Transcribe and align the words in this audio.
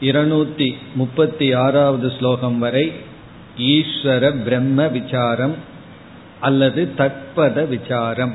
இருநூத்தி 0.00 0.68
முப்பத்தி 0.94 1.52
ஆறாவது 1.52 2.12
ஸ்லோகம் 2.18 2.58
வரை 2.58 2.92
ஈஸ்வர 3.58 4.42
பிரம்ம 4.42 4.88
விசாரம் 4.88 5.54
அல்லது 6.40 6.82
தத்பத 6.98 7.68
விசாரம். 7.68 8.34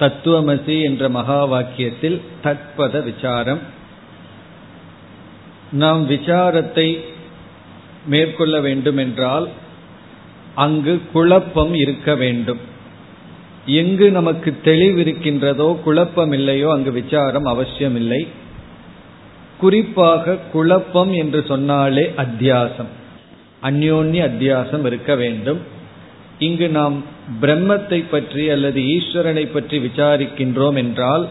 தத்துவமசி 0.00 0.82
என்ற 0.82 1.08
மகா 1.08 1.40
வாக்கியத்தில் 1.46 2.20
தத்பத 2.44 3.02
விசாரம். 3.02 3.62
நாம் 5.72 6.10
விசாரத்தை 6.10 6.88
மேற்கொள்ள 8.06 8.60
வேண்டும் 8.60 8.96
என்றால் 8.96 9.48
அங்கு 10.54 11.00
குழப்பம் 11.12 11.74
இருக்க 11.74 12.14
வேண்டும். 12.14 12.74
எங்கு 13.66 14.10
நமக்கு 14.10 14.60
தெளிவு 14.62 15.00
இருக்கின்றதோ 15.00 15.78
குழப்பம் 15.84 16.32
இல்லையோ 16.32 16.70
அங்கு 16.72 16.92
விசாரம் 16.92 17.44
அவசியம் 17.44 17.96
இல்லை 17.96 18.26
குறிப்பாக 19.58 20.34
குழப்பம் 20.52 21.12
என்று 21.12 21.44
சொன்னாலே 21.48 22.12
அத்தியாசம். 22.16 22.90
அந்யோன்ய 23.62 24.20
அத்தியாசம் 24.22 24.84
இருக்க 24.84 25.14
வேண்டும். 25.14 25.60
இங்கு 26.38 26.68
நாம் 26.68 27.04
பிரம்மத்தை 27.40 28.04
பற்றி 28.10 28.50
அல்லது 28.50 28.80
ஈஸ்வரனை 28.80 29.52
பற்றி 29.52 29.78
விசாரிக்கின்றோம் 29.78 30.74
என்றால் 30.74 31.28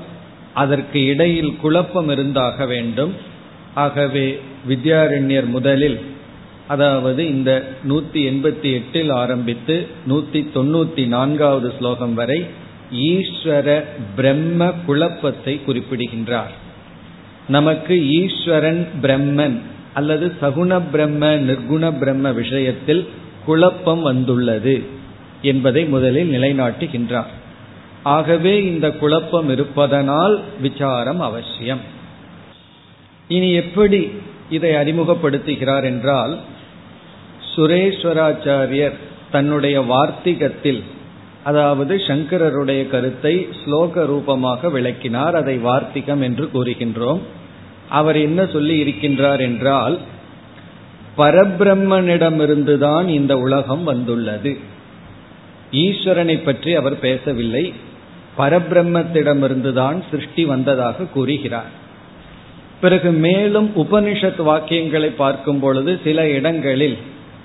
அதற்கு 0.54 1.06
இடையில் 1.06 1.56
குழப்பம் 1.56 2.10
இருந்தாக 2.10 2.66
வேண்டும். 2.66 3.14
ஆகவே 3.74 4.40
வித்யாரண்யர் 4.68 5.46
முதலில் 5.46 6.02
அதாவது 6.68 7.28
இந்த 7.28 7.64
நூத்தி 7.90 8.20
எண்பத்தி 8.32 8.70
எட்டில் 8.74 9.12
ஆரம்பித்து 9.12 9.88
நூத்தி 10.10 10.40
தொண்ணூத்தி 10.56 11.08
நான்காவது 11.08 11.74
ஸ்லோகம் 11.78 12.14
வரை 12.14 12.46
ஈஸ்வர 12.92 13.84
பிரம்ம 14.16 14.72
குழப்பத்தை 14.86 15.64
குறிப்பிடுகின்றார். 15.66 16.52
நமக்கு 17.48 17.96
ஈஸ்வரன் 18.10 18.88
பிரம்மன் 19.02 19.58
அல்லது 19.94 20.34
சகுண 20.42 20.82
பிரம்ம 20.92 21.36
நிர்குண 21.36 22.00
பிரம்ம 22.00 22.32
விஷயத்தில் 22.32 23.08
குழப்பம் 23.46 24.02
வந்துள்ளது 24.02 24.84
என்பதை 25.42 25.86
முதலில் 25.86 26.32
நிலைநாட்டுகின்றார். 26.32 27.32
ஆகவே 28.04 28.64
இந்த 28.64 28.92
குழப்பம் 28.92 29.50
இருப்பதனால் 29.50 30.42
விசாரம் 30.62 31.20
அவசியம். 31.20 31.80
இனி 33.28 33.52
எப்படி 33.52 34.10
இதை 34.50 34.72
அறிமுகப்படுத்துகிறார் 34.72 35.84
என்றால் 35.84 36.40
சுரேஸ்வராச்சாரியர் 37.56 38.94
தன்னுடைய 39.32 39.82
வார்த்திகத்தில் 39.82 40.84
அதாவது 41.44 41.96
சங்கரருடைய 41.96 42.88
கருத்தை 42.88 43.48
ஸ்லோக 43.66 44.06
ரூபமாக 44.06 44.70
விளக்கினார். 44.70 45.36
அதை 45.36 45.58
வார்த்திகம் 45.58 46.22
என்று 46.22 46.50
கூறுகின்றோம். 46.54 47.20
அவர் 47.90 48.16
என்ன 48.16 48.46
சொல்லி 48.46 48.76
இருக்கின்றார் 48.84 49.40
என்றால் 49.40 50.00
பரபிரம்மனிடமிருந்துதான் 51.18 53.08
இந்த 53.08 53.38
உலகம் 53.38 53.84
வந்துள்ளது. 53.84 54.58
ஈஸ்வரனை 55.72 56.44
பற்றி 56.44 56.76
அவர் 56.76 57.00
பேசவில்லை. 57.00 57.74
பரபிரம்மத்திடமிருந்துதான் 58.38 60.04
சிருஷ்டி 60.12 60.46
வந்ததாக 60.46 61.04
கூறுகிறார். 61.04 61.84
பிறகு 62.82 63.12
மேலும் 63.12 63.72
உபனிஷத் 63.76 64.42
வாக்கியங்களை 64.46 65.12
பார்க்கும் 65.16 65.60
பொழுது 65.60 66.00
சில 66.04 66.30
இடங்களில் 66.30 66.98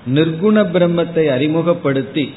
நிர்குண 0.07 0.63
பிரம்மத்தை 0.73 1.25
அறிமுகப்படுத்தி 1.29 2.33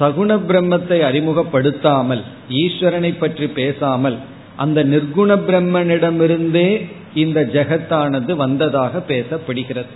சகுண 0.00 0.38
பிரம்மத்தை 0.48 0.98
அறிமுகப்படுத்தாமல் 1.00 2.22
ஈஸ்வரனை 2.48 3.18
பற்றி 3.18 3.46
பேசாமல் 3.46 4.16
அந்த 4.56 4.84
நிர்குண 4.84 5.30
பிரம்மனிடமிருந்தே 5.48 6.86
இந்த 7.14 7.40
ஜெகத்தானது 7.40 8.36
வந்ததாக 8.36 9.02
பேசப்படுகிறது. 9.08 9.92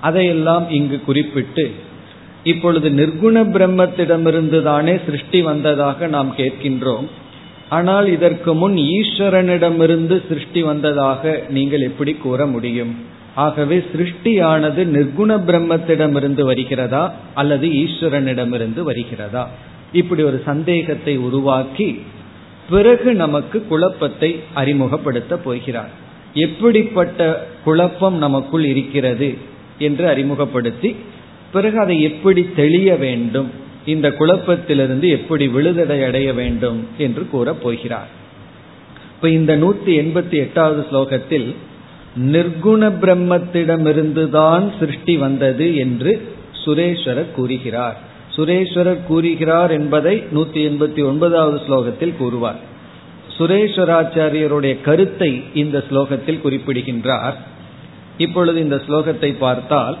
அதையெல்லாம் 0.00 0.70
இங்கு 0.70 1.00
குறிப்பிட்டு 1.00 1.70
இப்பொழுது 2.42 2.88
நிர்குண 2.90 3.42
பிரம்மத்திடமிருந்து 3.44 4.62
தானே 4.62 4.98
சிருஷ்டி 5.06 5.42
வந்ததாக 5.42 6.06
நாம் 6.06 6.34
கேட்கின்றோம். 6.36 7.06
ஆனால் 7.68 8.06
இதற்கு 8.12 8.54
முன் 8.54 8.76
ஈஸ்வரனிடமிருந்து 8.76 10.22
சிருஷ்டி 10.28 10.62
வந்ததாக 10.62 11.42
நீங்கள் 11.48 11.80
எப்படி 11.80 12.12
கூற 12.14 12.46
முடியும்? 12.46 12.94
ஆகவே 13.36 13.76
சிருஷ்டியானது 13.92 14.82
நிர்குண 14.96 15.30
பிரம்மத்திடமிருந்து 15.48 16.42
வருகிறதா 16.42 17.14
அல்லது 17.34 17.66
ஈஸ்வரனிடமிருந்து 17.68 18.82
வருகிறதா? 18.82 19.44
இப்படி 19.92 20.22
ஒரு 20.22 20.42
சந்தேகத்தை 20.44 21.16
உருவாக்கி 21.16 21.88
பிறகு 22.70 23.14
நமக்கு 23.14 23.58
குழப்பத்தை 23.66 24.30
அறிமுகப்படுத்த 24.54 25.36
போகிறார். 25.36 25.92
எப்படிப்பட்ட 26.34 27.46
குழப்பம் 27.64 28.16
நமக்குள் 28.18 28.64
இருக்கிறது 28.64 29.28
என்று 29.78 30.08
அறிமுகப்படுத்தி 30.08 30.96
பிறகு 31.52 31.78
அதை 31.78 32.02
எப்படி 32.02 32.42
தெளிய 32.56 32.94
வேண்டும் 32.96 33.50
இந்த 33.86 34.08
குழப்பத்திலிருந்து 34.18 35.08
எப்படி 35.08 35.48
விழுதடை 35.48 35.98
அடைய 36.04 36.32
வேண்டும் 36.32 36.86
என்று 36.98 37.28
கூறப் 37.28 37.62
போகிறார். 37.62 38.10
இப்ப 39.14 39.28
இந்த 39.28 39.52
நூத்தி 39.56 39.92
எண்பத்தி 40.02 40.36
எட்டாவது 40.44 40.82
ஸ்லோகத்தில் 40.90 41.48
நிர்குண 42.16 42.90
பிரம்மத்திடமிருந்துதான் 43.00 44.78
சிருஷ்டி 44.78 45.16
வந்தது 45.16 45.76
என்று 45.76 46.34
சுரேஸ்வரர் 46.64 47.30
கூறுகிறார். 47.30 47.96
சுரேஸ்வரர் 48.36 49.04
கூறுகிறார் 49.06 49.70
என்பதை 49.70 50.24
நூத்தி 50.34 50.60
எண்பத்தி 50.68 51.04
ஒன்பதாவது 51.04 51.60
ஸ்லோகத்தில் 51.68 52.16
கூறுவார். 52.16 52.56
சுரேஸ்வராச்சாரியருடைய 53.38 54.80
கருத்தை 54.80 55.42
இந்த 55.54 55.84
ஸ்லோகத்தில் 55.90 56.40
குறிப்பிடுகின்றார். 56.40 57.36
இப்பொழுது 58.18 58.60
இந்த 58.60 58.82
ஸ்லோகத்தை 58.88 59.36
பார்த்தால் 59.38 59.98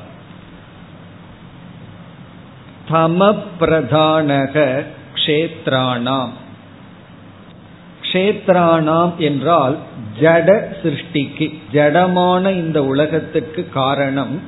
தம 2.90 3.36
பிரதானக 3.60 4.84
க்ஷேத்ராணாம். 5.14 6.30
க்ஷேத்ராணாம் 8.16 9.16
என்றால் 9.16 9.76
ஜட 10.20 10.48
சிருஷ்டிக்கு 10.82 11.58
ஜடமான 11.72 12.50
இந்த 12.50 12.84
உலகத்துக்கு 12.84 13.68
காரணம். 13.74 14.40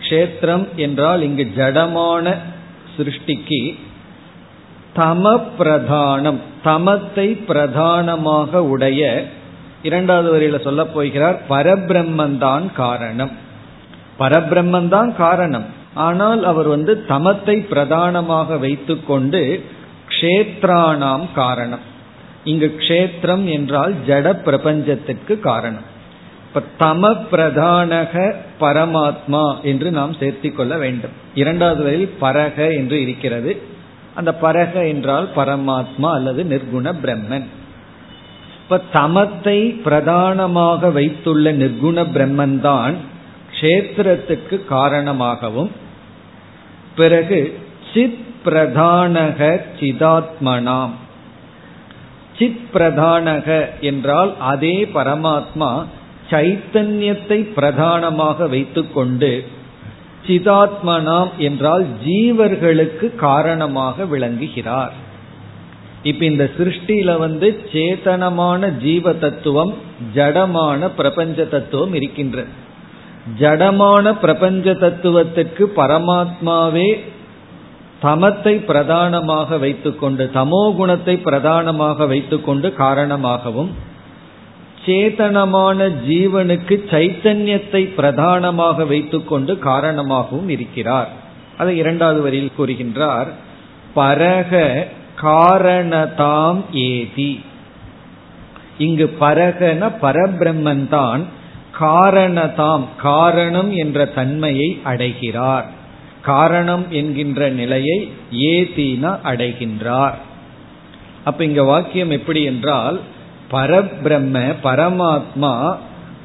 க்ஷேத்திரம் 0.00 0.74
என்றால் 0.76 1.22
இங்கு 1.22 1.52
ஜடமான 1.56 2.34
சிருஷ்டிக்கு 2.96 3.78
தம 4.96 5.40
பிரதானம் 5.58 6.38
தமத்தை 6.64 7.44
பிரதானமாக 7.44 8.64
உடைய 8.64 9.30
இரண்டாவது 9.82 10.28
வரியில 10.36 10.60
சொல்ல 10.60 10.86
போகிறார் 10.86 11.38
பரபிரம்மந்தான் 11.48 12.72
காரணம். 12.72 13.30
பரபிரம்மந்தான் 14.18 15.16
காரணம். 15.16 15.64
ஆனால் 15.94 16.44
அவர் 16.44 16.68
வந்து 16.68 17.04
தமத்தை 17.08 17.66
பிரதானமாக 17.68 18.56
வைத்துக்கொண்டு 18.56 19.64
கஷேத்ராணாம் 20.08 21.26
காரணம். 21.34 21.88
இங்கு 22.44 22.74
க்ஷேத்திரம் 22.78 23.52
என்றால் 23.52 23.94
ஜட 24.06 24.36
பிரபஞ்சத்திற்கு 24.44 25.40
காரணம். 25.40 25.98
இப்ப 26.46 26.62
தம 26.78 27.16
பிரதானக 27.32 28.34
பரமாத்மா 28.60 29.60
என்று 29.62 29.90
நாம் 29.90 30.12
சேர்த்திக்கொள்ள 30.12 30.78
வேண்டும். 30.78 31.10
இரண்டாவது 31.34 31.82
வரையில் 31.82 32.14
பரக 32.20 32.76
என்று 32.76 33.00
இருக்கிறது. 33.00 33.62
அந்த 34.14 34.38
பரக 34.42 34.88
என்றால் 34.88 35.28
பரமாத்மா 35.36 36.12
அல்லது 36.12 36.44
நிர்குண 36.44 36.94
பிரம்மன். 37.02 37.46
இப்ப 38.62 38.80
தமத்தை 38.92 39.82
பிரதானமாக 39.82 40.90
வைத்துள்ள 40.90 41.52
நிர்குண 41.52 42.06
பிரம்மன் 42.14 42.60
தான் 42.60 42.94
கஷேத்திரத்துக்கு 43.52 44.64
காரணமாகவும் 44.64 45.70
பிறகு 46.96 47.58
சித் 47.94 48.18
பிரதானக 48.44 49.60
சிதாத்மனாம். 49.80 50.90
சித் 52.40 52.66
பிரதானக 52.74 53.48
என்றால் 53.80 54.32
அதே 54.52 54.76
பரமாத்மா 54.94 55.70
சைத்தன்யத்தை 56.30 57.38
பிரதானமாக 57.54 58.46
வைத்துக்கொண்டு 58.46 59.30
சிதாத்மனாம் 60.26 61.30
என்றால் 61.38 61.84
ஜீவர்களுக்கு 62.06 63.06
காரணமாக 63.14 64.04
விளங்குகிறார். 64.04 64.92
இப்ப 66.02 66.24
இந்த 66.24 66.44
சிருஷ்டியில 66.58 67.18
வந்து 67.18 67.48
சேதனமான 67.72 68.70
ஜீவ 68.82 69.12
தத்துவம் 69.12 69.72
ஜடமான 70.14 70.90
பிரபஞ்ச 70.96 71.44
தத்துவம் 71.44 71.94
இருக்கின்றது 71.94 72.52
ஜடமான 73.40 74.12
பிரபஞ்ச 74.20 74.74
தத்துவத்திற்கு 74.74 75.72
பரமாத்மாவே 75.76 76.90
தமத்தை 78.02 78.64
பிரதானமாக 78.64 79.56
வைத்துக்கொண்டு 79.56 80.30
தமோ 80.34 80.76
குணத்தை 80.76 81.16
பிரதானமாக 81.16 82.06
வைத்துக்கொண்டு 82.06 82.72
காரணமாகவும் 82.72 83.70
சேதனமான 84.86 85.88
ஜீவனுக்கு 86.08 86.74
சைத்தன்யத்தை 86.90 87.94
பிரதானமாக 87.94 88.84
வைத்துக்கொண்டு 88.84 89.58
காரணமாகவும் 89.58 90.48
இருக்கிறார். 90.48 91.08
அதை 91.58 91.76
இரண்டாவது 91.76 92.20
வரியில் 92.22 92.56
கூறுகின்றார். 92.58 93.28
பரக 93.94 94.62
காரணதாம் 95.16 96.64
ஏதி. 96.72 97.40
இங்கு 98.78 99.16
பரகன 99.20 99.90
பரபிரம்மன் 100.02 100.88
தான் 100.88 101.24
காரணதாம் 101.72 102.86
காரணம் 102.96 103.70
என்ற 103.72 104.04
தன்மையை 104.04 104.80
அடைகிறார். 104.84 105.66
காரணம் 106.22 106.86
என்கின்ற 106.90 107.48
நிலையை 107.48 108.12
ஏதீனா 108.32 109.18
அடைகின்றார். 109.24 110.14
அப்ப 111.24 111.44
இங்க 111.44 111.62
வாக்கியம் 111.62 112.10
எப்படி 112.10 112.42
என்றால் 112.42 113.00
பரபிரம்ம 113.50 114.54
பரமாத்மா 114.62 115.76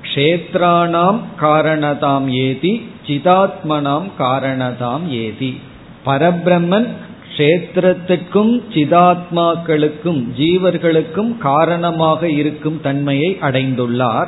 கஷேத்ராணாம் 0.01 1.19
காரணதாம் 1.37 2.29
ஏதி 2.29 2.87
சிதாத்மனாம் 3.07 4.09
காரணதாம் 4.17 5.11
ஏதி. 5.11 5.59
பரபிரம்மன் 6.05 6.87
கஷேத்திரத்துக்கும் 7.29 8.61
சிதாத்மாக்களுக்கும் 8.73 10.23
ஜீவர்களுக்கும் 10.37 11.37
காரணமாக 11.37 12.29
இருக்கும் 12.29 12.81
தன்மையை 12.81 13.37
அடைந்துள்ளார். 13.41 14.27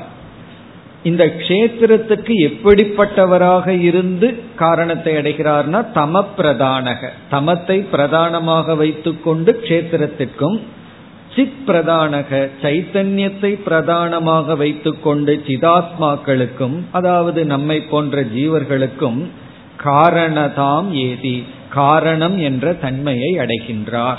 இந்த 1.04 1.26
க்ஷேத்திரத்துக்கு 1.26 2.34
எப்படிப்பட்டவராக 2.48 3.68
இருந்து 3.68 4.40
காரணத்தை 4.56 5.16
அடைகிறார்னா 5.16 5.86
தம 5.94 6.24
பிரதானக 6.38 7.10
தமத்தை 7.32 7.90
பிரதானமாக 7.92 8.76
வைத்துக்கொண்டு 8.76 9.60
க்ஷேத்திரத்திற்கும் 9.64 10.60
சித் 11.36 11.60
பிரதானக 11.68 12.50
சைத்தன்யத்தை 12.62 13.60
பிரதானமாக 13.64 14.56
வைத்துக்கொண்டு 14.56 15.42
சிதாத்மாக்களுக்கும் 15.48 16.80
அதாவது 16.92 17.46
நம்மை 17.46 17.82
போன்ற 17.82 18.22
ஜீவர்களுக்கும் 18.22 19.26
காரணதாம் 19.78 20.94
ஏதி. 20.94 21.44
காரணம் 21.70 22.38
என்ற 22.38 22.74
தன்மையை 22.74 23.38
அடைகின்றார். 23.38 24.18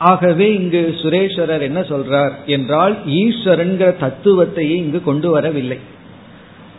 ஆகவே 0.00 0.54
இங்கு 0.54 0.94
சுரேஸ்வரர் 1.02 1.60
என்ன 1.60 1.80
சொல்றார் 1.80 2.30
என்றால் 2.46 2.96
ஈஸ்வரன்கிற 3.06 3.94
தத்துவத்தையே 4.00 4.76
இங்கு 4.76 5.02
கொண்டு 5.02 5.30
வரவில்லை. 5.30 5.78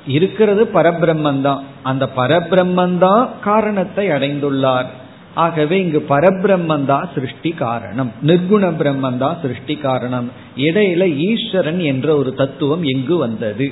இருக்கிறது 0.08 0.70
பரபிரம்மந்தான். 0.74 1.60
அந்த 1.84 2.10
பரபிரம்மந்தான் 2.18 3.28
காரணத்தை 3.42 4.08
அடைந்துள்ளார். 4.08 4.86
ஆகவே 5.34 5.82
இங்கு 5.82 6.06
பரபிரம்மன் 6.10 6.86
தான் 6.86 7.10
சிருஷ்டி 7.14 7.50
காரணம். 7.50 8.12
நிர்குண 8.26 8.74
பிரம்மன் 8.80 9.18
தான் 9.18 9.38
சிருஷ்டி 9.42 9.76
காரணம். 9.76 10.32
இடையில 10.58 11.16
ஈஸ்வரன் 11.18 11.80
என்ற 11.80 12.16
ஒரு 12.16 12.34
தத்துவம் 12.34 12.84
எங்கு 12.84 13.18
வந்தது? 13.18 13.72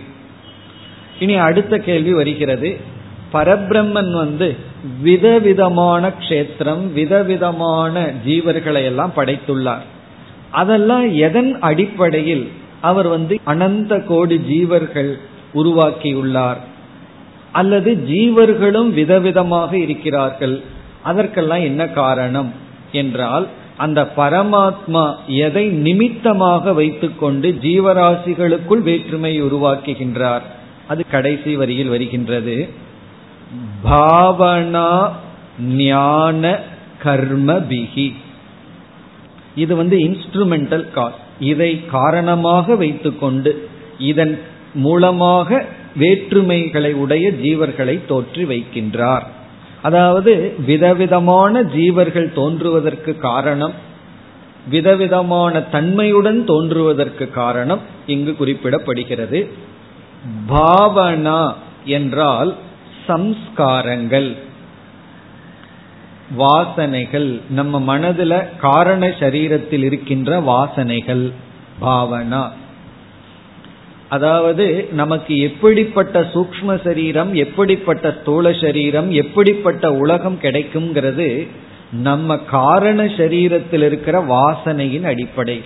இனி 1.20 1.36
அடுத்த 1.36 1.78
கேள்வி 1.78 2.14
வருகிறது. 2.14 2.78
பரபிரம்மன் 3.34 4.12
வந்து 4.12 4.56
விதவிதமான 5.02 6.12
க்ஷேத்திரம் 6.20 6.94
விதவிதமான 6.94 8.14
ஜீவர்களை 8.26 8.84
எல்லாம் 8.84 9.12
படைத்துள்ளார். 9.16 9.86
அதெல்லாம் 10.50 11.16
எதன் 11.16 11.60
அடிப்படையில் 11.60 12.52
அவர் 12.82 13.08
வந்து 13.08 13.40
அனந்த 13.44 14.00
கோடி 14.00 14.38
ஜீவர்கள் 14.38 15.20
உருவாக்கியுள்ளார்? 15.56 16.58
அல்லது 17.52 18.04
ஜீவர்களும் 18.08 18.90
விதவிதமாக 18.90 19.74
இருக்கிறார்கள்? 19.74 20.62
அதற்கெல்லாம் 21.04 21.62
என்ன 21.62 21.88
காரணம் 21.88 22.54
என்றால் 22.92 23.48
அந்த 23.78 24.12
பரமாத்மா 24.18 25.16
எதை 25.28 25.68
நிமித்தமாக 25.68 26.74
வைத்துக்கொண்டு 26.74 27.58
ஜீவராசிகளுக்குள் 27.62 28.82
வேற்றுமை 28.82 29.44
உருவாக்குகின்றார். 29.44 30.42
அது 30.88 31.06
கடைசி 31.12 31.56
வரியில் 31.56 31.88
வருகின்றது. 31.88 32.88
பாவனா 33.84 34.90
ஞான 35.76 36.60
கர்மபிகி 37.04 38.14
இது 39.56 39.76
வந்து 39.76 39.98
இன்ஸ்ட்ருமெண்டல் 39.98 40.86
காஸ் 40.92 41.20
இதை 41.40 41.86
காரணமாக 41.86 42.76
வைத்துக்கொண்டு 42.76 43.52
இதன் 43.98 44.40
மூலமாக 44.74 45.66
வேற்றுமைகளை 45.96 46.92
உடைய 46.94 47.32
ஜீவர்களை 47.32 47.96
தோற்றி 48.06 48.44
வைக்கின்றார். 48.46 49.26
அதாவது 49.82 50.32
விதவிதமான 50.66 51.62
ஜீவர்கள் 51.62 52.34
தோன்றுவதற்கு 52.34 53.12
காரணம் 53.18 53.76
விதவிதமான 54.70 55.60
தன்மையுடன் 55.60 56.46
தோன்றுவதற்கு 56.46 57.26
காரணம் 57.30 57.80
இங்கு 58.08 58.32
குறிப்பிடப்படுகிறது. 58.32 59.40
பாவனா 60.50 61.42
என்றால் 61.98 62.56
சம்ஸ்காரங்கள் 63.10 64.30
வாசனைகள் 66.38 67.42
நம்ம 67.50 67.76
மனதுல 67.90 68.34
காரண 68.60 69.08
சரீரத்தில் 69.20 69.84
இருக்கின்ற 69.84 70.40
வாசனைகள் 70.40 71.32
பாவனா. 71.82 72.44
அதாவது 74.10 74.88
நமக்கு 74.92 75.40
எப்படிப்பட்ட 75.40 76.20
சூக்ம 76.34 76.84
சரீரம் 76.84 77.34
எப்படிப்பட்ட 77.34 78.16
ஸ்தூல 78.22 78.54
சரீரம் 78.54 79.12
எப்படிப்பட்ட 79.12 79.92
உலகம் 79.94 80.38
கிடைக்குங்கிறது 80.42 81.48
நம்ம 81.92 82.38
காரண 82.38 83.04
சரீரத்தில் 83.04 83.84
இருக்கிற 83.84 84.16
வாசனையின் 84.26 85.04
அடிப்படை. 85.04 85.64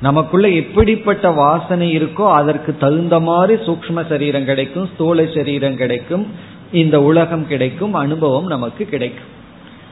நமக்குள்ள 0.00 0.48
எப்படிப்பட்ட 0.48 1.30
வாசனை 1.30 1.98
இருக்கோ 1.98 2.32
அதற்கு 2.32 2.76
தகுந்த 2.76 3.20
மாதிரி 3.20 3.62
சூக்ம 3.62 4.08
சரீரம் 4.08 4.44
கிடைக்கும் 4.44 4.86
ஸ்தூல 4.94 5.26
சரீரம் 5.34 5.76
கிடைக்கும். 5.76 6.26
இந்த 6.72 7.02
உலகம் 7.02 7.46
கிடைக்கும் 7.46 7.94
அனுபவம் 7.94 8.46
நமக்கு 8.46 8.84
கிடைக்கும். 8.84 9.38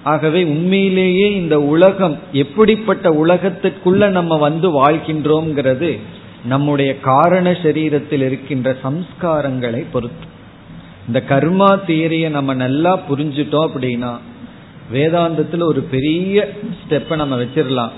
ஆகவே 0.02 0.44
உண்மையிலேயே 0.44 1.35
இந்த 1.35 1.61
உலகம் 1.61 2.18
எப்படிப்பட்ட 2.32 3.11
உலகத்திற்குள்ள 3.11 4.08
நம்ம 4.08 4.37
வந்து 4.37 4.87
வாழ்கின்றோம்ங்கிறது 4.87 5.99
நம்முடைய 6.44 7.00
காரண 7.00 7.50
சரீரத்தில் 7.50 8.23
இருக்கின்ற 8.25 8.76
சம்ஸ்காரங்களை 8.85 9.85
பொறுத்து. 9.92 10.37
இந்த 11.06 11.23
கர்மா 11.28 11.78
தியரியை 11.87 12.30
நம்ம 12.30 12.54
நல்லா 12.54 12.99
புரிஞ்சுட்டோம் 13.11 13.70
அப்படின்னா 13.75 14.18
வேதாந்தத்தில் 14.92 15.62
ஒரு 15.62 15.80
பெரிய 15.80 16.49
ஸ்டெப்பை 16.78 17.16
நம்ம 17.16 17.37
வச்சிடலாம் 17.37 17.90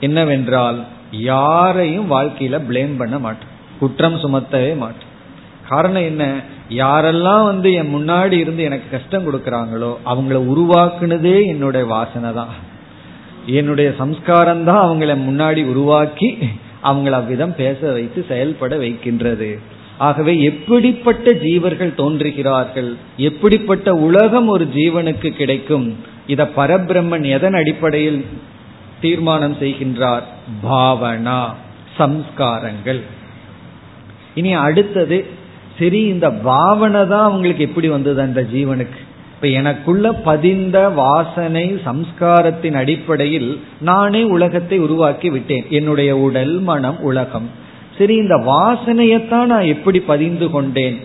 என்னவென்றால் 0.00 0.84
யாரையும் 1.10 2.10
வாழ்க்கையில 2.10 2.60
பிளேம் 2.68 2.96
பண்ண 2.98 3.18
மாட்டோம். 3.18 3.52
குற்றம் 3.78 4.14
சுமத்தவே 4.14 4.76
மாட்டோம். 4.76 5.12
காரணம் 5.68 6.02
என்ன? 6.02 6.24
யாரெல்லாம் 6.68 7.44
வந்து 7.44 7.72
என் 7.72 7.92
முன்னாடி 7.94 8.32
இருந்து 8.32 8.62
எனக்கு 8.62 8.88
கஷ்டம் 8.90 9.26
கொடுக்கறாங்களோ 9.26 9.90
அவங்கள 10.04 10.38
உருவாக்குனதே 10.52 11.46
என்னுடைய 11.46 11.86
வாசனை 11.86 12.32
தான். 12.32 12.52
என்னுடைய 13.46 13.94
சம்ஸ்காரம் 13.98 14.64
தான் 14.64 14.84
அவங்கள 14.86 15.14
முன்னாடி 15.28 15.62
உருவாக்கி 15.64 16.28
அவங்கள 16.82 17.14
அவ்விதம் 17.20 17.54
பேச 17.54 17.92
வைத்து 17.92 18.24
செயல்பட 18.28 18.76
வைக்கின்றது. 18.76 19.50
ஆகவே 19.98 20.32
எப்படிப்பட்ட 20.42 21.30
ஜீவர்கள் 21.30 21.92
தோன்றுகிறார்கள்? 21.94 22.90
எப்படிப்பட்ட 23.16 23.94
உலகம் 23.94 24.48
ஒரு 24.48 24.64
ஜீவனுக்கு 24.64 25.28
கிடைக்கும்? 25.40 25.86
இத 26.26 26.42
பரபிரம்மன் 26.56 27.26
எதன் 27.36 27.54
அடிப்படையில் 27.54 28.24
தீர்மானம் 29.00 29.56
செய்கின்றார்? 29.60 30.24
பாவனா 30.64 31.40
சம்ஸ்காரங்கள். 31.98 33.00
இனி 34.34 34.52
அடுத்தது 34.52 35.18
சரி 35.78 36.00
இந்த 36.02 36.30
பாவனை 36.30 37.06
தான் 37.06 37.24
அவங்களுக்கு 37.24 37.64
எப்படி 37.64 37.88
வந்தது 37.88 38.20
அந்த 38.20 38.42
ஜீவனுக்கு? 38.52 39.00
இப்ப 39.34 39.48
எனக்குள்ள 39.48 40.12
பதிந்த 40.12 40.88
வாசனை 40.88 41.80
சம்ஸ்காரத்தின் 41.84 42.74
அடிப்படையில் 42.74 43.60
நானே 43.80 44.22
உலகத்தை 44.22 44.78
உருவாக்கி 44.78 45.30
விட்டேன். 45.30 45.66
என்னுடைய 45.70 46.16
உடல் 46.16 46.60
மனம் 46.60 47.00
உலகம். 47.00 47.50
சரி 47.98 48.14
இந்த 48.14 48.36
வாசனையத்தான் 48.36 49.44
நான் 49.44 49.64
எப்படி 49.64 50.00
பதிந்து 50.00 50.50
கொண்டேன்? 50.50 51.00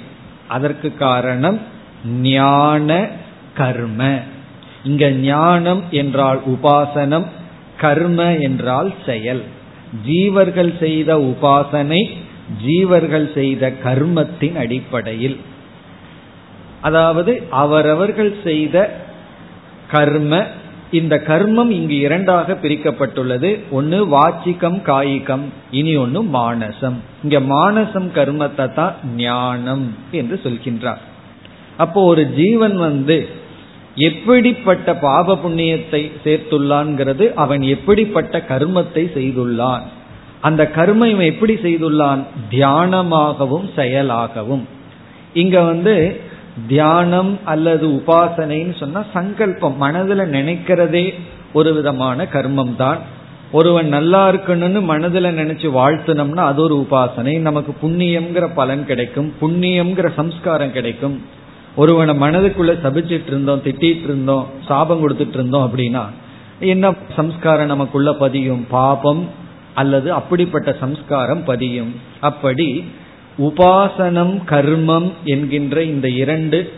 அதற்கு 0.47 0.95
காரணம் 0.95 1.59
ஞான 2.21 3.07
கர்ம. 3.53 4.19
இங்க 4.83 5.11
ஞானம் 5.11 5.83
என்றால் 5.91 6.41
உபாசனம் 6.49 7.25
கர்ம 7.77 8.35
என்றால் 8.39 8.93
செயல். 9.05 9.43
ஜீவர்கள் 10.07 10.77
செய்த 10.79 11.17
உபாசனை 11.17 12.09
ஜீவர்கள் 12.65 13.34
செய்த 13.34 13.74
கர்மத்தின் 13.84 14.56
அடிப்படையில். 14.56 15.38
அதாவது 16.82 17.32
அவரவர்கள் 17.50 18.34
செய்த 18.44 19.06
கர்ம 19.91 20.48
இந்த 20.91 21.15
கர்மம் 21.27 21.70
இங்கு 21.70 21.98
இரண்டாக 21.98 22.53
பிரிக்கப்பட்டுள்ளது. 22.53 23.60
ஒன்று 23.70 23.98
வாச்சிக்கம் 24.08 24.82
காயிகம் 24.82 25.46
இனி 25.72 25.96
ஒன்று 25.96 26.24
மானசம். 26.24 26.98
இங்க 27.24 27.39
மானசம் 27.39 28.10
கர்மத்தை 28.15 28.74
தான் 28.74 28.96
ஞானம் 29.15 29.96
என்று 30.12 30.39
சொல்கின்றார். 30.44 31.03
அப்போ 31.77 32.01
ஒரு 32.03 32.25
ஜீவன் 32.25 32.77
வந்து 32.77 33.27
எப்படிப்பட்ட 33.96 34.94
பாப 34.94 35.36
புண்ணியத்தை 35.36 36.12
சேர்த்துள்ளான்ங்கிறது 36.24 37.34
அவன் 37.34 37.62
எப்படிப்பட்ட 37.62 38.44
கர்மத்தை 38.50 39.03
செய்துள்ளான்? 39.18 39.86
அந்த 40.41 40.67
கர்ம 40.67 41.08
இவன் 41.08 41.25
எப்படி 41.25 41.53
செய்துள்ளான்? 41.53 42.24
தியானமாகவும் 42.51 43.69
செயலாகவும். 43.75 44.63
இங்க 45.34 45.62
வந்து 45.62 46.22
தியானம் 46.67 47.39
அல்லது 47.46 47.88
உபாசனைன்னு 47.88 48.79
சொன்னா 48.79 49.05
சங்கல்பம். 49.13 49.81
மனதுல 49.81 50.25
நினைக்கிறதே 50.38 51.13
ஒரு 51.53 51.74
விதமான 51.74 52.24
கர்மம் 52.24 52.75
தான் 52.75 52.98
ஒருவன் 53.51 53.88
நல்லா 53.88 54.29
இருக்கணும்னு 54.29 54.81
மனதுல 54.93 55.29
நினைச்சு 55.41 55.67
வாழ்த்துனோம்னா 55.75 56.43
அது 56.51 56.62
ஒரு 56.62 56.88
உபாசனை. 56.89 57.39
நமக்கு 57.39 57.75
புண்ணியம்ங்கிற 57.84 58.50
பலன் 58.55 58.86
கிடைக்கும். 58.86 59.34
புண்ணியம்ங்கிற 59.41 60.13
சம்ஸ்காரம் 60.13 60.72
கிடைக்கும். 60.72 61.22
ஒருவனை 61.75 62.19
மனதுக்குள்ள 62.19 62.72
சபிச்சிட்டு 62.84 63.27
இருந்தோம் 63.27 63.62
திட்டிட்டு 63.62 64.03
இருந்தோம் 64.03 64.48
சாபம் 64.67 65.01
கொடுத்துட்டு 65.01 65.34
இருந்தோம் 65.34 65.72
அப்படின்னா 65.72 66.03
என்ன 66.60 66.93
சம்ஸ்காரம் 67.15 67.65
நமக்குள்ள 67.65 68.13
பதியும்? 68.13 68.65
பாபம் 68.69 69.29
அல்லது 69.73 70.13
அப்படிப்பட்ட 70.13 70.75
சம்ஸ்காரம் 70.79 71.43
பதியும். 71.43 71.95
அப்படி 72.19 72.83
உபாசனம் 73.39 74.41
கர்மம் 74.45 75.11
என்கின்ற 75.23 75.83
இந்த 75.83 76.09
இரண்டு 76.09 76.73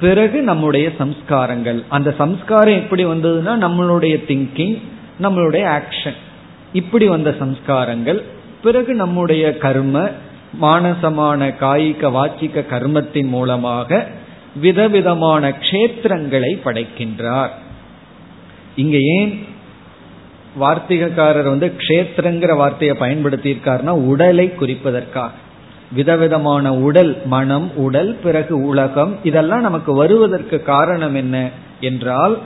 பிறகு 0.00 0.42
நம்முடைய 0.42 0.90
சம்ஸ்காரங்கள். 0.98 1.82
அந்த 1.88 2.14
சம்ஸ்காரம் 2.18 2.74
எப்படி 2.74 3.04
வந்ததுன்னா 3.04 3.52
நம்மளுடைய 3.66 4.22
திங்கிங் 4.28 4.78
நம்மளுடைய 5.22 5.80
ஆக்ஷன் 5.80 6.16
இப்படி 6.72 7.06
வந்த 7.06 7.34
சம்ஸ்காரங்கள். 7.40 8.22
பிறகு 8.62 8.94
நம்முடைய 8.94 9.56
கர்ம 9.56 10.10
மானசமான 10.60 11.54
காய்க 11.60 12.10
வாச்சிக்க 12.10 12.64
கர்மத்தின் 12.70 13.28
மூலமாக 13.28 14.06
விதவிதமான 14.60 15.48
க்ஷேத்திரங்களை 15.48 16.58
படைக்கின்றார். 16.64 17.48
இங்க 18.76 18.96
ஏன் 18.96 19.44
வார்த்திகக்காரர் 20.60 21.48
வந்து 21.48 21.72
க்ஷேத்திரங்கிற 21.78 22.56
வார்த்தையை 22.56 22.96
பயன்படுத்தியிருக்காருன்னா 23.00 23.88
உடலை 23.88 24.52
குறிப்பதற்காக. 24.60 25.30
விதவிதமான 25.92 26.74
உடல் 26.74 27.26
மனம் 27.26 27.76
உடல் 27.76 28.16
பிறகு 28.22 28.62
உலகம் 28.62 29.16
இதெல்லாம் 29.22 29.60
நமக்கு 29.60 29.94
வருவதற்கு 29.94 30.62
காரணம் 30.62 31.14
என்ன 31.14 31.50
என்றால் 31.80 32.38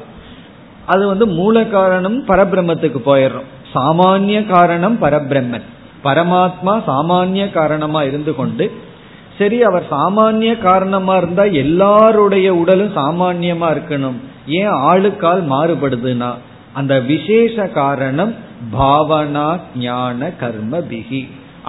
அது 0.87 1.07
வந்து 1.07 1.27
மூல 1.27 1.65
காரணம் 1.65 2.27
பரபிரம்மத்துக்கு 2.27 3.01
போயிடுறோம். 3.07 3.49
சாமானிய 3.75 4.47
காரணம் 4.47 5.03
பரபிரம்மன். 5.03 5.67
பரமாத்மா 6.05 6.83
சாமானிய 6.87 7.51
காரணமா 7.51 8.03
இருந்து 8.03 8.35
கொண்டு 8.35 8.73
சரி 9.39 9.63
அவர் 9.63 9.87
சாமானிய 9.91 10.59
காரணமா 10.59 11.17
இருந்தா 11.17 11.43
எல்லாருடைய 11.43 12.55
உடலும் 12.55 12.97
சாமான்யமா 12.97 13.69
இருக்கணும். 13.71 14.19
ஏன் 14.47 14.69
ஆளுக்கால் 14.69 15.43
மாறுபடுதுன்னா 15.51 16.33
அந்த 16.79 16.95
விசேஷ 17.11 17.67
காரணம் 17.81 18.33
பாவனா 18.73 19.49
ஞான 19.77 20.31
கர்ம 20.41 20.79
பிகி 20.91 21.23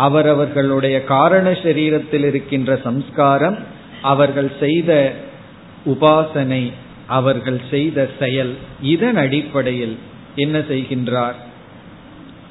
அவரவர்களுடைய 0.06 0.98
காரண 1.14 1.48
சரீரத்தில் 1.64 2.26
இருக்கின்ற 2.30 2.80
சம்ஸ்காரம் 2.84 3.58
அவர்கள் 4.12 4.52
செய்த 4.60 4.92
உபாசனை 5.86 6.64
அவர்கள் 7.18 7.62
செய்த 7.70 8.08
செயல் 8.20 8.52
இதன் 8.94 9.16
அடிப்படையில் 9.16 9.96
என்ன 10.36 10.58
செய்கின்றார்? 10.72 11.38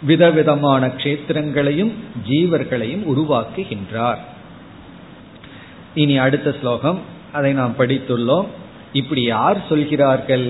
விதவிதமான 0.02 0.86
க்ஷேத்திரங்களையும் 0.96 1.92
ஜீவர்களையும் 2.28 3.04
உருவாக்குகின்றார். 3.12 4.20
இனி 5.94 6.16
அடுத்த 6.16 6.48
ஸ்லோகம் 6.60 6.98
அதை 7.32 7.52
நாம் 7.52 7.74
படித்துள்ளோம். 7.78 8.48
இப்படி 8.92 9.22
யார் 9.22 9.58
சொல்கிறார்கள்? 9.68 10.48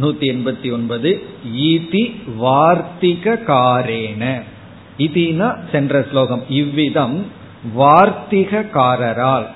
நூத்தி 0.00 0.28
எண்பத்தி 0.34 0.72
ஒன்பது 0.72 1.22
ஈதி 1.56 2.02
வார்த்திக 2.40 3.38
காரேன. 3.48 4.42
இதினா 4.98 5.58
சென்ற 5.72 6.06
ஸ்லோகம். 6.10 6.44
இவ்விதம் 6.48 7.26
வார்த்திகாரரால் 7.78 9.46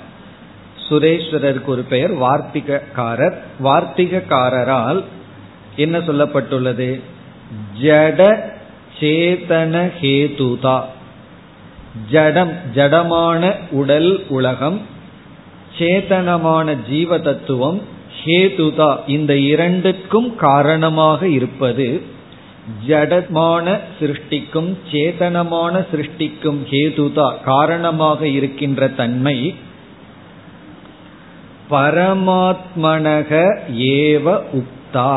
சுரேஸ்வரருக்கு 0.89 1.65
ஒரு 1.65 1.83
பெயர் 1.83 2.15
வார்த்திகாரர் 2.19 3.37
வார்த்திகாரரால் 3.65 5.05
என்ன 5.77 5.99
சொல்லப்பட்டுள்ளது? 5.99 7.01
ஜட 7.83 8.41
சேதன 9.01 9.93
ஹேதுதா. 10.01 10.83
ஜடம் 12.11 12.53
ஜடமான 12.75 13.55
உடல் 13.71 14.25
உலகம் 14.29 14.81
சேதனமான 15.79 16.77
ஜீவ 16.89 17.19
தத்துவம் 17.19 17.83
ஹேதுதா 18.25 18.99
இந்த 19.07 19.37
இரண்டுக்கும் 19.37 20.35
காரணமாக 20.37 21.29
இருப்பது 21.29 22.17
ஜடமான 22.89 23.67
சிருஷ்டிக்கும் 24.01 24.71
சேதனமான 24.93 25.87
சிருஷ்டிக்கும் 25.93 26.61
ஹேதுதா 26.71 27.29
காரணமாக 27.45 28.29
இருக்கின்ற 28.29 28.89
தன்மை 28.89 29.55
பரமாத்மனக 31.71 33.31
ஏவ 33.97 34.27
உக்தா 34.61 35.13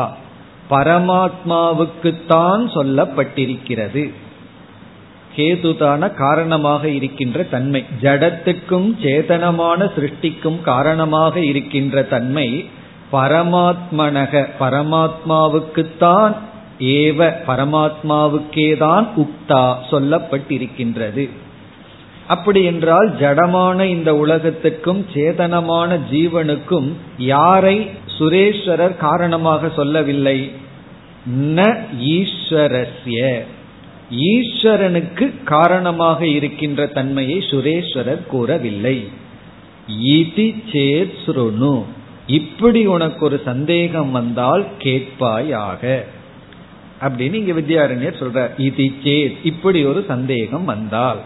பரமாத்மாவுக்குத்தான் 0.70 2.62
சொல்லப்பட்டிருக்கிறது. 2.74 4.12
கேதுதான 5.36 6.10
காரணமாக 6.14 6.88
இருக்கின்ற 6.88 7.42
தன்மை 7.42 7.84
ஜடத்துக்கும் 8.02 8.88
சேதனமான 9.02 9.90
சிருஷ்டிக்கும் 9.96 10.60
காரணமாக 10.60 11.40
இருக்கின்ற 11.40 12.02
தன்மை 12.02 12.48
பரமாத்மனக 13.12 14.48
பரமாத்மாவுக்குத்தான் 14.60 16.36
ஏவ 16.78 17.34
பரமாத்மாவுக்கேதான் 17.46 19.06
உக்தா 19.16 19.74
சொல்லப்பட்டிருக்கின்றது. 19.90 21.28
அப்படி 22.26 22.64
என்றால் 22.64 23.16
ஜடமான 23.16 23.82
இந்த 23.82 24.16
உலகத்துக்கும் 24.16 25.06
சேதனமான 25.14 26.00
ஜீவனுக்கும் 26.12 26.92
யாரை 27.18 27.90
சுரேஸ்வரர் 28.18 28.96
காரணமாக 28.96 29.68
சொல்லவில்லை? 29.68 30.52
ந 31.54 31.78
ஈஸ்வரஸ்ய. 32.00 33.44
ஈஸ்வரனுக்கு 34.16 35.42
காரணமாக 35.44 36.26
இருக்கின்ற 36.26 36.86
தன்மையை 36.86 37.38
சுரேஸ்வரர் 37.38 38.26
கூறவில்லை. 38.26 39.08
இதி 40.02 40.54
சேத் 40.72 41.12
சுருணு. 41.26 41.82
இப்படி 42.26 42.86
உனக்கு 42.86 43.24
ஒரு 43.24 43.40
சந்தேகம் 43.44 44.10
வந்தால் 44.10 44.64
கேட்பாயாக. 44.78 46.04
அப்படின்னு 47.00 47.32
இங்க 47.32 47.52
வித்யாரண்யர் 47.52 48.18
சொல்ற 48.18 48.60
இது 48.60 48.84
சேத் 49.04 49.36
இப்படி 49.42 49.84
ஒரு 49.84 50.04
சந்தேகம் 50.08 50.64
வந்தால். 50.64 51.18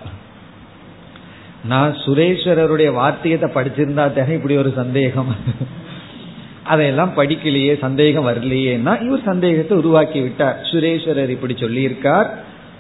நான் 1.64 1.92
சுரேஸ்வரருடைய 1.92 2.92
வார்த்தையத்தை 2.92 3.50
படிச்சிருந்தா 3.50 4.12
தானே 4.12 4.34
இப்படி 4.34 4.56
ஒரு 4.56 4.72
சந்தேகம். 4.76 5.36
அதையெல்லாம் 6.64 7.12
படிக்கலையே 7.16 7.78
சந்தேகம் 7.78 8.26
வரலையேன்னா 8.26 9.02
இவர் 9.02 9.22
சந்தேகத்தை 9.24 9.78
உருவாக்கி 9.78 10.20
விட்டார். 10.20 10.60
சுரேஸ்வரர் 10.62 11.28
இப்படி 11.28 11.54
சொல்லியிருக்கார். 11.54 12.30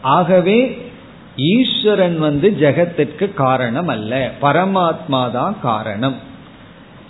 ஆகவே 0.02 0.90
ஈஸ்வரன் 1.36 2.18
வந்து 2.18 2.56
ஜெகத்திற்கு 2.60 3.34
காரணம் 3.34 3.88
அல்ல. 3.88 4.32
பரமாத்மா 4.42 5.30
தான் 5.30 5.56
காரணம். 5.62 6.34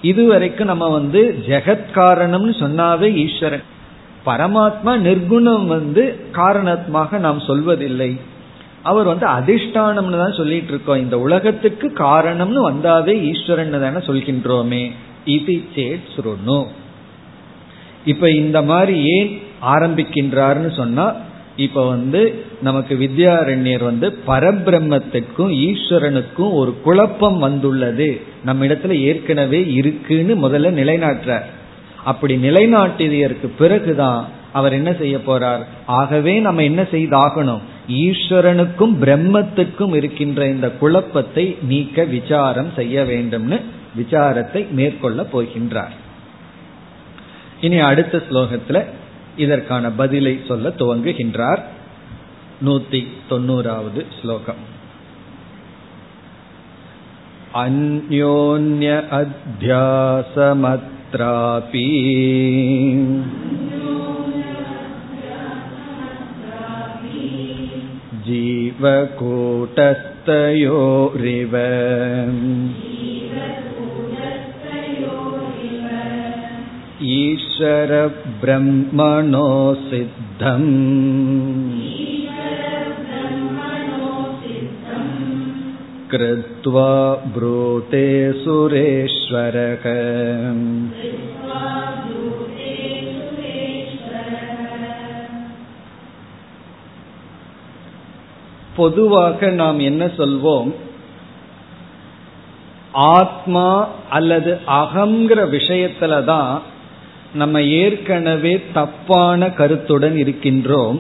இதுவரைக்கும் 0.03 0.67
நம்ம 0.67 0.89
வந்து 0.89 1.39
ஜெகத் 1.49 1.87
காரணம்னு 1.95 2.55
சொன்னாவே 2.61 3.15
ஈஸ்வரன். 3.15 3.63
பரமாத்மா 4.27 4.85
நிர்குணம் 4.85 5.67
வந்து 5.67 6.21
காரணத்மாக 6.33 7.19
நாம் 7.19 7.39
சொல்வதில்லை. 7.39 8.21
அவர் 8.83 9.07
வந்து 9.07 9.27
அதிஷ்டானம்னு 9.27 10.19
தான் 10.19 10.33
சொல்லிட்டு 10.33 10.69
இருக்கோம் 10.69 10.99
இந்த 10.99 11.19
உலகத்துக்கு 11.19 11.93
காரணம்னு 11.95 12.71
வந்தாவே 12.71 13.23
ஈஸ்வரன் 13.23 13.71
தானே 13.71 13.97
சொல்கின்றோமே. 13.97 14.93
இது 15.25 15.65
சேட் 15.75 16.01
சுருணு. 16.17 16.67
இப்ப 18.05 18.31
இந்த 18.31 18.63
மாதிரி 18.63 19.05
ஏன் 19.05 19.43
ஆரம்பிக்கின்றார்னு 19.63 20.77
சொன்னா 20.77 21.13
இப்ப 21.57 21.89
வந்து 21.89 22.45
நமக்கு 22.63 22.95
வித்யாரண்யர் 22.95 23.85
வந்து 23.85 24.19
பரபிரம்மத்துக்கும் 24.27 25.53
ஈஸ்வரனுக்கும் 25.59 26.53
ஒரு 26.53 26.81
குழப்பம் 26.81 27.39
வந்துள்ளது. 27.39 28.21
நம்ம 28.45 28.67
இடத்துல 28.67 28.91
ஏற்கனவே 28.91 29.73
இருக்குன்னு 29.73 30.49
முதல்ல 30.49 30.63
நிலைநாட்டுறார். 30.63 31.45
அப்படி 32.05 32.37
நிலைநாட்டியதற்கு 32.37 33.47
பிறகுதான் 33.59 34.29
அவர் 34.53 34.73
என்ன 34.73 34.93
செய்ய 34.93 35.17
போறார்? 35.17 35.65
ஆகவே 35.87 36.39
நம்ம 36.39 36.63
என்ன 36.63 36.83
செய்தாகணும்? 36.83 37.61
ஈஸ்வரனுக்கும் 37.89 38.95
பிரம்மத்துக்கும் 39.01 39.95
இருக்கின்ற 39.95 40.47
இந்த 40.47 40.71
குழப்பத்தை 40.71 41.57
நீக்க 41.63 42.05
விசாரம் 42.05 42.73
செய்ய 42.77 43.03
வேண்டும்னு 43.03 43.61
விசாரத்தை 43.97 44.71
மேற்கொள்ள 44.71 45.27
போகின்றார். 45.33 45.95
இனி 47.61 47.79
அடுத்த 47.79 48.23
ஸ்லோகத்துல 48.31 48.85
இதற்கான 49.38 49.92
பதிலை 49.92 50.40
சொல்ல 50.48 50.70
துவங்குகின்றார் 50.70 51.64
நூத்தி 52.66 53.02
தொண்ணூறாவது 53.30 54.04
ஸ்லோகம் 54.22 54.62
अन्योन्य 57.54 58.88
अध्यासमत्रापि 59.12 59.88
जीवकूटस्थयोरिव 68.28 69.82
ईश्वरब्रह्मणो 77.16 78.38
सिद्धम् 79.88 80.72
कृत्वा 86.12 86.92
ब्रूते 87.34 88.08
सुरेश्वरः 88.44 89.86
பொதுவாக 98.76 99.50
நாம் 99.62 99.80
என்ன 99.90 100.04
சொல்வோம் 100.20 100.70
ஆத்மா 103.16 103.68
அல்லது 104.10 104.52
அகங்கிற 104.80 105.42
விஷயத்துல 105.50 106.14
தான் 106.24 106.54
நம்ம 107.37 107.63
ஏற்கனவே 107.63 108.55
தப்பான 108.73 109.51
கருத்துடன் 109.51 110.17
இருக்கின்றோம். 110.17 110.99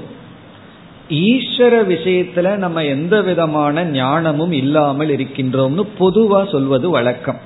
ஈஸ்வர 1.08 1.74
விஷயத்துல 1.92 2.56
நம்ம 2.56 2.84
எந்த 2.84 3.22
விதமான 3.22 3.84
ஞானமும் 3.84 4.52
இல்லாமல் 4.52 5.10
இருக்கின்றோம்னு 5.16 5.84
பொதுவா 5.98 6.40
சொல்வது 6.50 6.90
வழக்கம். 6.90 7.40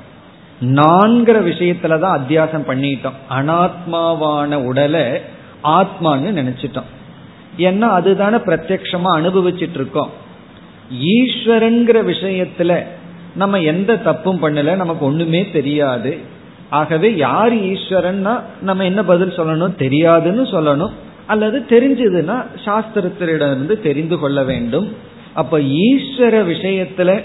நான்கிற 0.61 1.37
விஷயத்துல 1.51 1.99
தான் 1.99 2.17
அத்தியாசம் 2.19 2.69
பண்ணிட்டோம். 2.71 3.19
அனாத்மாவான 3.31 4.55
உடலை 4.65 5.07
ஆத்மான்னு 5.65 6.31
நினைச்சிட்டோம். 6.41 6.89
ஏன்னா 7.59 7.89
அதுதானே 7.99 8.37
பிரத்யக்ஷமா 8.37 9.11
அனுபவிச்சிட்டு 9.19 9.79
இருக்கோம் 9.81 10.11
ஈஸ்வரங்கிற 11.13 11.99
விஷயத்துல 12.13 12.73
நம்ம 13.35 13.59
எந்த 13.61 13.97
தப்பும் 13.97 14.43
பண்ணல 14.43 14.77
நமக்கு 14.77 15.05
ஒண்ணுமே 15.05 15.41
தெரியாது. 15.51 16.30
ஆகவே 16.71 17.17
யார் 17.17 17.55
ஈஸ்வரன்னா 17.55 18.41
நம்ம 18.61 18.85
என்ன 18.85 19.05
பதில் 19.05 19.29
சொல்லணும்? 19.29 19.73
தெரியாதுன்னு 19.79 20.45
சொல்லணும். 20.53 20.91
அல்லது 21.27 21.65
தெரிஞ்சதுன்னா 21.69 22.45
சாஸ்திரத்திலிருந்து 22.65 23.81
தெரிந்து 23.81 24.19
கொள்ள 24.19 24.45
வேண்டும். 24.45 24.97
அப்ப 25.35 25.59
ஈஸ்வர 25.59 26.43
விஷயத்துல 26.53 27.23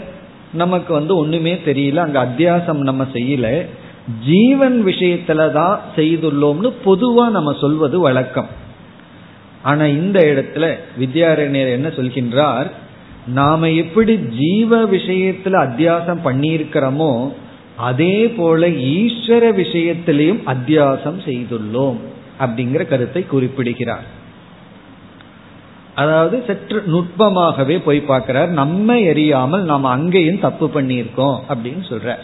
நமக்கு 0.53 0.93
வந்து 0.93 1.15
ஒண்ணுமே 1.17 1.61
தெரியல. 1.65 1.95
அங்க 1.95 2.25
அத்தியாசம் 2.25 2.77
நம்ம 2.77 3.05
செய்யல. 3.13 3.65
ஜீவன் 4.25 4.85
விஷயத்துல 4.85 5.51
தான் 5.51 5.79
செய்துள்ளோம்னு 5.95 6.71
பொதுவா 6.85 7.29
நம்ம 7.29 7.55
சொல்வது 7.61 7.99
வழக்கம். 7.99 8.47
ஆனா 9.61 9.85
இந்த 9.85 10.19
இடத்துல 10.19 10.75
வித்யாரண்யர் 10.99 11.71
என்ன 11.71 11.87
சொல்கின்றார்? 11.87 12.71
நாம 13.27 13.69
எப்படி 13.69 14.15
ஜீவ 14.17 14.83
விஷயத்துல 14.85 15.67
அத்தியாசம் 15.67 16.19
பண்ணியிருக்கிறோமோ 16.23 17.31
அதே 17.77 18.27
போல 18.27 18.67
ஈஸ்வர 18.67 19.43
விஷயத்திலையும் 19.51 20.41
அத்தியாசம் 20.45 21.17
செய்துள்ளோம் 21.25 21.97
அப்படிங்கிற 22.39 22.87
கருத்தை 22.87 23.25
குறிப்பிடுகிறார். 23.25 24.03
அதாவது 25.95 26.43
சற்று 26.47 26.83
நுட்பமாகவே 26.87 27.81
போய் 27.83 27.99
பார்க்கிறார். 27.99 28.49
நம்ம 28.49 28.95
எரியாமல் 28.95 29.61
நாம் 29.61 29.83
அங்கேயும் 29.83 30.39
தப்பு 30.39 30.67
பண்ணியிருக்கோம் 30.67 31.37
அப்படின்னு 31.49 31.83
சொல்ற 31.89 32.15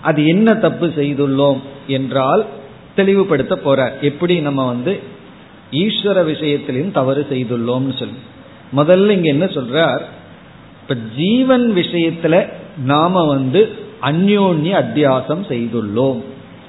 அது 0.00 0.26
என்ன 0.26 0.54
தப்பு 0.54 0.86
செய்துள்ளோம் 0.86 1.58
என்றால் 1.86 2.46
தெளிவுபடுத்த 2.94 3.58
போறார். 3.64 4.00
எப்படி 4.00 4.40
நம்ம 4.40 4.66
வந்து 4.66 5.00
ஈஸ்வர 5.70 6.18
விஷயத்திலையும் 6.26 6.90
தவறு 6.90 7.26
செய்துள்ளோம்னு 7.30 7.98
சொல்லி. 7.98 8.18
முதல்ல 8.76 9.10
இங்க 9.10 9.28
என்ன 9.28 9.44
சொல்றார்? 9.44 10.02
இப்ப 10.80 10.96
ஜீவன் 11.16 11.72
விஷயத்துல 11.72 12.48
நாம 12.84 13.26
வந்து 13.26 13.82
அந்யோன்ய 14.04 14.72
அத்தியாசம் 14.82 15.42
செய்துள்ளோம். 15.48 16.22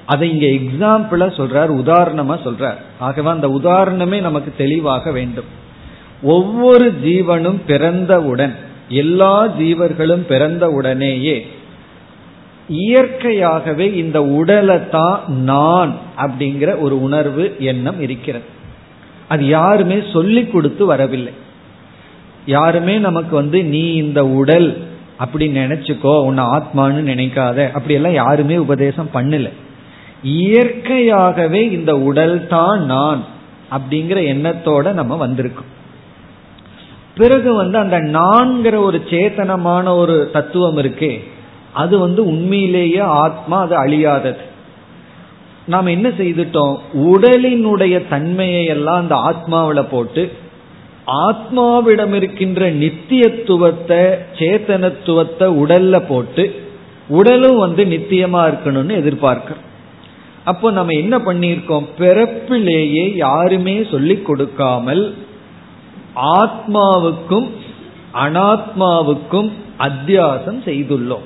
அதை 0.06 0.26
இங்க 0.30 0.46
எக்ஸாம்பிளா 0.46 1.28
சொல்றார் 1.38 1.72
உதாரணமா 1.82 2.36
சொல்றார். 2.44 2.80
ஆகவே 2.98 3.28
அந்த 3.28 3.48
உதாரணமே 3.48 4.20
நமக்கு 4.20 4.52
தெளிவாக 4.56 5.10
வேண்டும். 5.10 5.44
ஒவ்வொரு 6.22 6.94
ஜீவனும் 7.04 7.60
பிறந்தவுடன் 7.66 8.54
எல்லா 8.88 9.46
ஜீவர்களும் 9.46 10.24
பிறந்தவுடனேயே 10.28 11.46
இயற்கையாகவே 12.68 13.94
இந்த 13.94 14.22
உடலை 14.22 14.88
தான் 14.88 15.20
நான் 15.26 15.94
அப்படிங்கிற 16.16 16.78
ஒரு 16.78 17.02
உணர்வு 17.02 17.56
எண்ணம் 17.58 18.00
இருக்கிறது. 18.00 18.44
அது 19.28 19.46
யாருமே 19.46 20.02
சொல்லி 20.12 20.46
கொடுத்து 20.46 20.86
வரவில்லை. 20.86 21.32
யாருமே 22.46 22.98
நமக்கு 22.98 23.34
வந்து 23.36 23.64
நீ 23.64 23.92
இந்த 23.92 24.26
உடல் 24.26 24.68
அப்படி 25.18 25.46
நினைச்சுக்கோ 25.48 26.22
உன்னை 26.22 26.44
ஆத்மான்னு 26.44 27.02
நினைக்காத. 27.12 27.66
அப்படியெல்லாம் 27.66 28.12
யாருமே 28.12 28.56
உபதேசம் 28.56 29.10
பண்ணல. 29.14 29.50
இயற்கையாகவே 30.22 31.70
இந்த 31.70 31.98
உடல் 31.98 32.46
தான் 32.46 32.84
நான் 32.84 33.24
அப்படிங்கிற 33.70 34.18
எண்ணத்தோட 34.34 34.92
நம்ம 34.92 35.26
வந்திருக்கோம். 35.26 35.72
பிறகு 37.16 37.54
வந்து 37.54 37.78
அந்த 37.78 37.98
நான்கிற 37.98 38.76
ஒரு 38.78 39.02
சேத்தனமான 39.10 39.96
ஒரு 39.96 40.30
தத்துவம் 40.32 40.78
இருக்கே 40.78 41.20
அது 41.72 41.98
வந்து 41.98 42.26
உண்மையிலேயே 42.26 42.98
ஆத்மா 42.98 43.60
அது 43.60 43.84
அழியாதது. 43.84 44.44
நாம் 45.66 45.86
என்ன 45.86 46.08
செய்துட்டோம்? 46.08 46.78
உடலினுடைய 46.94 48.08
தன்மையை 48.08 48.64
எல்லாம் 48.64 48.96
அந்த 48.96 49.14
ஆத்மாவில் 49.14 49.88
போட்டு 49.90 50.32
ஆத்மாவிடம் 51.06 52.14
இருக்கின்ற 52.14 52.72
நித்தியத்துவத்தை 52.72 54.18
சேத்தனத்துவத்தை 54.34 55.48
உடல்ல 55.64 56.06
போட்டு 56.08 56.62
உடலும் 57.08 57.58
வந்து 57.58 57.84
நித்தியமா 57.84 58.40
இருக்கணும்னு 58.48 58.94
எதிர்பார்க்கிறோம். 59.00 59.64
அப்போ 60.44 60.70
நம்ம 60.70 60.96
என்ன 60.96 61.18
பண்ணியிருக்கோம்? 61.18 61.86
பிறப்பிலேயே 61.98 63.16
யாருமே 63.16 63.84
சொல்லிக் 63.90 64.26
கொடுக்காமல் 64.26 65.14
ஆத்மாவுக்கும் 66.16 67.50
அனாத்மாவுக்கும் 68.14 69.50
அத்தியாசம் 69.78 70.60
செய்துள்ளோம். 70.64 71.24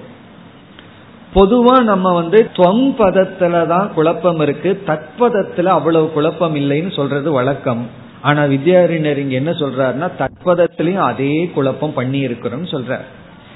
பொதுவா 1.34 1.82
நம்ம 1.82 2.12
வந்து 2.12 2.50
துவம் 2.56 2.94
பதத்துல 2.98 3.66
தான் 3.66 3.92
குழப்பம் 3.94 4.40
இருக்கு. 4.40 4.82
தத்பதத்துல 4.86 5.64
அவ்வளவு 5.64 6.10
குழப்பம் 6.10 6.54
இல்லைன்னு 6.54 6.92
சொல்றது 6.92 7.32
வழக்கம். 7.32 8.08
ஆனா 8.22 8.42
வித்யாரிணர் 8.42 9.16
இங்க 9.16 9.34
என்ன 9.34 9.50
சொல்றாருன்னா 9.50 10.10
தத்பதத்திலையும் 10.18 11.06
அதே 11.10 11.50
குழப்பம் 11.54 11.92
பண்ணி 11.92 12.18
இருக்கிறோம் 12.18 12.64
சொல்றார். 12.64 13.06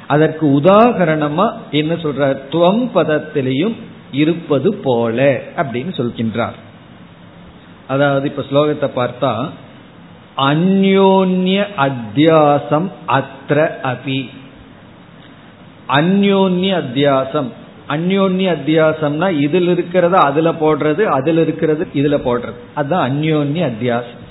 அதற்கு 0.06 0.60
உதாகரணமா 0.60 1.52
என்ன 1.70 1.94
சொல்றார்? 1.94 2.38
துவம் 2.50 2.88
பதத்திலையும் 2.94 3.74
இருப்பது 4.12 4.74
போல 4.74 5.40
அப்படின்னு 5.56 5.92
சொல்கின்றார். 5.96 6.58
அதாவது 7.88 8.28
இப்ப 8.28 8.42
ஸ்லோகத்தை 8.50 8.88
பார்த்தா 8.96 9.48
அந்யோன்ய 10.36 11.66
அத்தியாசம் 11.76 12.88
அத்திர 13.08 13.70
அபி. 13.82 14.28
அந்யோன்ய 15.88 16.82
அத்தியாசம். 16.82 17.48
அந்யோன்ய 17.88 18.46
அத்தியாசம்னா 18.56 19.26
இதுல 19.44 19.70
இருக்கிறத 19.70 20.12
அதுல 20.12 20.50
போடுறது 20.50 21.02
அதுல 21.04 21.40
இருக்கிறது 21.40 21.88
இதுல 21.94 22.16
போடுறது. 22.24 22.60
அதுதான் 22.74 23.10
அந்யோன்ய 23.10 23.72
அத்தியாசம். 23.72 24.22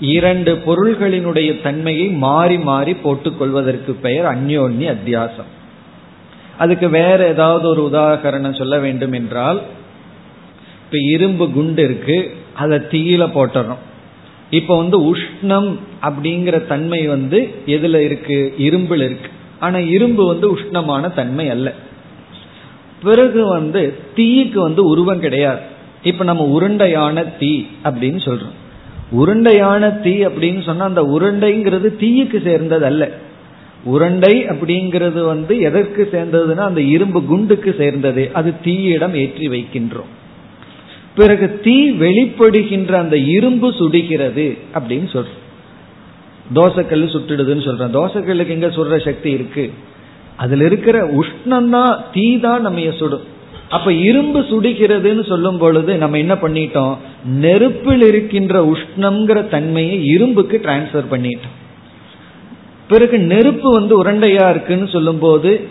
இரண்டு 0.00 0.54
பொருள்களினுடைய 0.54 1.62
தன்மையை 1.62 2.08
மாறி 2.08 2.58
மாறி 2.58 2.92
போட்டுக்கொள்வதற்கு 2.92 3.90
பெயர் 3.92 4.24
அந்யோன்ய 4.24 4.96
அத்தியாசம். 4.96 5.52
அதுக்கு 6.58 6.88
வேற 6.88 7.26
ஏதாவது 7.26 7.68
ஒரு 7.68 7.90
உதாகரணம் 7.92 8.58
சொல்ல 8.58 8.78
வேண்டும் 8.78 9.12
என்றால் 9.12 9.62
இப்ப 10.84 10.98
இரும்பு 10.98 11.50
குண்டு 11.50 11.84
இருக்கு 11.84 12.34
அதை 12.54 12.78
தீயில 12.78 13.22
போட்டுறோம் 13.22 13.82
இப்ப 14.50 14.76
வந்து 14.76 15.14
உஷ்ணம் 15.14 15.78
அப்படிங்கிற 16.02 16.66
தன்மை 16.66 17.06
வந்து 17.06 17.48
எதுல 17.66 17.96
இருக்கு? 17.96 18.54
இரும்புல 18.58 18.94
இருக்கு. 18.94 19.28
ஆனா 19.60 19.78
இரும்பு 19.78 20.26
வந்து 20.26 20.56
உஷ்ணமான 20.56 21.14
தன்மை 21.14 21.48
அல்ல. 21.48 21.72
பிறகு 23.02 23.46
வந்து 23.46 23.98
தீக்கு 24.16 24.58
வந்து 24.58 24.84
உருவம் 24.84 25.20
கிடையாது. 25.20 25.60
இப்ப 26.02 26.24
நம்ம 26.24 26.60
உருண்டையான 26.60 27.36
தீ 27.38 27.64
அப்படின்னு 27.84 28.20
சொல்றோம். 28.24 28.62
உருண்டையான 29.20 30.00
தீ 30.00 30.14
அப்படின்னு 30.26 30.62
சொன்னா 30.62 30.84
அந்த 30.84 31.02
உருண்டைங்கிறது 31.02 31.88
தீயுக்கு 32.02 32.42
சேர்ந்தது 32.42 32.84
அல்ல 32.84 33.04
உருண்டை 33.84 34.34
அப்படிங்கிறது 34.44 35.20
வந்து 35.24 35.60
எதற்கு 35.60 36.08
சேர்ந்ததுன்னா 36.12 36.64
அந்த 36.70 36.80
இரும்பு 36.80 37.20
குண்டுக்கு 37.22 37.74
சேர்ந்தது. 37.78 38.30
அது 38.32 38.52
தீயிடம் 38.62 39.14
ஏற்றி 39.14 39.48
வைக்கின்றோம். 39.48 40.12
பிறகு 41.16 41.60
தீ 41.64 41.90
வெளிப்படுகின்ற 41.90 42.92
அந்த 42.92 43.16
இரும்பு 43.16 43.68
சுடுகிறது 43.70 44.58
அப்படின்னு 44.74 45.08
சொல்றோம். 45.16 45.42
தோசைக்கல் 46.54 47.04
சுட்டுடுதுன்னு 47.14 47.64
சொல்றேன் 47.64 47.94
தோசைக்கல்லுக்கு 47.94 48.54
எங்க 48.56 48.66
சுடுற 48.66 49.04
சக்தி 49.04 49.30
இருக்கு? 49.30 49.72
அதுல 50.36 50.64
இருக்கிற 50.64 50.96
உஷ்ணம் 51.20 51.68
தான் 51.68 52.04
தீ 52.12 52.40
தான் 52.40 52.60
நம்ம 52.60 52.90
சுடும். 52.98 53.26
அப்ப 53.68 53.92
இரும்பு 53.92 54.40
சுடுகிறதுன்னு 54.40 55.26
சொல்லும் 55.26 55.58
பொழுது 55.58 55.96
நம்ம 55.96 56.18
என்ன 56.18 56.34
பண்ணிட்டோம்? 56.34 56.96
நெருப்பில் 57.24 58.02
இருக்கின்ற 58.02 58.72
உஷ்ணம்ங்கிற 58.72 59.48
தன்மையை 59.48 60.04
இரும்புக்கு 60.04 60.60
டிரான்ஸ்பர் 60.64 61.04
பண்ணிட்டோம். 61.10 61.54
பிறகு 62.88 63.18
நெருப்பு 63.18 63.70
வந்து 63.70 64.04
உருண்டையா 64.04 64.50
இருக்குன்னு 64.50 64.88
சொல்லும் 64.88 65.18
போது 65.18 65.66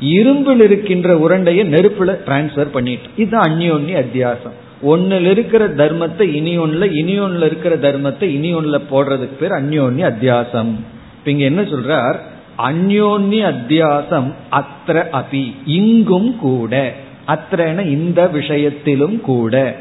இரும்பில் 0.00 0.62
இருக்கின்ற 0.62 1.14
உருண்டையை 1.14 1.66
நெருப்புல 1.66 2.18
டிரான்ஸ்பர் 2.26 2.70
பண்ணிட்டோம். 2.74 3.14
இது 3.16 3.38
அந்யோன்ய 3.38 4.04
அத்தியாசம். 4.04 4.56
ஒன்னுல 4.86 5.30
இருக்கிற 5.30 5.68
தர்மத்தை 5.68 6.20
இனி 6.20 6.58
ஒன்னுல 6.58 6.92
இனி 6.92 7.20
ஒன்னுல 7.20 7.44
இருக்கிற 7.44 7.76
தர்மத்தை 7.76 8.22
இனி 8.22 8.54
ஒன்னுல 8.54 8.80
போடுறதுக்கு 8.90 9.34
பேர் 9.40 9.50
அந்யோன்ய 9.50 10.02
அத்தியாசம். 10.02 10.72
இப்ப 11.18 11.30
இங்க 11.30 11.44
என்ன 11.44 11.60
சொல்றார்? 11.60 12.18
அந்யோன்ய 12.58 13.54
அத்தியாசம் 13.54 14.32
அத்திர 14.52 15.04
அபி 15.12 15.54
இங்கும் 15.64 16.36
கூட. 16.36 16.94
அத்திரன 17.30 17.86
இந்த 17.86 18.28
விஷயத்திலும் 18.28 19.20
கூட. 19.20 19.76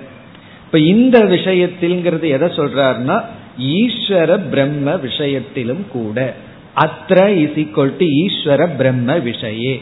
இப்ப 0.66 0.80
இந்த 0.80 1.24
விஷயத்தில்ங்கிறது 1.24 2.28
எதை 2.28 2.48
சொல்றாருன்னா 2.50 3.24
ஈஸ்வர 3.60 4.50
பிரம்ம 4.50 4.98
விஷயத்திலும் 4.98 5.86
கூட. 5.92 6.34
அத்திர 6.76 7.28
இஸ் 7.28 7.58
ஈக்வல் 7.58 7.94
டு 7.98 8.06
ஈஸ்வர 8.06 8.76
பிரம்ம 8.76 9.18
விஷயே. 9.18 9.82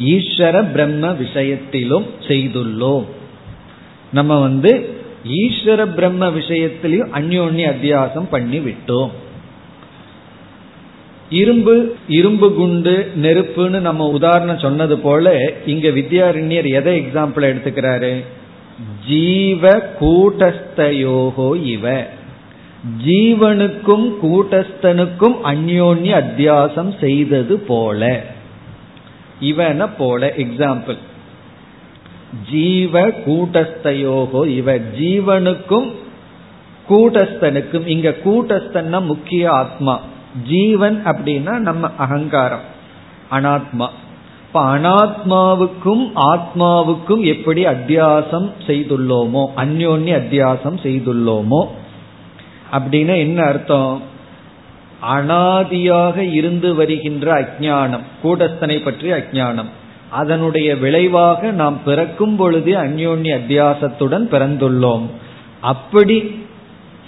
ஈஸ்வர 0.00 0.70
பிரம்ம 0.72 1.12
விஷயத்திலும் 1.12 2.06
செய்துள்ளோம். 2.28 3.04
நம்ம 4.12 4.40
வந்து 4.40 5.00
ஈஸ்வர 5.28 5.94
பிரம்ம 5.94 6.28
விஷயத்திலையும் 6.28 7.12
அந்யோன்ய 7.14 7.72
அத்தியாசம் 7.74 8.28
பண்ணி 8.30 8.58
விட்டோம் 8.58 9.10
இரும்பு 11.30 11.96
இரும்பு 12.08 12.54
குண்டு 12.54 13.12
நெருப்புன்னு 13.22 13.80
நம்ம 13.80 14.06
உதாரணம் 14.06 14.58
சொன்னது 14.58 14.98
போல 14.98 15.52
இங்க 15.66 15.88
வித்யாரண்யர் 15.88 16.66
எதை 16.66 17.00
எக்ஸாம்பிள் 17.00 17.54
எடுத்துக்கிறாரு? 17.54 18.24
ஜீவ 19.08 19.82
கூட்டஸ்தயோகோ 20.00 21.64
இவ. 21.64 22.06
ஜீவனுக்கும் 23.06 24.12
கூட்டஸ்தனுக்கும் 24.22 25.36
அந்யோன்ய 25.44 26.22
அத்தியாசம் 26.22 26.98
செய்தது 26.98 27.58
போல. 27.58 28.22
இவன 29.42 29.88
போல 29.98 30.32
எக்ஸாம்பிள் 30.36 30.96
ஜீவ 32.50 33.08
கூட்டஸ்தயோகோ 33.08 34.46
இவ. 34.46 34.74
ஜீவனுக்கும் 34.74 35.92
கூட்டஸ்தனுக்கும் 36.88 37.86
இங்க 37.86 38.14
கூட்டஸ்தன்னா 38.24 39.02
முக்கிய 39.02 39.50
ஆத்மா. 39.50 40.00
ஜீவன் 40.44 41.02
அப்படின்னா 41.04 41.58
நம்ம 41.58 41.90
அகங்காரம். 41.98 42.74
அனாத்மா. 43.30 43.88
இப்ப 44.46 44.76
அனாத்மாவுக்கும் 44.76 46.10
ஆத்மாவுக்கும் 46.14 47.20
எப்படி 47.20 47.66
அத்தியாசம் 47.66 48.50
செய்துள்ளோமோ 48.66 49.46
அந்யோன்ய 49.56 50.14
அத்தியாசம் 50.14 50.78
செய்துள்ளோமோ 50.82 51.66
அப்படின்னா 52.72 53.16
என்ன 53.16 53.42
அர்த்தம்? 53.42 54.02
அனாதியாக 55.14 56.32
இருந்து 56.32 56.74
வருகின்ற 56.74 57.40
அஜானம் 57.40 58.02
கூடஸ்தனை 58.22 58.82
பற்றிய 58.82 59.26
அஜானம் 59.26 59.70
அதனுடைய 60.10 60.76
விளைவாக 60.76 61.50
நாம் 61.50 61.82
பிறக்கும் 61.84 62.36
பொழுது 62.36 62.72
அந்யோன்ய 62.72 63.38
அத்தியாசத்துடன் 63.38 64.28
பிறந்துள்ளோம். 64.30 65.06
அப்படி 65.60 66.45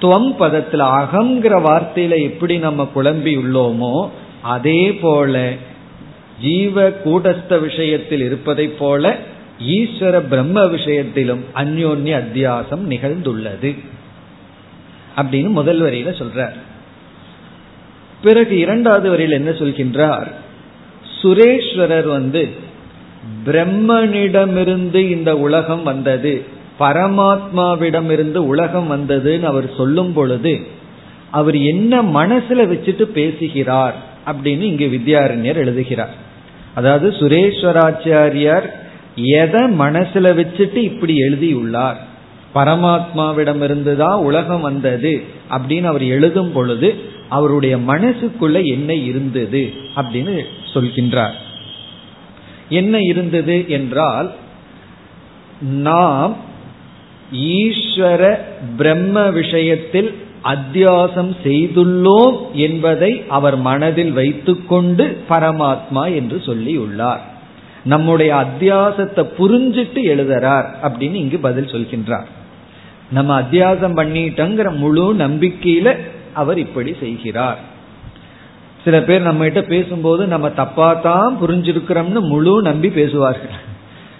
துவம் 0.03 0.37
பதத்தில் 0.37 0.81
அகங்கிற 0.81 1.61
வார்த்தையில 1.61 2.23
எப்படி 2.23 2.59
நம்ம 2.59 2.91
குழம்பி 2.95 3.37
உள்ளோமோ 3.37 4.09
அதே 4.43 4.93
போல 4.93 5.53
ஜீவ 6.41 6.89
கூடஸ்த 6.89 7.61
விஷயத்தில் 7.61 8.21
இருப்பதை 8.21 8.69
போல 8.69 9.17
ஈஸ்வர 9.69 10.19
பிரம்ம 10.19 10.67
விஷயத்திலும் 10.67 11.45
அந்யோன்ய 11.55 12.23
அத்தியாசம் 12.23 12.89
நிகழ்ந்துள்ளது. 12.89 13.79
அப்படின்னு 15.17 15.49
முதல் 15.49 15.81
வரியில 15.81 16.23
சொல்றார். 16.23 16.53
பிறகு 18.23 18.59
இரண்டாவது 18.59 19.11
வரியில் 19.11 19.33
என்ன 19.33 19.51
சொல்கின்றார்? 19.51 20.27
சுரேஸ்வரர் 21.23 22.07
வந்து 22.07 22.49
பிரம்மனிடமிருந்து 23.47 24.95
இந்த 24.95 25.39
உலகம் 25.39 25.83
வந்தது. 25.83 26.45
பரமாத்மாவிடமிருந்து 26.79 28.37
உலகம் 28.37 28.91
வந்ததுன்னு 28.91 29.43
அவர் 29.43 29.71
சொல்லும் 29.77 30.13
பொழுது 30.13 30.67
அவர் 31.31 31.57
என்ன 31.57 32.03
மனசுல 32.03 32.61
வச்சுட்டு 32.73 33.03
பேசுகிறார் 33.03 33.97
அப்படின்னு 34.27 34.61
இங்கு 34.61 34.87
வித்யாரண்யர் 34.87 35.55
எழுதுகிறார். 35.55 36.15
அதாவது 36.75 37.09
சுரேஸ்வராச்சாரியார் 37.11 38.67
எதை 39.15 39.63
மனசுல 39.79 40.27
வச்சுட்டு 40.41 40.77
இப்படி 40.77 41.17
எழுதியுள்ளார்? 41.17 41.99
பரமாத்மாவிடமிருந்து 42.55 43.97
தான் 43.97 44.19
உலகம் 44.19 44.61
வந்தது 44.61 45.23
அப்படின்னு 45.51 45.85
அவர் 45.85 46.05
எழுதும் 46.05 46.53
பொழுது 46.53 46.95
அவருடைய 47.29 47.77
மனசுக்குள்ள 47.77 48.65
என்ன 48.65 48.95
இருந்தது 48.95 49.73
அப்படின்னு 49.97 50.45
சொல்கின்றார். 50.75 51.37
என்ன 52.69 52.99
இருந்தது 52.99 53.65
என்றால் 53.69 54.33
நாம் 55.61 56.37
ஈஸ்வர 57.33 58.39
பிரம்ம 58.77 59.31
விஷயத்தில் 59.31 60.15
அத்தியாசம் 60.45 61.37
செய்துள்ளோம் 61.45 62.51
என்பதை 62.53 63.25
அவர் 63.29 63.57
மனதில் 63.57 64.13
வைத்துக்கொண்டு 64.13 65.23
பரமாத்மா 65.29 66.15
என்று 66.15 66.43
சொல்லியுள்ளார். 66.47 67.21
நம்முடைய 67.85 68.35
அத்தியாசத்தை 68.35 69.27
புரிஞ்சிட்டு 69.39 69.95
எழுதுறார் 69.95 70.65
அப்படின்னு 70.83 71.15
இங்கு 71.15 71.39
பதில் 71.39 71.65
சொல்கின்றார். 71.65 72.27
நம்ம 73.11 73.41
அத்தியாசம் 73.41 73.97
பண்ணிட்டோங்கிற 73.97 74.77
முழு 74.77 75.15
நம்பிக்கையில 75.15 75.99
அவர் 76.33 76.59
இப்படி 76.59 76.95
செய்கிறார். 77.01 77.59
சில 78.85 79.03
பேர் 79.03 79.21
நம்ம 79.21 79.45
கிட்ட 79.45 79.63
பேசும்போது 79.63 80.27
நம்ம 80.27 80.51
தப்பா 80.51 80.95
தான் 80.95 81.39
புரிஞ்சிருக்கிறோம்னு 81.43 82.21
முழு 82.21 82.63
நம்பி 82.63 82.89
பேசுவார்கள். 82.89 83.68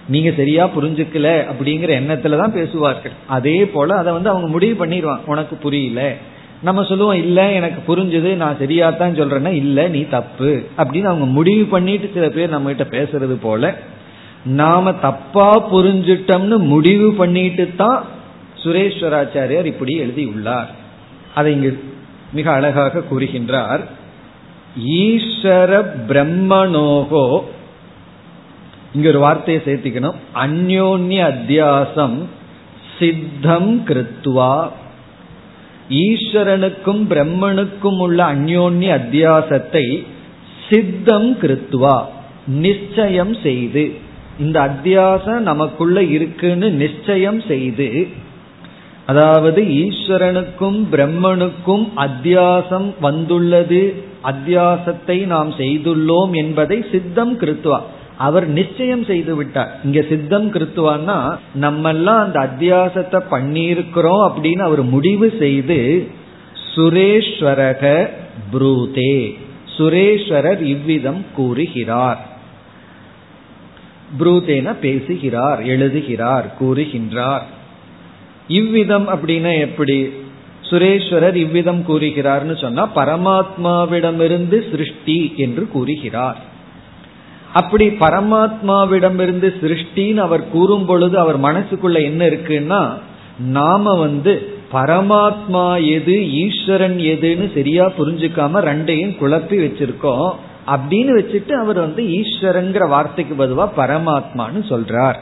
நீங்க 0.09 0.31
சரியா 0.31 0.63
புரிஞ்சுக்கல 0.65 1.29
அப்படிங்கிற 1.51 1.91
எண்ணத்துல 2.01 2.37
தான் 2.37 2.53
பேசுவார்கள். 2.53 3.11
அதே 3.27 3.65
போல 3.65 3.95
அதை 3.95 4.13
வந்து 4.13 4.29
அவங்க 4.29 4.47
முடிவு 4.47 4.85
பண்ணிடுவாங்க. 4.85 5.25
உனக்கு 5.25 5.55
புரியல. 5.55 6.15
நம்ம 6.61 6.83
சொல்லுவோம் 6.83 7.15
இல்ல 7.15 7.51
எனக்கு 7.51 7.79
புரிஞ்சது. 7.89 8.35
நான் 8.35 8.57
சரியா 8.57 8.89
தான் 8.89 9.15
சொல்றேன்னா 9.15 9.51
இல்ல 9.53 9.87
நீ 9.87 10.01
தப்பு. 10.01 10.63
அப்படின்னு 10.77 11.09
அவங்க 11.11 11.25
முடிவு 11.25 11.65
பண்ணிட்டு 11.65 12.09
சில 12.13 12.29
பேர் 12.29 12.49
நம்ம 12.49 12.71
கிட்ட 12.71 12.97
பேசுறது 12.97 13.37
போல 13.41 13.77
நாம 14.45 14.93
தப்பா 14.93 15.73
புரிஞ்சிட்டோம்னு 15.73 16.57
முடிவு 16.57 17.13
பண்ணிட்டு 17.13 17.69
தான் 17.77 18.03
சுரேஸ்வராச்சாரியார் 18.63 19.65
இப்படி 19.65 19.95
எழுதியுள்ளார். 19.95 20.69
அதை 21.35 21.53
இங்கு 21.53 21.83
மிக 22.33 22.51
அழகாக 22.51 23.03
கூறுகின்றார். 23.11 23.83
ஈஸ்வர 24.87 25.71
பிரம்மனோகோ 26.07 27.23
இங்க 28.93 29.09
ஒரு 29.09 29.19
வார்த்தையை 29.19 29.63
சேர்த்திக்கணும். 29.65 30.15
அந்யோன்ய 30.35 31.19
அத்தியாசம் 31.33 32.17
சித்தம் 32.99 33.85
கிருத்வா. 33.85 34.69
ஈஸ்வரனுக்கும் 35.89 37.01
பிரம்மனுக்கும் 37.09 37.97
உள்ள 37.97 38.23
அந்யோன்ய 38.33 38.89
அத்தியாசத்தை 38.99 40.05
சித்தம் 40.69 41.37
கிருத்துவா 41.41 42.05
நிச்சயம் 42.47 43.35
செய்து. 43.43 43.93
இந்த 44.39 44.57
அத்தியாசம் 44.61 45.39
நமக்குள்ள 45.39 46.03
இருக்குன்னு 46.03 46.71
நிச்சயம் 46.71 47.41
செய்து. 47.41 48.07
அதாவது 49.05 49.61
ஈஸ்வரனுக்கும் 49.61 50.79
பிரம்மனுக்கும் 50.91 51.87
அத்தியாசம் 51.95 52.93
வந்துள்ளது 53.01 54.03
அத்தியாசத்தை 54.23 55.25
நாம் 55.25 55.51
செய்துள்ளோம் 55.51 56.31
என்பதை 56.31 56.85
சித்தம் 56.91 57.39
கிருத்துவா 57.39 57.79
அவர் 58.19 58.47
நிச்சயம் 58.47 59.03
செய்து 59.03 59.35
விட்டார். 59.35 59.71
இங்க 59.83 59.99
சித்தம் 60.09 60.47
கிருத்துவான்னா 60.53 61.17
நம்மெல்லாம் 61.61 62.21
அந்த 62.25 62.39
அத்தியாசத்தை 62.39 63.19
பண்ணியிருக்கிறோம் 63.31 64.23
அப்படின்னு 64.29 64.63
அவர் 64.63 64.81
முடிவு 64.83 65.27
செய்து 65.39 66.07
சுரேஸ்வரக 66.75 68.09
புரூதே 68.53 69.37
சுரேஸ்வரர் 69.77 70.61
இவ்விதம் 70.61 71.21
கூறுகிறார். 71.35 72.19
புரூதேன 74.19 74.73
பேசுகிறார் 74.81 75.61
எழுதுகிறார் 75.63 76.47
கூறுகின்றார். 76.59 77.45
இவ்விதம் 78.47 79.07
அப்படின்னா 79.09 79.59
எப்படி? 79.59 79.99
சுரேஸ்வரர் 80.69 81.35
இவ்விதம் 81.35 81.81
கூறுகிறார்னு 81.87 82.55
சொன்னா 82.61 82.83
பரமாத்மாவிடமிருந்து 82.95 84.57
சிருஷ்டி 84.71 85.19
என்று 85.37 85.67
கூறுகிறார். 85.67 86.39
அப்படி 87.53 87.87
பரமாத்மாவிடமிருந்து 87.87 89.49
சிருஷ்டின்னு 89.61 90.17
அவர் 90.17 90.49
கூறும் 90.49 90.85
பொழுது 90.85 91.19
அவர் 91.19 91.39
மனசுக்குள்ள 91.41 92.01
என்ன 92.03 92.25
இருக்குன்னா 92.25 92.93
நாம 93.37 93.95
வந்து 93.95 94.57
பரமாத்மா 94.73 95.85
எது 95.85 96.31
ஈஸ்வரன் 96.31 96.97
எதுன்னு 96.97 97.53
சரியா 97.53 97.85
புரிஞ்சுக்காம 97.87 98.61
ரெண்டையும் 98.69 99.15
குழப்பி 99.21 99.57
வச்சிருக்கோம் 99.65 100.31
அப்படின்னு 100.67 101.11
வச்சுட்டு 101.19 101.51
அவர் 101.51 101.79
வந்து 101.79 102.03
ஈஸ்வரங்கிற 102.03 102.87
வார்த்தைக்கு 102.87 103.45
பதுவா 103.45 103.69
பரமாத்மான்னு 103.77 104.61
சொல்றார். 104.69 105.15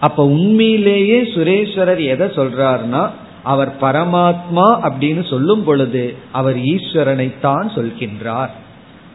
அப்ப 0.00 0.26
உண்மையிலேயே 0.26 1.22
சுரேஸ்வரர் 1.22 2.04
எதை 2.04 2.26
சொல்றார்னா 2.26 3.10
அவர் 3.42 3.72
பரமாத்மா 3.80 4.68
அப்படின்னு 4.88 5.28
சொல்லும் 5.28 5.64
பொழுது 5.64 6.14
அவர் 6.32 6.56
ஈஸ்வரனைத்தான் 6.56 7.68
சொல்கின்றார். 7.74 8.50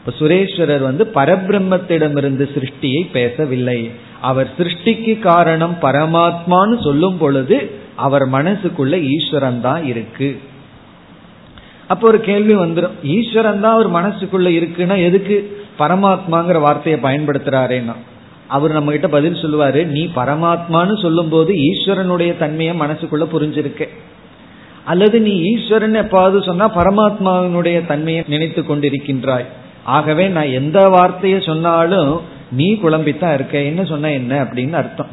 இப்ப 0.05 0.13
சுரேஸ்வரர் 0.19 0.81
வந்து 0.81 1.11
பரபிரம்மத்திடமிருந்து 1.15 2.45
சிருஷ்டியை 2.55 3.01
பேசவில்லை. 3.11 3.91
அவர் 4.21 4.49
சிருஷ்டிக்கு 4.57 5.19
காரணம் 5.19 5.75
பரமாத்மான்னு 5.81 6.83
சொல்லும் 6.83 7.17
பொழுது 7.17 7.71
அவர் 7.95 8.29
மனசுக்குள்ள 8.29 9.01
ஈஸ்வரன் 9.01 9.61
தான் 9.61 9.83
இருக்கு. 9.85 10.39
அப்போ 11.87 12.07
ஒரு 12.07 12.21
கேள்வி 12.21 12.55
வந்துடும் 12.55 12.95
ஈஸ்வரன் 13.03 13.61
தான் 13.61 13.73
அவர் 13.73 13.91
மனசுக்குள்ள 13.91 14.49
இருக்குன்னா 14.59 14.97
எதுக்கு? 15.03 15.59
பரமாத்மாங்கிற 15.79 16.59
வார்த்தையை 16.59 17.01
பயன்படுத்துறாருன்னா. 17.01 17.95
அவர் 18.47 18.71
நம்ம 18.71 18.91
கிட்ட 18.91 19.07
பதில் 19.07 19.33
சொல்லுவாரு 19.33 19.85
நீ 19.85 20.09
பரமாத்மான்னு 20.15 21.01
சொல்லும் 21.01 21.29
போது 21.29 21.53
ஈஸ்வரனுடைய 21.53 22.37
தன்மையை 22.37 22.79
மனசுக்குள்ள 22.79 23.25
புரிஞ்சிருக்க. 23.33 23.87
அல்லது 24.85 25.21
நீ 25.21 25.41
ஈஸ்வரன் 25.41 25.95
எப்பாவது 25.95 26.45
சொன்னா 26.45 26.75
பரமாத்மாவினுடைய 26.75 27.85
தன்மையை 27.85 28.23
நினைத்து 28.27 28.61
கொண்டிருக்கின்றாய். 28.61 29.45
ஆகவே 29.83 30.27
நான் 30.27 30.55
எந்த 30.61 30.89
வார்த்தையை 30.89 31.39
சொன்னாலும் 31.39 32.21
நீ 32.51 32.73
குழம்பித்தான் 32.73 33.33
இருக்க 33.33 33.61
என்ன 33.61 33.85
சொன்ன 33.85 34.11
என்ன 34.11 34.43
அப்படின்னு 34.43 34.71
அர்த்தம். 34.71 35.07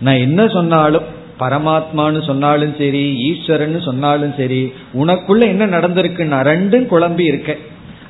நான் 0.00 0.16
என்ன 0.16 0.48
சொன்னாலும் 0.48 1.02
பரமாத்மான்னு 1.40 2.26
சொன்னாலும் 2.26 2.74
சரி 2.78 3.16
ஈஸ்வரன் 3.28 3.80
சொன்னாலும் 3.80 4.34
சரி 4.36 4.72
உனக்குள்ள 4.94 5.42
என்ன 5.46 5.66
நடந்திருக்குன்னா 5.66 6.38
ரெண்டும் 6.52 6.86
குழம்பி 6.92 7.20
இருக்கேன் 7.20 7.58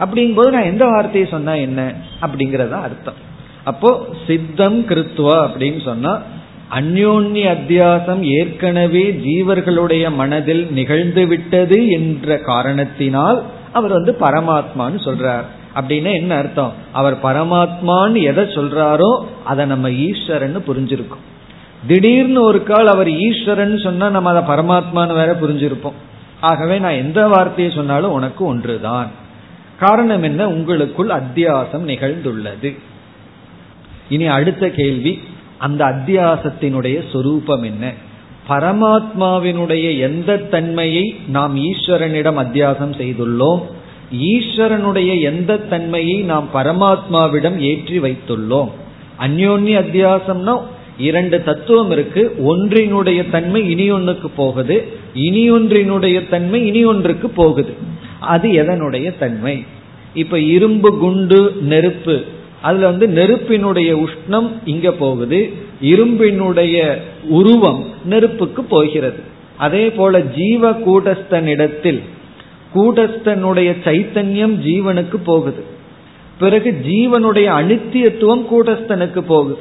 அப்படிங்கும்போது 0.01 0.51
நான் 0.51 0.71
எந்த 0.73 0.85
வார்த்தையை 0.87 1.31
சொன்னா 1.31 1.55
என்ன 1.55 1.95
அப்படிங்கறதா 2.21 2.81
அர்த்தம். 2.81 3.15
அப்போ 3.65 4.07
சித்தம் 4.27 4.81
கிருத்துவா 4.89 5.39
அப்படின்னு 5.47 5.83
சொன்னா 5.85 6.13
அந்யோன்ய 6.79 7.45
அத்தியாசம் 7.57 8.21
ஏற்கனவே 8.21 9.21
ஜீவர்களுடைய 9.27 10.15
மனதில் 10.15 10.71
நிகழ்ந்து 10.71 11.27
விட்டது 11.27 11.89
என்ற 11.89 12.39
காரணத்தினால் 12.39 13.43
அவர் 13.73 13.91
வந்து 13.91 14.17
பரமாத்மான்னு 14.21 15.01
சொல்றார். 15.05 15.45
அப்படின்னா 15.81 16.13
என்ன 16.13 16.37
அர்த்தம்? 16.37 16.73
அவர் 16.93 17.23
பரமாத்மான்னு 17.23 18.23
எதை 18.23 18.45
சொல்றாரோ 18.45 19.25
அதை 19.45 19.67
நம்ம 19.67 19.91
ஈஸ்வரன் 19.91 20.63
புரிஞ்சிருக்கோம். 20.67 21.25
திடீர்னு 21.87 22.43
ஒரு 22.43 22.63
கால் 22.63 22.87
அவர் 22.87 23.11
ஈஸ்வரன் 23.11 23.79
சொன்னா 23.79 24.11
நம்ம 24.11 24.31
அதை 24.31 24.57
பரமாத்மான்னு 24.57 25.15
வேற 25.15 25.37
புரிஞ்சிருப்போம். 25.43 25.93
ஆகவே 26.41 26.79
நான் 26.79 27.01
எந்த 27.05 27.27
வார்த்தையை 27.27 27.75
சொன்னாலும் 27.75 28.13
உனக்கு 28.13 28.45
ஒன்றுதான். 28.45 29.11
காரணம் 29.79 30.23
என்ன? 30.23 30.49
உங்களுக்குள் 30.49 31.09
அத்தியாசம் 31.09 31.87
நிகழ்ந்துள்ளது. 31.87 32.79
இனி 34.09 34.27
அடுத்த 34.27 34.71
கேள்வி 34.71 35.21
அந்த 35.59 35.85
அத்தியாசத்தினுடைய 35.85 37.11
சொரூபம் 37.13 37.63
என்ன? 37.63 37.93
பரமாத்மாவினுடைய 38.49 39.99
எந்த 39.99 40.37
தன்மையை 40.37 41.17
நாம் 41.29 41.57
ஈஸ்வரனிடம் 41.57 42.39
அத்தியாசம் 42.39 42.95
செய்துள்ளோம்? 42.99 43.63
ஈஸ்வரனுடைய 44.15 45.21
எந்த 45.21 45.57
தன்மையை 45.57 46.21
நாம் 46.21 46.49
பரமாத்மாவிடம் 46.55 47.59
ஏற்றி 47.59 47.99
வைத்துள்ளோம்? 47.99 48.71
அந்யோன்ய 49.19 49.79
அத்தியாசம்னா 49.79 50.63
இரண்டு 50.99 51.43
தத்துவம் 51.43 51.91
இருக்கு. 51.91 52.35
ஒன்றினுடைய 52.45 53.31
தன்மை 53.31 53.71
இனி 53.71 53.91
ஒன்றுக்கு 53.91 54.31
போகுது. 54.31 54.89
இனி 55.15 55.51
ஒன்றினுடைய 55.51 56.29
தன்மை 56.29 56.67
இனி 56.67 56.85
ஒன்றுக்கு 56.85 57.29
போகுது. 57.29 57.75
அது 58.21 58.49
எதனுடைய 58.49 59.19
தன்மை? 59.19 59.65
இப்ப 60.15 60.41
இரும்பு 60.41 60.99
குண்டு 60.99 61.57
நெருப்பு. 61.61 62.25
அதுல 62.63 62.87
வந்து 62.87 63.09
நெருப்பினுடைய 63.09 63.97
உஷ்ணம் 63.97 64.51
இங்க 64.65 64.93
போகுது. 64.93 65.53
இரும்பினுடைய 65.83 66.99
உருவம் 67.25 67.85
நெருப்புக்கு 68.05 68.65
போகிறது. 68.65 69.21
அதே 69.57 69.91
போல 69.91 70.21
ஜீவ 70.21 70.71
கூடஸ்தனிடத்தில் 70.71 72.01
கூடஸ்தனுடைய 72.75 73.77
சைத்தன்யம் 73.85 74.55
ஜீவனுக்கு 74.67 75.17
போகுது. 75.25 75.65
பிறகு 76.39 76.81
ஜீவனுடைய 76.87 77.47
அனித்தியத்துவம் 77.61 78.45
கூடஸ்தனுக்கு 78.53 79.19
போகுது. 79.21 79.59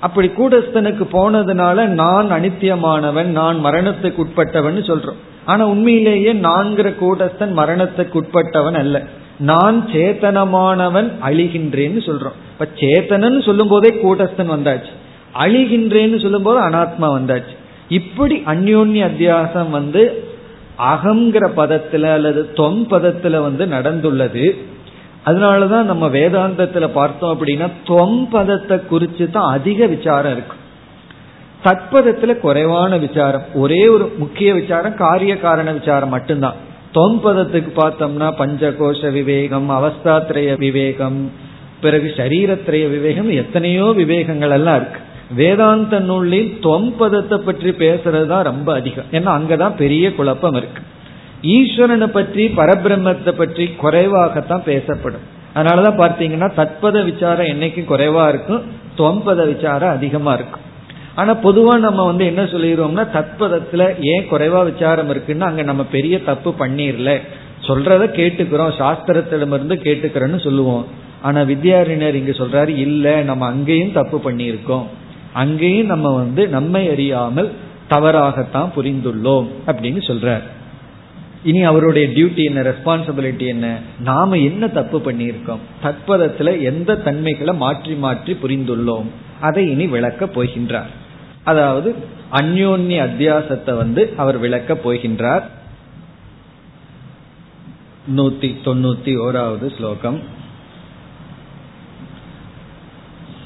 அப்படி 0.00 0.30
கூடஸ்தனுக்கு 0.38 1.06
போனதுனால 1.12 1.86
நான் 1.86 2.32
அனித்தியமானவன் 2.32 3.24
நான் 3.24 3.64
மரணத்துக்கு 3.64 4.26
உட்பட்டவன் 4.26 4.90
சொல்றோம். 4.90 5.20
ஆனா 5.44 5.66
உண்மையிலேயே 5.66 6.32
நான்கிற 6.32 6.94
கூடஸ்தன் 7.00 7.58
மரணத்துக்கு 7.58 8.20
உட்பட்டவன் 8.20 8.74
அல்ல. 8.74 9.02
நான் 9.38 9.88
சேத்தனமானவன் 9.92 11.10
அழிகின்றேன்னு 11.24 12.00
சொல்றோம். 12.08 12.38
இப்ப 12.52 12.68
சேத்தனன்னு 12.76 13.44
சொல்லும் 13.44 13.68
போதே 13.68 14.00
கூட்டஸ்தன் 14.02 14.50
வந்தாச்சு. 14.50 14.92
அழிகின்றேன்னு 15.38 16.20
சொல்லும் 16.20 16.42
போது 16.42 16.68
அனாத்மா 16.68 17.00
வந்தாச்சு. 17.00 17.56
இப்படி 17.88 18.42
அந்யோன்ய 18.46 19.10
அத்தியாசம் 19.10 19.70
வந்து 19.70 20.31
அகங்கிற 20.78 21.50
பதத்துல 21.56 22.02
அல்லது 22.02 22.52
தொம் 22.52 22.86
பதத்துல 22.90 23.40
வந்து 23.40 23.66
நடந்துள்ளது. 23.66 24.56
அதனாலதான் 25.26 25.82
நம்ம 25.82 26.08
வேதாந்தத்துல 26.08 26.88
பார்த்தோம் 26.88 27.40
அப்படின்னா 27.40 27.70
தொம் 27.86 28.28
பதத்தை 28.28 28.78
குறிச்சு 28.90 29.30
தான் 29.30 29.52
அதிக 29.52 29.86
விசாரம் 29.86 30.32
இருக்கு. 30.32 30.56
தற்பதத்துல 31.64 32.38
குறைவான 32.38 32.96
விசாரம். 32.96 33.42
ஒரே 33.54 33.88
ஒரு 33.88 34.12
முக்கிய 34.18 34.54
விசாரம் 34.54 34.94
காரிய 34.94 35.38
காரண 35.38 35.72
விசாரம் 35.72 36.08
மட்டும்தான். 36.08 36.54
தொம்பதத்துக்கு 36.94 37.70
பார்த்தோம்னா 37.76 38.32
பஞ்சகோஷ 38.38 39.12
விவேகம் 39.12 39.70
அவஸ்தாத்திரய 39.70 40.58
விவேகம் 40.58 41.30
பிறகு 41.80 42.12
சரீரத்திரைய 42.16 42.90
விவேகம் 42.90 43.30
எத்தனையோ 43.30 43.84
விவேகங்கள் 43.84 44.50
எல்லாம் 44.50 44.76
இருக்கு. 44.76 45.00
வேதாந்த 45.34 46.00
நூலில் 46.00 46.58
தொம்பதத்தை 46.62 47.36
பற்றி 47.36 47.70
பேசுறது 47.70 48.26
தான் 48.26 48.48
ரொம்ப 48.50 48.74
அதிகம். 48.74 49.04
ஏன்னா 49.12 49.30
அங்கதான் 49.38 49.76
பெரிய 49.76 50.14
குழப்பம் 50.14 50.54
இருக்கு. 50.54 50.82
ஈஸ்வரனை 51.42 52.06
பற்றி 52.06 52.44
பரபிரம்மத்தை 52.48 53.32
பற்றி 53.32 53.64
குறைவாகத்தான் 53.82 54.64
பேசப்படும். 54.64 55.24
அதனாலதான் 55.54 56.00
பார்த்தீங்கன்னா 56.02 56.48
தத்பத 56.58 57.04
விசாரம் 57.04 57.46
என்னைக்கும் 57.46 57.90
குறைவா 57.92 58.28
இருக்கும் 58.28 58.62
தொம்பத 58.96 59.46
விசாரம் 59.46 59.90
அதிகமா 59.90 60.32
இருக்கும். 60.32 60.66
ஆனா 61.14 61.32
பொதுவா 61.34 61.78
நம்ம 61.78 62.04
வந்து 62.04 62.24
என்ன 62.26 62.42
சொல்லிடுவோம்னா 62.42 63.04
தத்பதத்துல 63.16 63.82
ஏன் 64.12 64.28
குறைவா 64.30 64.60
விசாரம் 64.64 65.10
இருக்குன்னா 65.10 65.40
அங்க 65.40 65.62
நம்ம 65.62 65.82
பெரிய 65.82 66.22
தப்பு 66.22 66.50
பண்ணிரல. 66.58 67.20
சொல்றத 67.60 68.04
கேட்டுக்கிறோம் 68.18 68.72
சாஸ்திரத்திடமிருந்து 68.78 69.76
கேட்டுக்கிறோம்னு 69.86 70.40
சொல்லுவோம். 70.40 70.84
ஆனா 71.22 71.40
வித்யாரிணர் 71.40 72.14
இங்க 72.14 72.30
சொல்றாரு 72.30 72.72
இல்ல 72.86 73.22
நம்ம 73.22 73.46
அங்கேயும் 73.46 73.92
தப்பு 73.92 74.18
பண்ணியிருக்கோம். 74.24 74.86
அங்கேயும் 75.32 75.86
நம்ம 75.86 76.14
வந்து 76.14 76.48
நம்மை 76.48 76.90
அறியாமல் 76.90 77.52
தவறாகத்தான் 77.88 78.72
புரிந்துள்ளோம் 78.76 79.48
அப்படின்னு 79.66 80.00
சொல்றார். 80.06 80.42
இனி 81.44 81.62
அவருடைய 81.62 82.08
டியூட்டி 82.08 82.44
என்ன 82.44 82.60
ரெஸ்பான்சிபிலிட்டி 82.60 83.46
என்ன? 83.46 83.78
நாம 83.98 84.36
என்ன 84.36 84.68
தப்பு 84.68 84.98
பண்ணியிருக்கோம்? 84.98 85.58
தத்பதத்துல 85.82 86.60
எந்த 86.60 86.96
தன்மைகளை 86.96 87.54
மாற்றி 87.54 87.94
மாற்றி 87.94 88.38
புரிந்துள்ளோம்? 88.42 89.06
அதை 89.40 89.70
இனி 89.70 89.86
விளக்கப் 89.86 90.40
போகின்றார். 90.40 90.90
அதாவது 91.42 91.94
அந்யோன்ய 92.32 92.98
அத்தியாசத்தை 92.98 93.76
வந்து 93.76 94.12
அவர் 94.16 94.38
விளக்க 94.38 94.74
போகின்றார். 94.74 95.42
நூத்தி 98.16 98.54
தொண்ணூத்தி 98.64 99.16
ஓராவது 99.18 99.76
ஸ்லோகம். 99.76 100.20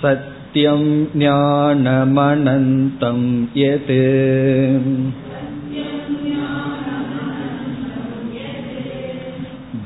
சத் 0.03 0.35
सत्यं 0.56 0.82
ज्ञानमनन्तं 1.20 3.20
यत् 3.58 3.92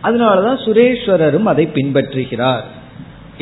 அதனாலதான் 0.03 0.61
சுரேஸ்வரரும் 0.67 1.43
அதை 1.43 1.69
பின்பற்றுகிறார். 1.75 2.63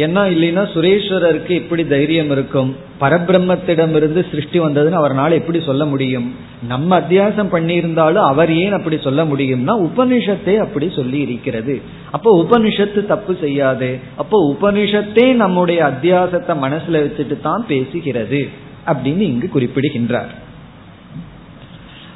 என்ன 0.04 0.18
இல்லைன்னா 0.32 0.62
சுரேஸ்வரருக்கு 0.74 1.52
எப்படி 1.60 1.82
தைரியம் 1.86 2.30
இருக்கும்? 2.30 2.70
பரபிரம்மத்திடமிருந்து 3.00 4.20
சிருஷ்டி 4.30 4.58
வந்ததுன்னு 4.60 4.98
அவரால் 5.00 5.38
எப்படி 5.38 5.60
சொல்ல 5.60 5.84
முடியும்? 5.84 6.28
நம்ம 6.68 6.90
அத்தியாசம் 7.00 7.52
பண்ணியிருந்தாலும் 7.54 8.26
அவர் 8.30 8.50
ஏன் 8.56 8.72
அப்படி 8.72 8.96
சொல்ல 8.98 9.24
முடியும்னா 9.24 9.74
உபனிஷத்தை 9.88 10.54
அப்படி 10.56 10.88
சொல்லி 10.90 11.18
இருக்கிறது 11.18 11.76
அப்போ 12.10 12.30
உபனிஷத்து 12.42 13.02
தப்பு 13.06 13.34
செய்யாது. 13.40 13.90
அப்போ 14.16 14.38
உபனிஷத்தே 14.52 15.26
நம்முடைய 15.34 15.80
அத்தியாசத்தை 15.84 16.56
மனசுல 16.66 17.02
வச்சுட்டு 17.04 17.38
தான் 17.40 17.64
பேசுகிறது 17.68 18.42
அப்படின்னு 18.86 19.24
இங்கு 19.32 19.48
குறிப்பிடுகின்றார். 19.48 20.32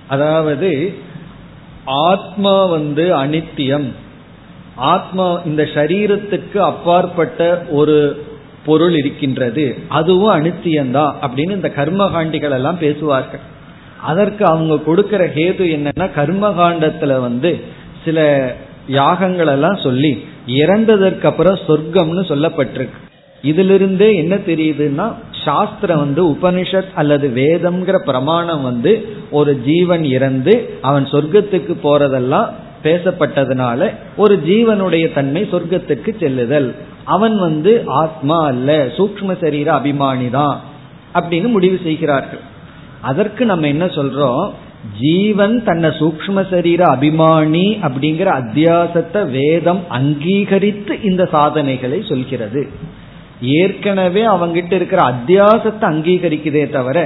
அதாவது 0.09 0.71
ஆத்மா 1.85 2.64
வந்து 2.66 3.05
அனித்தியம். 3.16 3.90
ஆத்மா 4.74 5.40
இந்த 5.44 5.62
சரீரத்துக்கு 5.62 6.56
அப்பாற்பட்ட 6.56 7.66
ஒரு 7.70 8.24
பொருள் 8.64 8.94
இருக்கின்றது. 8.94 9.78
அதுவும் 9.88 10.44
அனித்தியம்தான் 10.44 11.14
அப்படின்னு 11.22 11.50
இந்த 11.50 11.72
கர்மகாண்டிகள் 11.76 12.50
எல்லாம் 12.50 12.78
பேசுவார்கள். 12.78 13.40
அதற்கு 14.02 14.44
அவங்க 14.44 14.78
கொடுக்கிற 14.78 15.26
ஹேது 15.26 15.64
என்னன்னா 15.74 16.11
கர்மகாண்டத்துல 16.16 17.20
வந்து 17.20 17.61
சில 18.04 18.54
யாகங்கள் 18.87 19.46
எல்லாம் 19.46 19.76
சொல்லி 19.76 20.26
இறந்ததற்கு 20.46 21.24
அப்புறம் 21.24 21.58
சொர்க்கம்னு 21.66 22.22
சொல்லப்பட்டிருக்கு. 22.22 23.00
இதிலிருந்தே 23.42 24.16
என்ன 24.16 24.35
தெரியுதுன்னா 24.35 25.12
சாஸ்திரம் 25.44 25.98
வந்து 25.98 26.24
உபனிஷத் 26.24 26.92
அல்லது 26.94 27.28
வேதம்ங்கிற 27.28 28.04
பிரமாணம் 28.04 28.62
வந்து 28.62 29.08
ஒரு 29.30 29.61
ஜீவன் 29.61 30.04
இறந்து 30.04 30.70
அவன் 30.82 31.04
சொர்க்கத்துக்கு 31.04 31.76
போறதெல்லாம் 31.82 32.48
பேசப்பட்டதுனால 32.83 33.90
ஒரு 34.16 34.35
ஜீவனுடைய 34.47 35.14
தன்மை 35.14 35.42
சொர்க்கத்துக்கு 35.42 36.11
செல்லுதல். 36.21 36.75
அவன் 37.05 37.38
வந்து 37.38 37.83
ஆத்மா 37.87 38.38
அல்ல 38.47 38.87
சூக்ம 38.97 39.37
சரீர 39.40 39.68
அபிமானி 39.79 40.31
தான் 40.31 40.61
அப்படின்னு 41.14 41.49
முடிவு 41.49 41.81
செய்கிறார்கள். 41.83 42.42
அதற்கு 43.01 43.45
நம்ம 43.45 43.66
என்ன 43.66 43.87
சொல்றோம்? 43.87 44.45
ஜீவன் 45.01 45.64
தன்னை 45.64 45.90
சூக்ம 45.90 46.51
சரீர 46.51 46.85
அபிமானி 46.87 47.66
அப்படிங்கிற 47.87 48.29
அத்தியாசத்தை 48.40 49.21
வேதம் 49.31 49.83
அங்கீகரித்து 49.88 51.03
இந்த 51.03 51.29
சாதனைகளை 51.33 52.03
சொல்கிறது. 52.03 52.62
ஏற்கனவே 53.40 54.23
அவங்கிட்ட 54.25 54.73
இருக்கிற 54.73 55.03
அத்தியாசத்தை 55.03 55.87
அங்கீகரிக்குதே 55.92 56.71
தவிர 56.71 56.99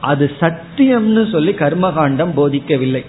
அது 0.00 0.30
சத்தியம்னு 0.40 1.30
சொல்லி 1.30 1.52
கர்மகாண்டம் 1.52 2.32
போதிக்கவில்லை. 2.36 3.02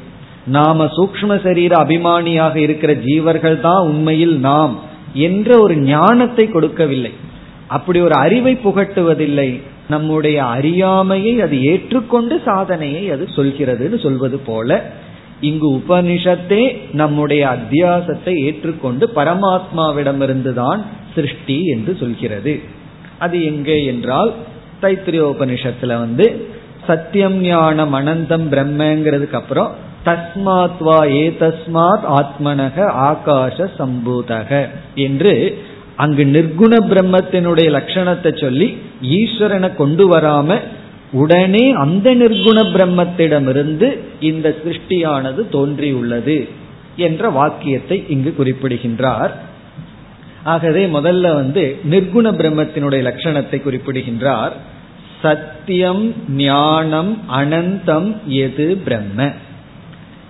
நாம 0.55 0.85
சூக்ம 0.97 1.37
சரீர 1.45 1.73
அபிமானியாக 1.83 2.55
இருக்கிற 2.65 2.91
ஜீவர்கள் 3.07 3.57
தான் 3.59 3.81
உண்மையில் 3.91 4.35
நாம் 4.39 4.73
என்ற 5.27 5.49
ஒரு 5.63 5.75
ஞானத்தை 5.87 6.45
கொடுக்கவில்லை. 6.49 7.11
அப்படி 7.67 7.99
ஒரு 8.07 8.15
அறிவை 8.25 8.53
புகட்டுவதில்லை. 8.65 9.49
நம்முடைய 9.87 10.37
அறியாமையை 10.55 11.33
அது 11.45 11.57
ஏற்றுக்கொண்டு 11.71 12.35
சாதனையை 12.45 13.03
அது 13.15 13.25
சொல்கிறதுன்னு 13.35 13.97
சொல்வது 14.05 14.37
போல 14.47 14.79
இங்கு 15.41 15.67
உபனிஷத்தே 15.79 16.63
நம்முடைய 16.91 17.41
அத்தியாசத்தை 17.55 18.33
ஏற்றுக்கொண்டு 18.47 19.05
பரமாத்மாவிடமிருந்து 19.15 20.53
தான் 20.53 20.81
சிருஷ்டி 21.15 21.57
என்று 21.75 21.91
சொல்கிறது. 22.01 22.53
அது 23.25 23.37
எங்கே 23.51 23.77
என்றால் 23.85 24.31
தைத்திரியோபனிஷத்துல 24.81 25.97
வந்து 26.05 26.25
சத்தியம் 26.87 27.37
ஞானம் 27.41 27.93
அனந்தம் 27.99 28.47
பிரம்மங்கிறதுக்கு 28.53 29.39
அப்புறம் 29.41 29.71
தஸ்மாத் 30.07 30.79
வா 30.79 30.99
ஏ 31.11 31.23
தஸ்மாத் 31.39 32.05
ஆத்மனக 32.19 32.85
ஆகாஷ 33.09 33.69
சம்பூதக 33.79 34.69
என்று 34.95 35.33
அங்கு 35.95 36.23
நிர்குண 36.25 36.73
பிரம்மத்தினுடைய 36.89 37.67
லட்சணத்தை 37.77 38.31
சொல்லி 38.41 38.77
ஈஸ்வரனை 39.01 39.75
கொண்டு 39.75 40.03
வராம 40.11 40.59
உடனே 41.11 41.71
அந்த 41.71 42.15
நிர்குண 42.15 42.59
பிரம்மத்திடமிருந்து 42.75 43.87
இந்த 44.19 44.55
சிருஷ்டியானது 44.63 45.41
தோன்றியுள்ளது 45.49 46.49
என்ற 46.95 47.29
வாக்கியத்தை 47.29 48.03
இங்கு 48.07 48.35
குறிப்பிடுகின்றார். 48.35 49.33
ஆகவே 50.43 50.85
முதல்ல 50.85 51.33
வந்து 51.33 51.63
நிர்குண 51.91 52.25
பிரம்மத்தினுடைய 52.39 53.01
லட்சணத்தை 53.09 53.61
குறிப்பிடுகின்றார். 53.61 54.53
சத்தியம் 55.21 56.13
ஞானம் 56.27 57.11
அனந்தம் 57.39 58.09
எது 58.25 58.67
பிரம்ம. 58.83 59.31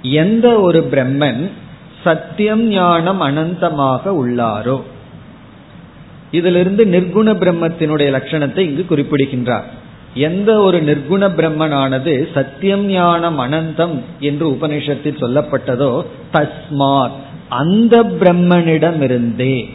எந்த 0.01 0.59
ஒரு 0.59 0.87
பிரம்மன் 0.91 1.49
சத்தியம் 2.03 2.67
ஞானம் 2.67 3.21
அனந்தமாக 3.21 4.01
உள்ளாரோ? 4.05 4.81
இதிலிருந்து 6.31 6.85
நிர்குண 6.85 7.27
பிரம்மத்தினுடைய 7.27 8.11
லட்சணத்தை 8.11 8.57
இங்கு 8.57 8.85
குறிப்பிடுகின்றார். 8.85 9.65
எந்த 10.13 10.59
ஒரு 10.59 10.81
நிர்குண 10.81 11.29
பிரம்மனானது 11.37 12.27
சத்தியம் 12.33 12.85
ஞானம் 12.85 13.39
அனந்தம் 13.39 14.01
என்று 14.19 14.49
உபனிஷத்தில் 14.49 15.21
சொல்லப்பட்டதோ 15.21 16.05
தஸ்மாத் 16.33 17.11
அந்த 17.49 18.03
பிரம்மனிடமிருந்தே. 18.03 19.69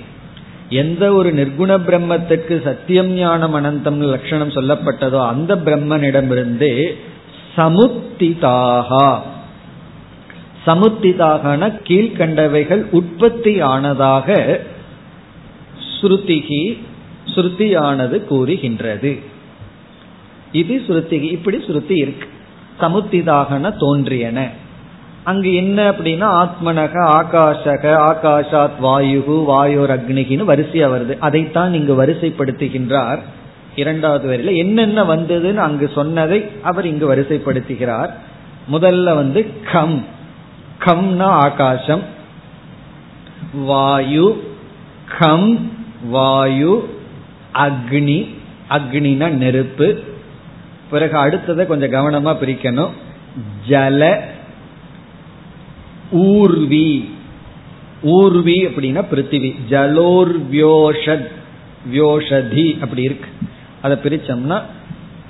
எந்த 0.68 1.12
ஒரு 1.12 1.35
நிர்குண 1.35 1.79
பிரம்மத்துக்கு 1.87 2.62
சத்தியம் 2.62 3.11
ஞானம் 3.11 3.55
அனந்தம் 3.55 3.97
லட்சணம் 3.97 4.49
சொல்லப்பட்டதோ 4.49 5.27
அந்த 5.27 5.55
பிரம்மனிடமிருந்தே 5.55 6.93
சமுத்திதாகா 7.57 9.18
சமுத்திதாகன 10.67 11.81
கீழ்கண்டவைகள் 11.89 12.87
உற்பத்தி 12.91 13.63
ஆனதாக 13.63 14.59
ஸ்ருதிகி 16.01 16.79
ஸ்ருதியானது 17.35 18.25
கூறுகின்றது. 18.25 19.19
இது 20.53 20.83
ஸ்ருதிகி 20.89 21.23
இப்படி 21.23 21.57
ஸ்ருதி 21.57 21.97
இருக்கு. 21.97 22.29
சமுத்திதாகன 22.81 23.75
தோன்றியன. 23.81 24.49
அங்கு 25.25 25.55
என்ன 25.55 25.91
அப்படின்னா 25.91 26.29
ஆத்மனக 26.43 26.95
ஆகாஷக 27.07 28.15
ஆகாஷாத் 28.15 28.79
வாயு 28.79 29.25
வாயோர் 29.27 29.91
அக்னிகின்னு 29.91 30.45
வரிசையா 30.45 30.89
வருது. 30.91 31.19
அதைத்தான் 31.19 31.75
இங்கு 31.75 32.03
வரிசைப்படுத்துகின்றார். 32.03 33.19
இரண்டாவது 33.77 34.31
வரையில 34.31 34.57
என்னென்ன 34.57 35.03
வந்ததுன்னு 35.03 35.55
அங்கு 35.55 35.91
சொன்னதை 35.95 36.45
அவர் 36.63 36.87
இங்கு 36.87 37.17
வரிசைப்படுத்துகிறார். 37.17 38.11
முதல்ல 38.73 39.15
வந்து 39.15 39.47
கம். 39.73 40.05
கம்னா 40.85 41.22
ஆகாசம் 41.22 42.03
வாயு 43.53 44.55
கம் 45.18 45.70
வாயு 46.11 46.97
அக்னி. 47.55 48.35
அக்னினா 48.70 49.28
நெருப்பு. 49.28 50.01
பிறகு 50.91 51.16
அடுத்ததை 51.16 51.66
கொஞ்சம் 51.66 51.93
கவனமா 51.93 52.28
பிரிக்கணும். 52.28 52.91
ஜல 53.68 54.20
ஊர்வி. 56.12 57.14
ஊர்வி 58.03 58.66
அப்படின்னா 58.66 59.05
பிருத்திவி. 59.12 59.57
ஜலோர்வியோஷத் 59.70 61.28
வியோஷதி 61.93 62.80
அப்படி 62.80 63.03
இருக்கு. 63.03 63.30
அதை 63.83 63.97
பிரிச்சோம்னா 63.97 64.62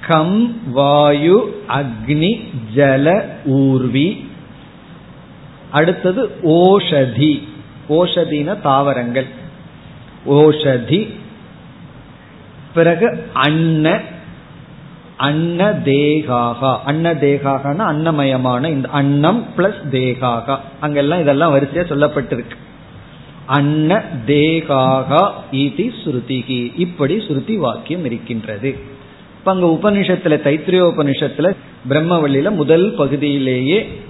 கம் 0.08 0.56
வாயு 0.72 1.62
அக்னி 1.68 2.48
ஜல 2.74 3.26
ஊர்வி. 3.44 4.30
அடுத்தது 5.72 6.30
ஓஷதி. 6.42 7.42
ஓஷதின 7.88 8.60
தாவரங்கள். 8.60 9.26
ஓஷதி. 10.28 11.08
பிறகு 12.74 13.26
அன்ன. 13.32 14.00
அன்ன 15.16 15.70
தேகாகா 15.84 16.78
அன்ன 16.84 17.14
தேகாகனா 17.14 17.84
அன்னமயமான 17.92 18.66
இந்த 18.66 18.88
அன்னம் 18.88 19.46
பிளஸ் 19.56 19.82
தேகாகா. 19.90 20.58
அங்கெல்லாம் 20.80 21.20
இதெல்லாம் 21.20 21.54
வரிசையா 21.54 21.84
சொல்லப்பட்டிருக்கு. 21.84 22.56
அன்ன 23.46 24.02
தேகாகா 24.26 25.30
இது 25.50 25.92
ஸ்ருதிகி. 26.04 26.72
இப்படி 26.76 27.16
ஸ்ருதி 27.16 27.56
வாக்கியம் 27.56 28.04
இருக்கின்றது. 28.04 28.76
இப்ப 29.38 29.52
அங்க 29.52 29.66
உபனிஷத்துல 29.66 30.40
தைத்திரிய 30.46 30.92
உபனிஷத்துல 30.96 31.56
பிரம்மவள்ளியில 31.88 32.50
முதல் 32.50 32.94
பகுதியிலேயே 32.94 34.00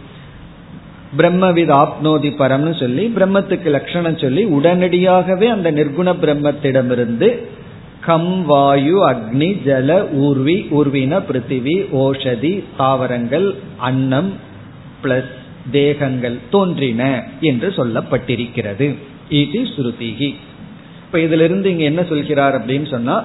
பிரம்மவித் 1.16 1.72
ஆப்னோதி 1.82 2.30
பரம்னு 2.40 2.80
சொல்லி 2.80 3.12
பிரம்மத்துக்கு 3.16 3.68
லட்சணம் 3.70 4.18
சொல்லி 4.18 4.44
உடனடியாகவே 4.44 5.46
அந்த 5.46 5.72
நிர்குண 5.72 6.08
பிரம்மத்திடமிருந்து 6.22 7.28
கம் 8.00 8.44
வாயு 8.46 8.96
அக்னி 9.08 9.48
ஜல 9.66 9.90
ஊர்வி 10.12 10.56
ஊர்வின 10.70 11.20
பிருத்திவி 11.28 11.76
ஓஷதி 12.04 12.64
தாவரங்கள் 12.76 13.54
அன்னம் 13.78 14.32
பிளஸ் 15.02 15.32
தேகங்கள் 15.70 16.38
தோன்றின 16.50 17.02
என்று 17.40 17.68
சொல்லப்பட்டிருக்கிறது. 17.68 18.88
இது 19.28 19.60
ஸ்ருதிகி 19.74 20.30
இப்ப 21.04 21.20
இதிலிருந்து 21.20 21.70
இங்க 21.70 21.84
என்ன 21.84 22.02
சொல்கிறார் 22.02 22.56
அப்படின்னு 22.58 22.90
சொன்னா 22.90 23.16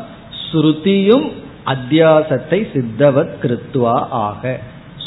ஸ்ருதியும் 0.42 1.28
அத்தியாசத்தை 1.66 2.60
சித்தவத் 2.74 3.36
கிருத்துவா 3.42 3.96
ஆக. 4.26 4.60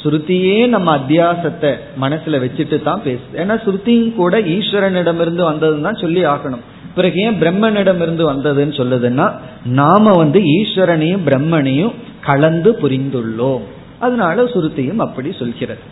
ஸ்ருதியே 0.03 0.68
நம்ம 0.68 0.98
அத்தியாசத்தை 0.98 1.70
மனசுல 2.01 2.38
வச்சுட்டு 2.44 2.82
தான் 2.82 3.01
பேசுது 3.05 3.34
ஏன்னா 3.34 3.57
ஸ்ருதியும் 3.64 4.14
கூட 4.14 4.40
ஈஸ்வரனிடமிருந்து 4.40 5.42
வந்ததுன்னு 5.51 5.80
தான் 5.80 6.03
சொல்லி 6.05 6.24
ஆகணும். 6.24 6.64
பிறகு 6.94 7.20
ஏன் 7.20 7.40
பிரம்மனிடமிருந்து 7.40 8.24
வந்ததுன்னு 8.32 8.74
சொல்லுதுன்னா 8.80 9.26
நாம 9.64 10.12
வந்து 10.12 10.40
ஈஸ்வரனையும் 10.40 11.26
பிரம்மனையும் 11.26 11.92
கலந்து 12.24 12.72
புரிந்துள்ளோம். 12.82 13.61
அதனால 13.98 14.42
சுருத்தியும் 14.44 15.03
அப்படி 15.07 15.32
சொல்கிறது. 15.32 15.82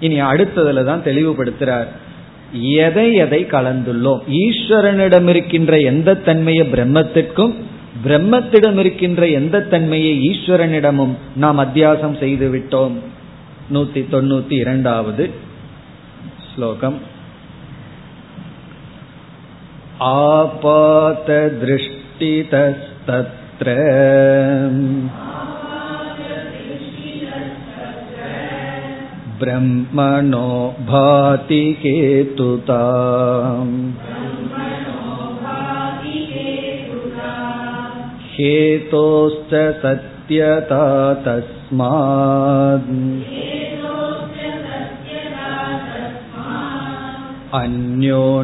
இனி 0.00 0.20
அடுத்ததுல 0.22 0.84
தான் 0.84 1.02
தெளிவுபடுத்துறார். 1.04 1.88
எதை 2.60 3.14
எதை 3.14 3.46
கலந்துள்ளோம்? 3.50 4.20
ஈஸ்வரனிடம் 4.44 5.28
இருக்கின்ற 5.28 5.78
எந்த 5.78 6.14
தன்மையை 6.14 6.66
பிரம்மத்திற்கும் 6.72 7.54
பிரம்மத்திடம் 8.04 8.78
இருக்கின்ற 8.78 9.26
எந்த 9.26 9.60
தன்மையை 9.60 10.12
ஈஸ்வரனிடமும் 10.30 11.14
நாம் 11.36 11.58
அத்தியாசம் 11.58 12.18
செய்து 12.18 12.48
விட்டோம்? 12.48 12.94
நூத்தி 13.73 14.01
தொண்ணூத்தி 14.09 14.55
இரண்டாவது 14.59 15.25
ஸ்லோகம் 16.47 16.97
आपातदृष्टितस्तत्र 22.25 23.67
ब्रह्मणो 29.39 30.49
भाति 30.87 31.63
केतुता 31.81 32.81
हेतोश्च 38.35 39.53
सत्यता 39.81 40.83
तस्मात् 41.25 42.89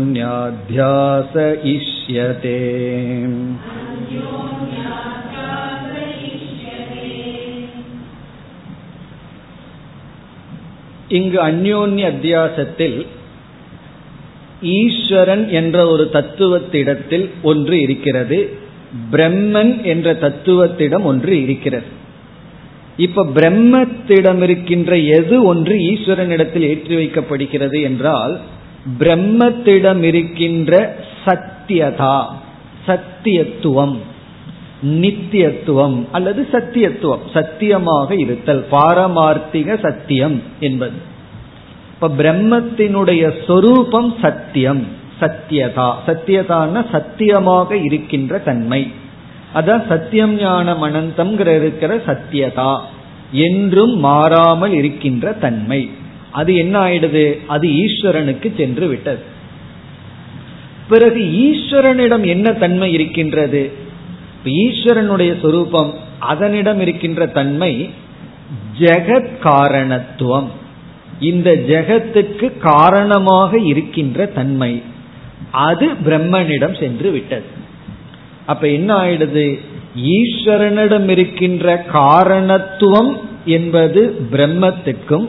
अन्योन्याध्यास 0.04 1.34
इष्यते 1.68 2.60
இங்கு 11.10 11.38
அந்யோன்ய 11.42 12.04
அத்தியாசத்தில் 12.08 12.98
ஈஸ்வரன் 14.76 15.46
என்ற 15.52 15.78
ஒரு 15.88 16.04
தத்துவத்திடத்தில் 16.14 17.26
ஒன்று 17.42 17.76
இருக்கிறது 17.82 18.39
பிரம்மன் 19.12 19.74
என்ற 19.84 20.14
தத்துவத்திடம் 20.22 21.02
ஒன்று 21.02 21.34
இருக்கிறது 21.42 21.89
இப்ப 22.98 23.26
பிரம்மத்திடம் 23.36 24.42
இருக்கின்ற 24.42 24.92
எது 25.12 25.36
ஒன்று 25.44 25.76
ஈஸ்வரனிடத்தில் 25.92 26.66
ஏற்றி 26.68 26.96
வைக்கப்படுகிறது 26.96 27.78
என்றால் 27.82 28.34
பிரம்மத்திடம் 28.99 30.03
இருக்கின்ற 30.03 30.97
சத்தியதா 31.24 32.24
சத்தியத்துவம் 32.87 33.97
நித்தியத்துவம் 34.82 36.05
அல்லது 36.12 36.49
சத்தியத்துவம் 36.53 37.20
சத்தியமாக 37.32 38.14
இருத்தல் 38.18 38.66
பாரமார்த்திக 38.70 39.80
சத்தியம் 39.82 40.43
என்பது. 40.61 40.95
இப்ப 41.91 42.09
பிரம்மத்தினுடைய 42.09 43.45
சொரூபம் 43.47 44.14
சத்தியம் 44.22 44.87
சத்தியதா 45.20 45.95
சத்தியதான 46.07 46.91
சத்தியமாக 46.91 47.76
இருக்கின்ற 47.76 48.39
தன்மை. 48.39 48.93
அதான் 49.55 49.89
சத்தியம் 49.89 50.34
ஞானம் 50.34 50.82
அனந்தம் 50.82 51.57
இருக்கிற 51.57 51.97
சத்தியதா 51.97 52.80
என்றும் 53.32 53.97
மாறாமல் 53.97 54.72
இருக்கின்ற 54.72 55.32
தன்மை. 55.32 55.91
அது 56.37 56.57
என்ன 56.57 56.80
ஆயிடுது? 56.80 57.39
அது 57.47 57.68
ஈஸ்வரனுக்கு 57.68 58.57
சென்று 58.57 58.87
விட்டது. 58.87 59.22
பிறகு 60.89 61.20
ஈஸ்வரனிடம் 61.20 62.26
என்ன 62.26 62.53
தன்மை 62.53 62.93
இருக்கின்றது? 62.93 63.72
ஈஸ்வரனுடைய 64.45 65.41
சொரூபம் 65.41 65.95
அதனிடம் 66.18 66.80
இருக்கின்ற 66.80 67.26
தன்மை 67.26 67.91
ஜெகத் 68.78 69.39
காரணத்துவம். 69.39 70.51
இந்த 71.20 71.51
ஜெகத்துக்கு 71.68 72.59
காரணமாக 72.59 73.59
இருக்கின்ற 73.59 74.26
தன்மை. 74.26 74.82
அது 75.51 75.89
பிரம்மனிடம் 76.05 76.80
சென்று 76.80 77.11
விட்டது. 77.11 77.45
அப்ப 78.47 78.68
என்ன 78.68 78.97
ஆயிடுது? 78.97 79.59
ஈஸ்வரனிடம் 79.97 81.09
இருக்கின்ற 81.09 81.84
காரணத்துவம் 81.93 83.20
என்பது 83.45 84.28
பிரம்மத்துக்கும் 84.32 85.28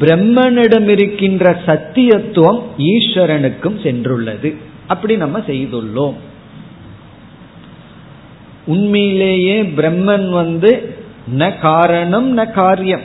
பிரம்மனிடம் 0.00 0.88
இருக்கின்ற 0.88 1.60
சத்தியத்துவம் 1.66 2.62
ஈஸ்வரனுக்கும் 2.78 3.78
சென்றுள்ளது. 3.82 4.56
அப்படி 4.86 5.16
நம்ம 5.16 5.38
செய்துள்ளோம். 5.38 6.14
உண்மையிலேயே 8.66 9.62
பிரம்மன் 9.62 10.30
வந்து 10.30 10.94
ந 11.38 11.58
காரணம் 11.60 12.38
ந 12.38 12.52
காரியம். 12.52 13.00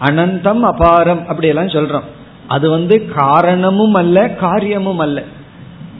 அனந்தம் 0.00 0.62
அபாரம் 0.62 1.24
அப்படியெல்லாம் 1.24 1.66
சொல்றோம். 1.66 2.04
அது 2.46 2.70
வந்து 2.70 3.06
காரணமும் 3.14 3.94
அல்ல 3.94 4.30
காரியமும் 4.30 4.98
அல்ல. 4.98 5.22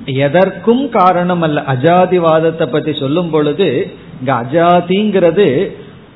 எதற்கும் 0.04 0.88
காரணம் 0.88 1.42
அல்ல. 1.42 1.62
அஜாதிவாதத்தை 1.66 2.66
பத்தி 2.66 2.94
சொல்லும் 2.94 3.30
பொழுது 3.30 3.92
இங்க 4.18 4.34
அஜாதிங்கிறது 4.34 5.70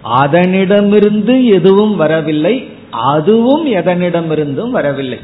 அதனிடமிருந்து 0.04 1.44
எதுவும் 1.44 1.96
வரவில்லை 1.96 2.76
அதுவும் 2.90 3.72
எதனிடமிருந்தும் 3.72 4.70
வரவில்லை. 4.70 5.18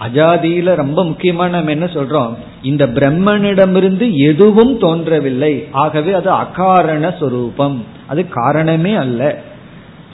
அஜாதியில 0.00 0.74
ரொம்ப 0.74 1.04
முக்கியமான 1.04 1.56
நம்ம 1.56 1.70
என்ன 1.70 1.84
சொல்றோம்? 1.84 2.36
இந்த 2.62 2.86
பிரம்மனிடமிருந்து 2.86 4.12
எதுவும் 4.12 4.78
தோன்றவில்லை. 4.78 5.68
ஆகவே 5.70 6.12
அது 6.12 6.30
அகாரண 6.30 7.14
சொரூபம். 7.18 7.84
அது 8.06 8.28
காரணமே 8.28 8.94
அல்ல. 8.94 9.38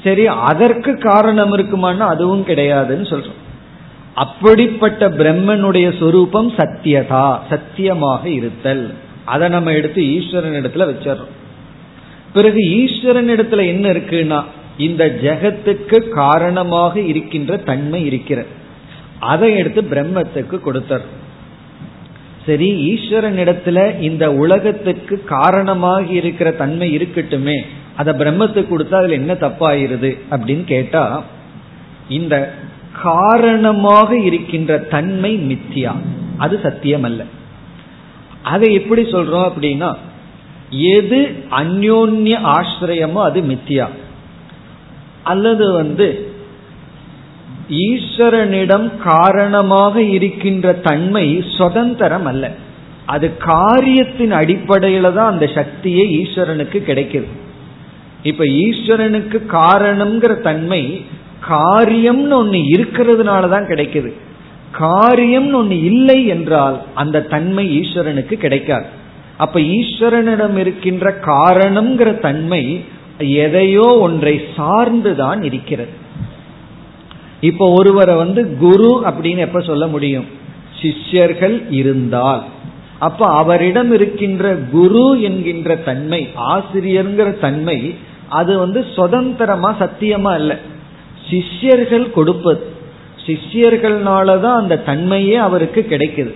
சரி 0.04 0.26
அதற்கு 0.26 0.98
காரணம் 0.98 1.56
இருக்குமானா 1.56 1.98
அதுவும் 1.98 2.46
கிடையாதுன்னு 2.46 3.12
சொல்றோம். 3.12 3.42
அப்படிப்பட்ட 4.14 5.08
பிரம்மனுடைய 5.08 5.98
சொரூபம் 5.98 6.50
சத்தியதா 6.50 7.38
சத்தியமாக 7.48 8.28
இருத்தல். 8.28 8.94
அதை 9.24 9.48
நம்ம 9.48 9.72
எடுத்து 9.72 10.08
ஈஸ்வரன் 10.14 10.64
இடத்துல 10.64 10.94
வச்சிடறோம். 10.94 11.32
பிறகு 12.32 12.58
ஈஸ்வரன் 12.58 13.28
இடத்துல 13.28 13.66
என்ன 13.66 13.88
இருக்குன்னா 13.88 14.44
இந்த 14.76 15.04
ஜெகத்துக்கு 15.22 16.08
காரணமாக 16.08 17.00
இருக்கின்ற 17.00 17.56
தன்மை 17.56 18.06
இருக்கிறது. 18.06 18.48
அதை 19.18 19.56
எடுத்து 19.56 19.82
பிரம்மத்துக்கு 19.82 20.56
கொடுத்தர். 20.66 21.04
சரி 22.46 22.68
ஈஸ்வரன் 22.92 23.36
இடத்துல 23.36 24.00
இந்த 24.00 24.32
உலகத்துக்கு 24.32 25.24
காரணமாக 25.24 26.04
இருக்கிற 26.06 26.52
தன்மை 26.52 26.96
இருக்கட்டுமே 26.96 27.64
அதை 27.96 28.14
பிரம்மத்துக்கு 28.14 28.70
கொடுத்தா 28.72 28.96
அதுல 29.00 29.20
என்ன 29.20 29.32
தப்பாயிருது 29.32 30.10
அப்படின்னு 30.30 30.64
கேட்டா 30.64 31.24
இந்த 32.08 32.54
காரணமாக 33.02 34.18
இருக்கின்ற 34.18 34.78
தன்மை 34.78 35.36
மித்தியா. 35.36 35.92
அது 36.38 36.60
சத்தியம் 36.62 37.02
அல்ல 37.02 37.24
அதை 38.42 38.72
எப்படி 38.74 39.02
சொல்றோம் 39.02 39.46
அப்படின்னா 39.50 39.96
எது 40.70 41.36
அந்யோன்ய 41.50 42.40
ஆசிரியமோ 42.40 43.20
அது 43.22 43.40
மித்தியா. 43.40 43.88
அல்லது 45.24 45.66
வந்து 45.72 46.06
ஈஸ்வரனிடம் 47.86 48.86
காரணமாக 49.08 50.02
இருக்கின்ற 50.16 50.72
தன்மை 50.88 51.26
சுதந்திரம் 51.58 52.26
அல்ல. 52.32 52.44
அது 53.06 53.26
காரியத்தின் 53.36 54.34
அடிப்படையில 54.40 55.12
தான் 55.12 55.32
அந்த 55.32 55.46
சக்தியே 55.58 56.04
ஈஸ்வரனுக்கு 56.20 56.78
கிடைக்குது 56.90 57.30
இப்ப 58.22 58.44
ஈஸ்வரனுக்கு 58.44 59.38
காரணம்ங்கிற 59.58 60.34
தன்மை 60.40 60.82
காரியம்னு 61.48 62.36
ஒண்ணு 62.42 62.60
இருக்கிறதுனால 62.74 63.48
தான் 63.48 63.66
கிடைக்குது. 63.66 64.10
காரியம்னு 64.78 65.56
ஒண்ணு 65.60 65.76
இல்லை 65.90 66.18
என்றால் 66.26 66.76
அந்த 66.94 67.26
தன்மை 67.34 67.64
ஈஸ்வரனுக்கு 67.80 68.34
கிடைக்காது. 68.34 68.86
அப்ப 69.36 69.60
ஈஸ்வரனிடம் 69.76 70.56
இருக்கின்ற 70.56 71.06
காரணம்ங்கிற 71.26 72.10
தன்மை 72.18 72.62
எதையோ 73.18 73.98
ஒன்றை 73.98 74.40
சார்ந்துதான் 74.56 75.42
இருக்கிறது. 75.42 76.02
இப்போ 77.40 77.70
ஒருவரை 77.70 78.14
வந்து 78.14 78.56
குரு 78.56 79.02
அப்படின்னு 79.06 79.36
எப்ப 79.36 79.60
சொல்ல 79.60 79.86
முடியும்? 79.86 80.24
சிஷ்யர்கள் 80.82 81.62
இருந்தால். 81.70 82.44
அப்ப 82.98 83.26
அவரிடம் 83.26 83.92
இருக்கின்ற 83.92 84.54
குரு 84.54 85.20
என்கின்ற 85.22 85.76
தன்மை 85.76 86.28
ஆசிரியர்ங்கிற 86.36 87.38
தன்மை 87.38 87.94
அது 88.28 88.58
வந்து 88.58 88.86
சுதந்திரமா 88.94 89.76
சத்தியமா 89.80 90.32
அல்ல. 90.32 90.58
சிஷ்யர்கள் 91.30 92.10
கொடுப்பது. 92.10 92.66
சிஷ்யர்கள்னாலதான் 93.26 94.54
அந்த 94.54 94.82
தன்மையே 94.86 95.34
அவருக்கு 95.34 95.86
கிடைக்குது. 95.90 96.34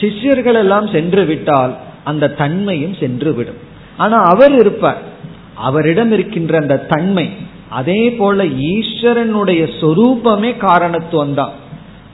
சிஷ்யர்கள் 0.00 0.54
எல்லாம் 0.54 0.86
சென்று 0.86 1.24
விட்டால் 1.24 1.76
அந்த 2.04 2.28
தன்மையும் 2.28 2.94
சென்று 2.94 3.34
விடும். 3.34 3.56
ஆனா 3.96 4.22
அவர் 4.22 4.58
இருப்பார். 4.58 5.16
அவரிடம் 5.58 6.12
இருக்கின்ற 6.12 6.58
அந்த 6.58 6.76
தன்மை 6.76 7.28
அதே 7.68 8.10
போல 8.10 8.44
ஈஸ்வரனுடைய 8.44 9.62
சொரூபமே 9.80 10.56
காரணத்துவம் 10.56 11.34
தான். 11.34 11.52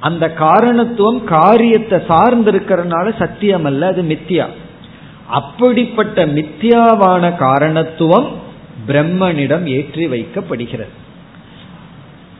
அந்த 0.01 0.32
காரணத்துவம் 0.32 1.24
காரியத்தை 1.24 1.99
சார்ந்திருக்கிறதுனால 2.09 3.16
சத்தியம் 3.18 3.64
அல்ல 3.64 3.86
அது 3.86 4.03
மித்தியா. 4.03 4.47
அப்படிப்பட்ட 5.28 6.26
மித்தியாவான 6.26 7.36
காரணத்துவம் 7.36 8.28
பிரம்மனிடம் 8.88 9.64
ஏற்றி 9.66 10.07
வைக்கப்படுகிறது. 10.07 10.92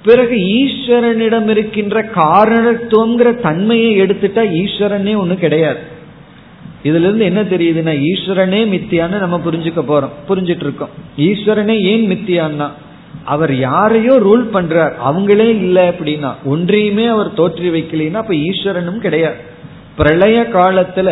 பிறகு 0.03 0.37
ஈஸ்வரனிடம் 0.37 1.49
இருக்கின்ற 1.49 2.03
காரணத்துவங்கிற 2.03 3.41
தன்மையை 3.41 4.01
எடுத்துட்டா 4.01 4.43
ஈஸ்வரனே 4.63 5.15
ஒண்ணு 5.23 5.35
கிடையாது. 5.35 5.81
இதுல 6.85 7.07
இருந்து 7.09 7.25
என்ன 7.25 7.43
தெரியுதுன்னா 7.43 7.93
ஈஸ்வரனே 8.11 8.61
மித்தியான்னு 8.73 9.19
நம்ம 9.25 9.37
புரிஞ்சுக்க 9.47 9.83
போறோம் 9.91 10.15
புரிஞ்சிட்டு 10.29 10.65
இருக்கோம். 10.67 10.93
ஈஸ்வரனே 11.29 11.77
ஏன் 11.93 12.05
மித்தியான்னா 12.11 12.69
அவர் 13.35 13.53
யாரையோ 13.59 14.15
ரூல் 14.27 14.45
பண்றார் 14.55 14.95
அவங்களே 15.09 15.49
இல்லை 15.65 15.85
அப்படின்னா 15.89 16.31
ஒன்றையுமே 16.45 17.07
அவர் 17.07 17.31
தோற்றி 17.37 17.69
வைக்கலைன்னா 17.77 18.21
அப்ப 18.23 18.35
ஈஸ்வரனும் 18.49 18.99
கிடையாது. 18.99 19.39
பிரளய 19.97 20.39
காலத்துல 20.57 21.09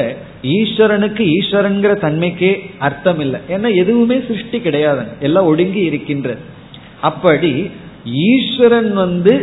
ஈஸ்வரனுக்கு 0.57 1.23
ஈஸ்வரன்கிற 1.37 1.93
தன்மைக்கே 2.05 2.53
அர்த்தம் 2.87 3.20
இல்லை 3.20 3.41
ஏன்னா 3.49 3.68
எதுவுமே 3.83 4.16
சிருஷ்டி 4.29 4.61
கிடையாது 4.61 5.05
எல்லாம் 5.20 5.49
ஒடுங்கி 5.53 5.83
இருக்கின்றது. 5.91 6.41
அப்படி 7.01 7.53
ஈஸ்வரன் 8.29 8.93
வந்து 8.93 9.35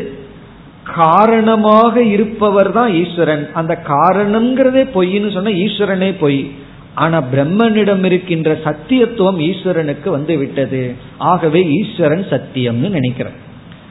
காரணமாக 0.95 2.03
இருப்பவர் 2.03 2.71
தான் 2.71 2.93
ஈஸ்வரன். 2.93 3.49
அந்த 3.53 3.81
காரணம்ங்கிறதே 3.87 4.83
பொய்ன்னு 4.95 5.33
சொன்னா 5.33 5.49
ஈஸ்வரனே 5.49 6.15
பொய். 6.19 6.51
ஆனா 6.95 7.23
பிரம்மனிடம் 7.33 8.05
இருக்கின்ற 8.05 8.57
சத்தியத்துவம் 8.63 9.39
ஈஸ்வரனுக்கு 9.49 10.09
வந்து 10.09 10.37
விட்டது. 10.37 10.95
ஆகவே 11.17 11.67
ஈஸ்வரன் 11.67 12.25
சத்தியம்னு 12.29 12.89
நினைக்கிறேன் 12.89 13.37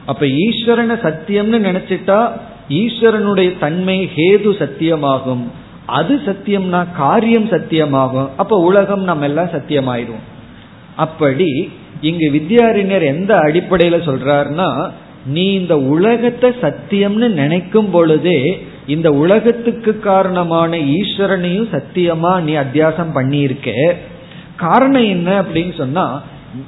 அப்ப 0.05 0.25
ஈஸ்வரனை 0.25 0.95
சத்தியம்னு 1.05 1.57
நினைச்சிட்டா 1.67 2.29
ஈஸ்வரனுடைய 2.69 3.59
தன்மை 3.59 4.09
ஹேது 4.15 4.51
சத்தியமாகும். 4.63 5.43
அது 5.85 6.21
சத்தியம்னா 6.25 6.85
காரியம் 6.97 7.49
சத்தியமாகும். 7.49 8.29
அப்ப 8.37 8.57
உலகம் 8.57 9.01
நம்ம 9.01 9.25
எல்லாம் 9.25 9.47
சத்தியமாயிடுவோம். 9.47 10.25
அப்படி 10.95 11.71
இங்கு 12.01 12.31
வித்யாரிஞர் 12.31 13.01
எந்த 13.01 13.35
அடிப்படையில 13.35 13.97
சொல்றாருன்னா 14.09 14.91
நீ 15.35 15.45
இந்த 15.53 15.75
உலகத்தை 15.95 16.49
சத்தியம்னு 16.63 17.27
நினைக்கும் 17.41 17.89
பொழுதே 17.89 18.39
இந்த 18.85 19.09
உலகத்துக்கு 19.23 19.91
காரணமான 19.99 20.77
ஈஸ்வரனையும் 20.97 21.69
சத்தியமா 21.75 22.31
நீ 22.41 22.53
அத்தியாசம் 22.55 23.11
பண்ணியிருக்க. 23.17 23.69
காரணம் 24.55 25.07
என்ன 25.15 25.29
அப்படின்னு 25.41 25.73
சொன்னா 25.77 26.05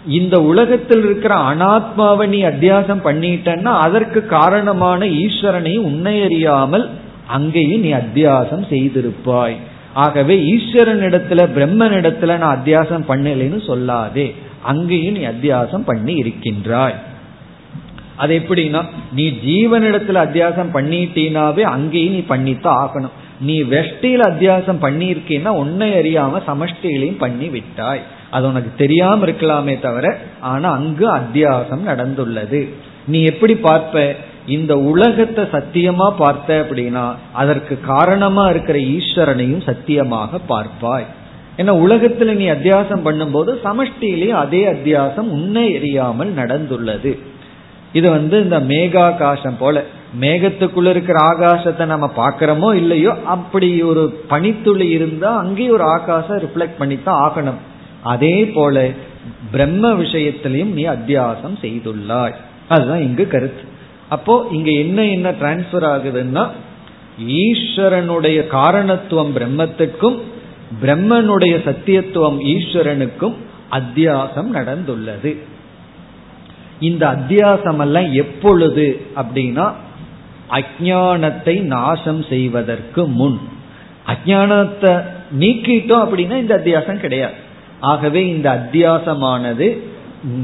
இந்த 0.08 0.36
உலகத்தில் 0.42 1.04
இருக்கிற 1.04 1.34
அனாத்மாவை 1.52 2.26
நீ 2.28 2.40
அத்தியாசம் 2.44 3.02
பண்ணிட்டன்னா 3.08 3.72
அதற்கு 3.86 4.20
காரணமான 4.26 5.06
ஈஸ்வரனையும் 5.24 5.88
உன்னை 5.92 6.16
அறியாமல் 6.24 6.86
அங்கேயும் 7.28 7.84
நீ 7.86 7.92
அத்தியாசம் 7.94 8.66
செய்திருப்பாய். 8.70 9.58
ஆகவே 9.94 10.36
ஈஸ்வரனிடத்துல 10.54 11.42
பிரம்மனிடத்துல 11.56 12.38
நான் 12.38 12.56
அத்தியாசம் 12.58 13.08
பண்ணலைன்னு 13.08 13.62
சொல்லாதே. 13.70 14.28
அங்கேயும் 14.64 15.18
நீ 15.18 15.24
அத்தியாசம் 15.26 15.86
பண்ணி 15.86 16.14
இருக்கின்றாய் 16.16 16.98
அது 18.22 18.34
எப்படின்னா 18.40 18.82
நீ 19.18 19.26
ஜீவனிடத்துல 19.48 20.20
அத்தியாசம் 20.26 20.72
பண்ணிட்டீனாவே 20.78 21.64
அங்கேயும் 21.76 22.16
நீ 22.18 22.22
பண்ணித்தான் 22.32 22.80
ஆகணும். 22.84 23.16
நீ 23.40 23.56
வெஷ்டியில 23.74 24.24
அத்தியாசம் 24.32 24.82
பண்ணியிருக்கீன்னா 24.86 25.52
உன்னை 25.62 25.88
அறியாம 26.00 26.42
சமஷ்டியிலையும் 26.50 27.22
பண்ணி 27.24 27.48
விட்டாய். 27.50 28.04
அது 28.32 28.46
உனக்கு 28.48 28.72
தெரியாம 28.78 29.26
இருக்கலாமே 29.26 29.76
தவிர 29.80 30.06
ஆனா 30.52 30.68
அங்கு 30.72 31.08
அத்தியாசம் 31.16 31.88
நடந்துள்ளது. 31.92 32.62
நீ 33.08 33.20
எப்படி 33.24 33.56
பார்ப்ப? 33.68 34.04
இந்த 34.48 34.74
உலகத்தை 34.92 35.44
சத்தியமா 35.56 36.08
பார்த்த 36.18 36.54
அப்படின்னா 36.62 37.06
அதற்கு 37.34 37.74
காரணமா 37.86 38.46
இருக்கிற 38.50 38.78
ஈஸ்வரனையும் 38.94 39.66
சத்தியமாக 39.66 40.40
பார்ப்பாய். 40.50 41.10
ஏன்னா 41.58 41.74
உலகத்துல 41.86 42.32
நீ 42.42 42.46
அத்தியாசம் 42.56 43.06
பண்ணும்போது 43.08 43.52
சமஷ்டியிலேயே 43.66 44.36
அதே 44.44 44.64
அத்தியாசம் 44.72 45.30
உன்னை 45.38 45.66
எரியாமல் 45.78 46.32
நடந்துள்ளது. 46.40 47.14
இது 47.94 48.08
வந்து 48.10 48.36
இந்த 48.42 48.60
மேகாகாசம் 48.60 49.58
போல. 49.60 49.84
மேகத்துக்குள்ள 50.22 50.90
இருக்கிற 50.90 51.18
ஆகாசத்தை 51.32 51.86
நம்ம 51.86 52.12
பாக்கிறோமோ 52.18 52.70
இல்லையோ 52.74 53.14
அப்படி 53.26 53.82
ஒரு 53.82 54.24
பனித்துளி 54.30 54.90
இருந்தா 54.90 55.38
அங்கேயும் 55.38 55.74
ஒரு 55.74 55.84
ஆகாசம் 55.84 56.40
ரிஃப்ளெக்ட் 56.40 56.78
பண்ணித்தான் 56.78 57.22
ஆகணும். 57.28 57.60
அதே 58.04 58.46
போல 58.46 58.90
பிரம்ம 59.52 59.94
விஷயத்திலையும் 59.94 60.74
நீ 60.74 60.84
அத்தியாசம் 60.88 61.56
செய்துள்ளாய். 61.62 62.36
அதுதான் 62.68 63.02
இங்கு 63.02 63.28
கருத்து. 63.28 63.64
அப்போ 64.10 64.48
இங்க 64.52 64.72
என்ன 64.72 65.06
என்ன 65.06 65.32
டிரான்ஸ்பர் 65.32 65.88
ஆகுதுன்னா 65.94 66.48
ஈஸ்வரனுடைய 67.28 68.48
காரணத்துவம் 68.48 69.34
பிரம்மத்துக்கும் 69.36 70.18
பிரம்மனுடைய 70.82 71.56
சத்தியத்துவம் 71.68 72.38
ஈஸ்வரனுக்கும் 72.54 73.36
அத்தியாசம் 73.72 74.50
நடந்துள்ளது. 74.58 75.32
இந்த 76.82 77.04
அத்தியாசம் 77.08 77.80
எல்லாம் 77.80 78.14
எப்பொழுது 78.14 79.06
அப்படின்னா 79.16 79.72
அஜானத்தை 80.50 81.62
நாசம் 81.62 82.24
செய்வதற்கு 82.30 83.08
முன். 83.08 83.40
அஜானத்தை 84.08 84.94
நீக்கிட்டோம் 85.40 86.04
அப்படின்னா 86.06 86.38
இந்த 86.38 86.62
அத்தியாசம் 86.66 87.00
கிடையாது. 87.00 87.34
ஆகவே 87.80 88.28
இந்த 88.28 88.48
அத்தியாசமானது 88.52 89.68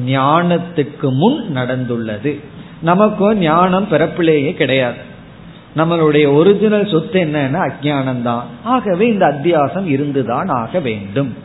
ஞானத்துக்கு 0.06 1.10
முன் 1.14 1.40
நடந்துள்ளது. 1.56 2.40
நமக்கும் 2.82 3.38
ஞானம் 3.38 3.88
பிறப்பிலேயே 3.92 4.54
கிடையாது. 4.54 5.02
நம்மளுடைய 5.78 6.34
ஒரிஜினல் 6.34 6.90
சொத்து 6.90 7.20
என்னன்னா 7.22 7.62
அஜானம் 7.70 8.22
தான் 8.22 8.46
ஆகவே 8.64 9.08
இந்த 9.08 9.26
அத்தியாசம் 9.28 9.88
இருந்துதான் 9.88 10.48
ஆக 10.48 10.80
வேண்டும். 10.80 11.36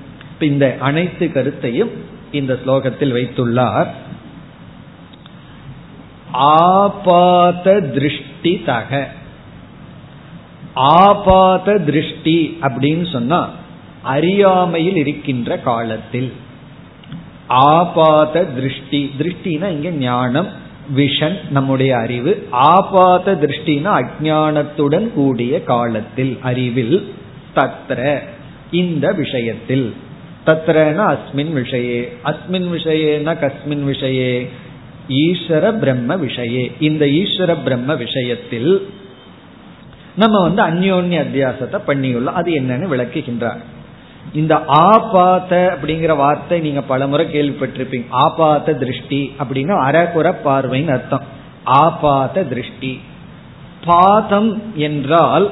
இந்த 0.41 0.77
அனைத்து 0.81 1.33
கருத்தையும் 1.33 1.91
இந்த 2.33 2.59
ஸ்லோகத்தில் 2.67 3.15
வைத்துள்ளார். 3.17 3.87
ஆபாத 6.33 7.81
திருஷ்டி 7.81 8.63
தக 8.67 9.09
ஆபாத 10.75 11.79
திருஷ்டி 11.79 12.59
அப்படின்னு 12.61 13.13
சொன்னா 13.13 13.51
அறியாமையில் 14.03 14.97
இருக்கின்ற 14.97 15.59
காலத்தில். 15.59 16.33
ஆபாத 17.47 18.45
திருஷ்டி 18.45 19.11
திருஷ்டினா 19.19 19.69
இங்க 19.69 19.91
ஞானம் 19.91 20.49
விஷன் 20.97 21.51
நம்முடைய 21.51 21.97
அறிவு. 21.97 22.47
ஆபாத 22.51 23.33
திருஷ்டினா 23.33 24.03
அஜானத்துடன் 24.03 25.13
கூடிய 25.13 25.63
காலத்தில் 25.63 26.39
அறிவில் 26.43 27.13
தத்ர 27.55 28.19
இந்த 28.71 29.13
விஷயத்தில். 29.13 29.95
தத்ரனா 30.47 31.17
அஸ்மின் 31.17 31.53
விஷயே 31.55 32.09
அஸ்மின் 32.25 32.69
விஷயேனா 32.73 33.33
கஸ்மின் 33.39 33.85
விஷயே. 33.87 34.49
ஈஸ்வர 35.09 35.79
பிரம்ம 35.79 36.17
விஷயே. 36.17 36.73
இந்த 36.81 37.07
ஈஸ்வர 37.07 37.63
பிரம்ம 37.65 37.95
விஷயத்தில் 37.95 38.89
நம்ம 40.17 40.49
வந்து 40.49 40.63
அந்யோன்ய 40.63 41.21
அத்தியாசத்தை 41.21 41.79
பண்ணியுள்ளோம் 41.87 42.39
அது 42.41 42.53
என்னன்னு 42.53 42.89
விளக்குகின்றார். 42.91 43.59
இந்த 44.33 44.55
ஆபாத்த 44.69 45.51
அப்படிங்கிற 45.51 46.17
வார்த்தை 46.17 46.61
நீங்க 46.61 46.81
பலமுறை 46.81 47.27
கேள்விப்பட்டிருப்பீங்க. 47.27 48.05
ஆபாத்த 48.13 48.79
திருஷ்டி 48.79 49.33
அப்படின்னா 49.39 49.77
அறகுற 49.89 50.35
பார்வைன்னு 50.45 50.91
அர்த்தம். 50.91 51.23
ஆபாத்த 51.67 52.49
திருஷ்டி. 52.49 53.01
பாதம் 53.85 54.63
என்றால் 54.75 55.51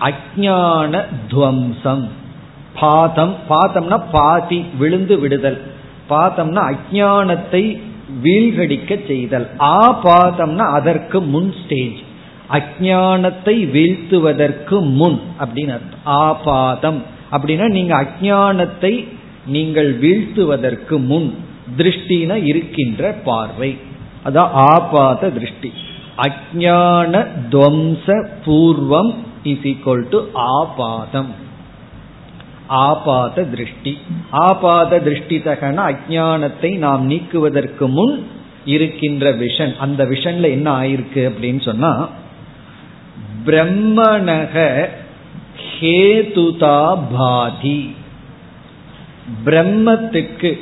அஜான 0.00 1.04
துவம்சம். 1.28 2.08
பாதம் 2.80 3.36
பாதம்னா 3.48 4.02
பாதி 4.12 4.64
விழுந்து 4.78 5.18
விடுதல். 5.18 5.62
பாதம்னா 6.08 6.74
அஜானத்தை 6.74 7.80
வீழ்கடிக்க 8.22 9.06
செய்தல். 9.06 9.48
ஆபாதம்னா 9.58 10.66
அதற்கு 10.72 11.20
முன் 11.20 11.54
ஸ்டேஜ் 11.64 12.00
அஜானத்தை 12.50 13.54
வீழ்த்துவதற்கு 13.70 14.80
முன் 14.80 15.20
அப்படின்னு 15.38 15.72
அர்த்தம். 15.72 16.04
ஆபாதம். 16.04 17.02
அப்படின்னா 17.32 17.68
நீங்க 17.68 18.06
அஜானத்தை 18.06 19.04
நீங்கள் 19.46 19.98
வீழ்த்துவதற்கு 19.98 21.04
முன் 21.04 21.34
திருஷ்டின 21.76 22.44
இருக்கின்ற 22.44 23.12
பார்வை. 23.24 23.76
அதான் 24.24 24.50
ஆபாத 24.52 25.30
திருஷ்டி. 25.30 25.72
அஜான 26.16 27.26
துவம்ச 27.50 28.28
பூர்வம் 28.46 29.14
இஸ் 29.42 29.64
ஈக்வல் 29.64 30.08
டு 30.08 30.26
ஆபாதம். 30.32 31.43
ஆபாத 32.66 33.42
திருஷ்டி. 33.42 33.98
ஆபாத 34.30 34.98
திருஷ்டி 34.98 35.38
தகன 35.38 35.94
அஜானத்தை 35.94 36.78
நாம் 36.78 37.06
நீக்குவதற்கு 37.06 37.88
முன் 37.88 38.26
இருக்கின்ற 38.64 39.32
விஷன். 39.32 39.76
அந்த 39.76 40.04
விஷன்ல 40.04 40.42
என்ன 40.42 40.80
ஆயிருக்கு 40.80 41.30
அப்படின்னு 41.30 41.60
சொன்னா 41.60 42.08
பிரம்மணக 43.46 44.88
ஹேதுதா 45.80 46.98
பாதி. 47.12 47.94
பிரம்மத்துக்கு 49.44 50.60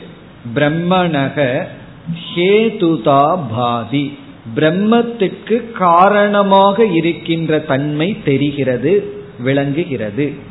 பிரம்மணக 0.54 1.66
ஹேதுதா 2.34 3.40
பாதி. 3.56 4.18
பிரம்மத்துக்கு 4.54 5.70
காரணமாக 5.70 6.84
இருக்கின்ற 6.84 7.58
தன்மை 7.58 8.16
தெரிகிறது 8.24 9.12
விளங்குகிறது. 9.38 10.50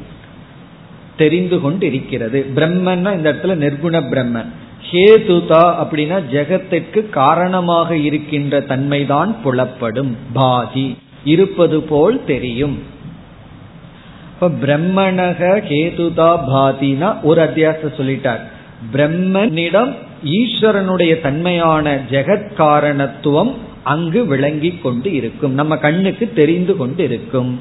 தெரிந்து 1.21 1.57
கொண்டு 1.61 1.85
இருக்கிறது 1.87 2.39
பிரம்மன்னா 2.55 3.13
இந்த 3.13 3.29
இடத்துல 3.31 3.55
நிர்குண 3.65 3.95
பிரம்மன். 4.11 4.49
ஹேதுதா 4.91 5.63
அப்படின்னா 5.83 6.17
ஜெகத்திற்கு 6.31 7.09
காரணமாக 7.09 7.95
இருக்கின்ற 7.97 8.61
தன்மைதான் 8.61 9.35
புலப்படும். 9.43 10.15
பாதி. 10.33 10.97
இருப்பது 11.23 11.81
போல் 11.81 12.25
தெரியும். 12.25 12.77
இப்ப 14.33 14.49
பிரம்மணக 14.63 15.39
கேதுதா 15.69 16.29
பாதினா 16.49 17.21
ஒரு 17.23 17.41
அத்தியாச 17.41 17.79
சொல்லிட்டார். 17.97 18.41
பிரம்மனிடம் 18.93 19.91
ஈஸ்வரனுடைய 20.25 21.21
தன்மையான 21.21 21.95
ஜெகத் 22.11 22.53
காரணத்துவம் 22.53 23.53
அங்கு 23.83 24.25
விளங்கி 24.25 24.71
கொண்டு 24.83 25.13
இருக்கும். 25.13 25.53
நம்ம 25.53 25.77
கண்ணுக்கு 25.77 26.31
தெரிந்து 26.35 26.77
கொண்டு 26.77 27.03
இருக்கும். 27.03 27.51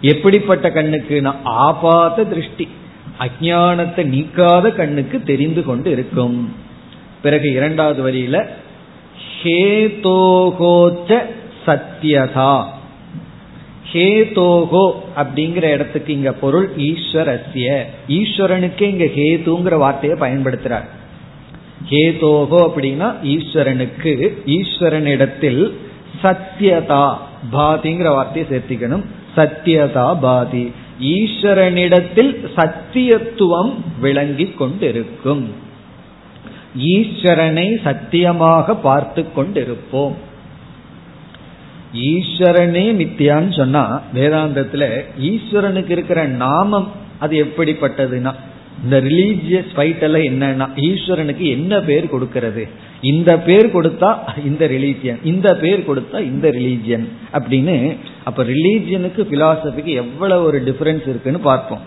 எப்படிப்பட்ட 0.00 0.70
கண்ணுக்கு? 0.70 1.22
ஆபாத 1.42 2.24
திருஷ்டி. 2.24 2.68
அஜானத்தை 3.18 4.04
நீக்காத 4.04 4.74
கண்ணுக்கு 4.74 5.22
தெரிந்து 5.22 5.64
கொண்டு 5.64 5.90
இருக்கும் 5.90 6.54
பிறகு 7.22 7.52
இரண்டாவது 7.52 8.10
வரியில 8.10 8.46
ஹேதோகோச்ச 9.42 11.22
சத்தியதா 11.66 12.64
ஹேதோகோ 13.92 14.90
அப்படிங்கிற 15.16 15.62
இடத்துக்கு 15.62 16.12
இங்க 16.12 16.32
பொருள் 16.32 16.70
ஈஸ்வரஸ்ய. 16.76 17.82
ஈஸ்வரனுக்கு 18.08 18.82
இங்க 18.82 19.04
ஹேதுங்கிற 19.04 19.78
வார்த்தையை 19.78 20.18
பயன்படுத்துறார். 20.18 20.84
ஹேதோகோ 21.90 22.60
அப்படின்னா 22.60 23.14
ஈஸ்வரனுக்கு 23.24 24.32
ஈஸ்வரனிடத்தில் 24.46 25.72
சத்தியதா 26.22 27.16
பாதிங்கிற 27.52 28.08
வார்த்தையை 28.08 28.46
சேர்த்திக்கணும். 28.50 29.04
சத்தியதா 29.36 30.08
பாதி. 30.20 30.72
ஈஸ்வரனிடத்தில் 31.00 32.32
சத்தியத்துவம் 32.56 33.72
விளங்கி 34.00 34.46
கொண்டிருக்கும் 34.58 35.44
ஈஸ்வரனை 36.94 37.68
சத்தியமாக 37.82 38.74
பார்த்து 38.76 39.22
கொண்டிருப்போம். 39.36 40.16
ஈஸ்வரனே 41.92 42.86
மித்தியான்னு 43.00 43.52
சொன்னா 43.56 44.02
வேதாந்தத்துல 44.14 44.84
ஈஸ்வரனுக்கு 45.30 45.90
இருக்கிற 45.90 46.26
நாமம் 46.26 46.88
அது 47.18 47.34
எப்படிப்பட்டதுன்னா 47.44 48.32
இந்த 48.84 48.96
ரிலீஜியஸ் 49.00 49.70
ஃபைட் 49.76 50.02
எல்லாம் 50.06 50.26
என்னன்னா 50.30 50.66
ஈஸ்வரனுக்கு 50.88 51.44
என்ன 51.56 51.80
பேர் 51.80 52.12
கொடுக்கறது? 52.14 52.64
இந்த 53.12 53.30
பேர் 53.46 53.66
கொடுத்தா 53.74 54.10
இந்த 54.48 54.64
ரிலீஜியன் 54.74 55.20
இந்த 55.30 55.48
பேர் 55.62 55.80
கொடுத்தா 55.88 56.18
இந்த 56.30 56.46
ரிலீஜியன் 56.58 57.06
அப்படின்னு 57.36 57.74
அப்ப 58.28 58.44
ரிலீஜியனுக்கு 58.52 59.24
பிலாசபிக்கு 59.32 59.92
எவ்வளவு 60.04 60.46
ஒரு 60.48 60.58
டிஃபரன்ஸ் 60.68 61.06
இருக்குன்னு 61.12 61.40
பார்ப்போம். 61.50 61.84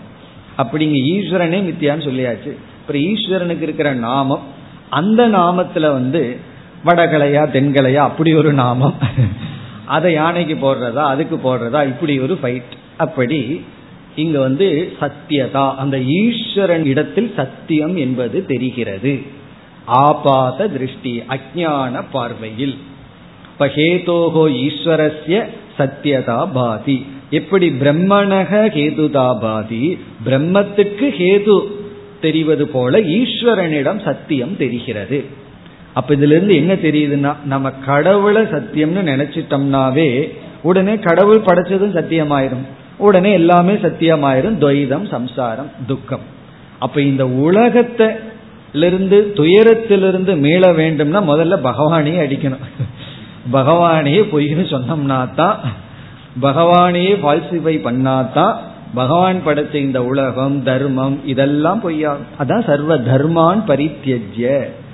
அப்படிங்க 0.62 0.98
ஈஸ்வரனே 1.14 1.58
மித்தியான்னு 1.68 2.06
சொல்லியாச்சு. 2.08 2.52
அப்புறம் 2.80 3.04
ஈஸ்வரனுக்கு 3.10 3.66
இருக்கிற 3.68 3.90
நாமம் 4.06 4.46
அந்த 5.00 5.22
நாமத்துல 5.38 5.88
வந்து 5.98 6.22
வடகலையா 6.86 7.42
தென்கலையா 7.56 8.02
அப்படி 8.10 8.30
ஒரு 8.42 8.52
நாமம். 8.62 8.96
அதை 9.96 10.10
யானைக்கு 10.12 10.54
போடுறதா 10.64 11.04
அதுக்கு 11.12 11.36
போடுறதா 11.44 11.80
இப்படி 11.92 12.14
ஒரு 12.26 12.34
ஃபைட் 12.42 12.74
அப்படி 13.04 13.40
இங்க 14.22 14.36
வந்து 14.46 14.66
சத்தியதா 15.00 15.64
அந்த 15.82 15.96
ஈஸ்வரன் 16.20 16.86
இடத்தில் 16.92 17.30
சத்தியம் 17.36 17.96
என்பது 18.04 18.38
தெரிகிறது. 18.52 19.12
ஆபாத 19.90 20.68
திருஷ்டி 20.68 21.22
அஜான 21.28 22.04
பார்வையில். 22.12 22.76
இப்ப 23.52 23.66
ஹேதோகோ 23.66 24.44
ஈஸ்வரஸ்ய 24.66 25.44
சத்தியதா 25.78 26.52
பாதி. 26.52 27.06
எப்படி 27.30 27.68
பிரம்மணக 27.70 28.50
ஹேதுதா 28.76 29.38
பாதி? 29.40 29.98
பிரம்மத்துக்கு 30.26 31.08
ஹேது 31.18 31.58
தெரிவது 32.20 32.68
போல 32.68 32.98
ஈஸ்வரனிடம் 32.98 34.04
சத்தியம் 34.04 34.56
தெரிகிறது. 34.56 35.24
அப்ப 35.94 36.14
இதுல 36.14 36.36
இருந்து 36.36 36.54
என்ன 36.54 36.72
தெரியுதுன்னா 36.74 37.32
நம்ம 37.44 37.70
கடவுளை 37.70 38.42
சத்தியம்னு 38.42 39.02
நினைச்சிட்டோம்னாவே 39.12 40.10
உடனே 40.62 40.98
கடவுள் 40.98 41.46
படைச்சதும் 41.46 41.96
சத்தியமாயிரும். 41.98 42.66
உடனே 42.96 43.32
எல்லாமே 43.32 43.72
சத்தியமாயிரும். 43.72 44.58
துவைதம் 44.60 45.06
சம்சாரம் 45.10 45.70
துக்கம். 45.86 46.26
அப்ப 46.78 47.00
இந்த 47.00 47.28
உலகத்தை 47.28 48.06
இருந்து 48.72 49.18
துயரத்திலிருந்து 49.38 50.32
மீள 50.44 50.64
வேண்டும்னா 50.72 51.20
முதல்ல 51.30 51.54
பகவானையே 51.68 52.18
அடிக்கணும். 52.24 52.64
பகவானையே 53.52 54.22
பொய்னு 54.32 54.64
சொன்னோம்னா 54.72 55.20
தான் 55.40 55.56
பகவானையே 56.42 57.14
ஃபால்சிஃபை 57.22 57.74
பண்ணாதான் 57.86 58.56
பகவான் 58.94 59.40
படைச்ச 59.46 59.74
இந்த 59.86 59.98
உலகம் 60.10 60.56
தர்மம் 60.68 61.16
இதெல்லாம் 61.32 61.80
பொய்யா 61.84 62.12
அதான் 62.42 62.64
சர்வ 62.70 62.96
தர்மான் 63.10 63.60
பரித்தியஜ்ய. 63.70 64.46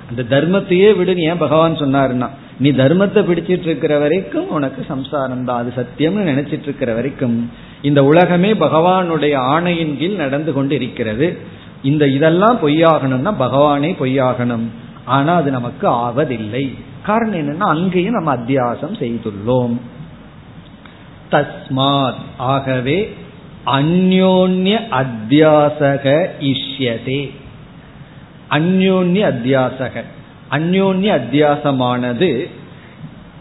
அந்த 0.09 0.21
தர்மத்தையே 0.33 0.89
விடுன்னு 0.97 1.27
ஏன் 1.29 1.43
பகவான் 1.45 1.81
சொன்னாருன்னா 1.83 2.27
நீ 2.63 2.69
தர்மத்தை 2.81 3.21
பிடிச்சிட்டு 3.29 3.67
இருக்கிற 3.69 3.93
வரைக்கும் 4.03 4.47
உனக்கு 4.57 4.81
சம்சாரம் 4.91 5.43
தான். 5.47 5.59
அது 5.61 5.71
சத்தியம்னு 5.79 6.29
நினைச்சிட்டு 6.31 6.67
இருக்கிற 6.69 6.91
வரைக்கும் 6.93 7.37
இந்த 7.81 7.99
உலகமே 8.03 8.51
பகவானுடைய 8.65 9.33
ஆணையின் 9.53 9.97
கீழ் 9.99 10.21
நடந்து 10.23 10.53
கொண்டு 10.53 10.75
இருக்கிறது 10.75 11.27
இந்த 11.87 12.07
இதெல்லாம் 12.07 12.67
பொய்யாகணும்னா 12.67 13.33
பகவானே 13.39 13.95
பொய்யாகணும். 13.99 14.67
ஆனா 15.05 15.35
அது 15.35 15.51
நமக்கு 15.51 15.89
ஆவதில்லை. 15.89 16.77
காரணம் 17.03 17.39
என்னன்னா 17.39 17.63
அங்கேயும் 17.63 18.13
நம்ம 18.13 18.35
அத்தியாசம் 18.35 18.95
செய்துள்ளோம். 18.97 19.77
தஸ்மாத். 21.31 22.21
ஆகவே 22.37 23.13
அந்யோன்ய 23.65 24.79
அத்தியாசக 24.91 26.29
இஷ்யதே. 26.39 27.31
அந்யோன்ய 28.51 29.23
அத்தியாசக. 29.31 30.03
அந்யோன்ய 30.51 31.09
அத்தியாசமானது 31.19 32.49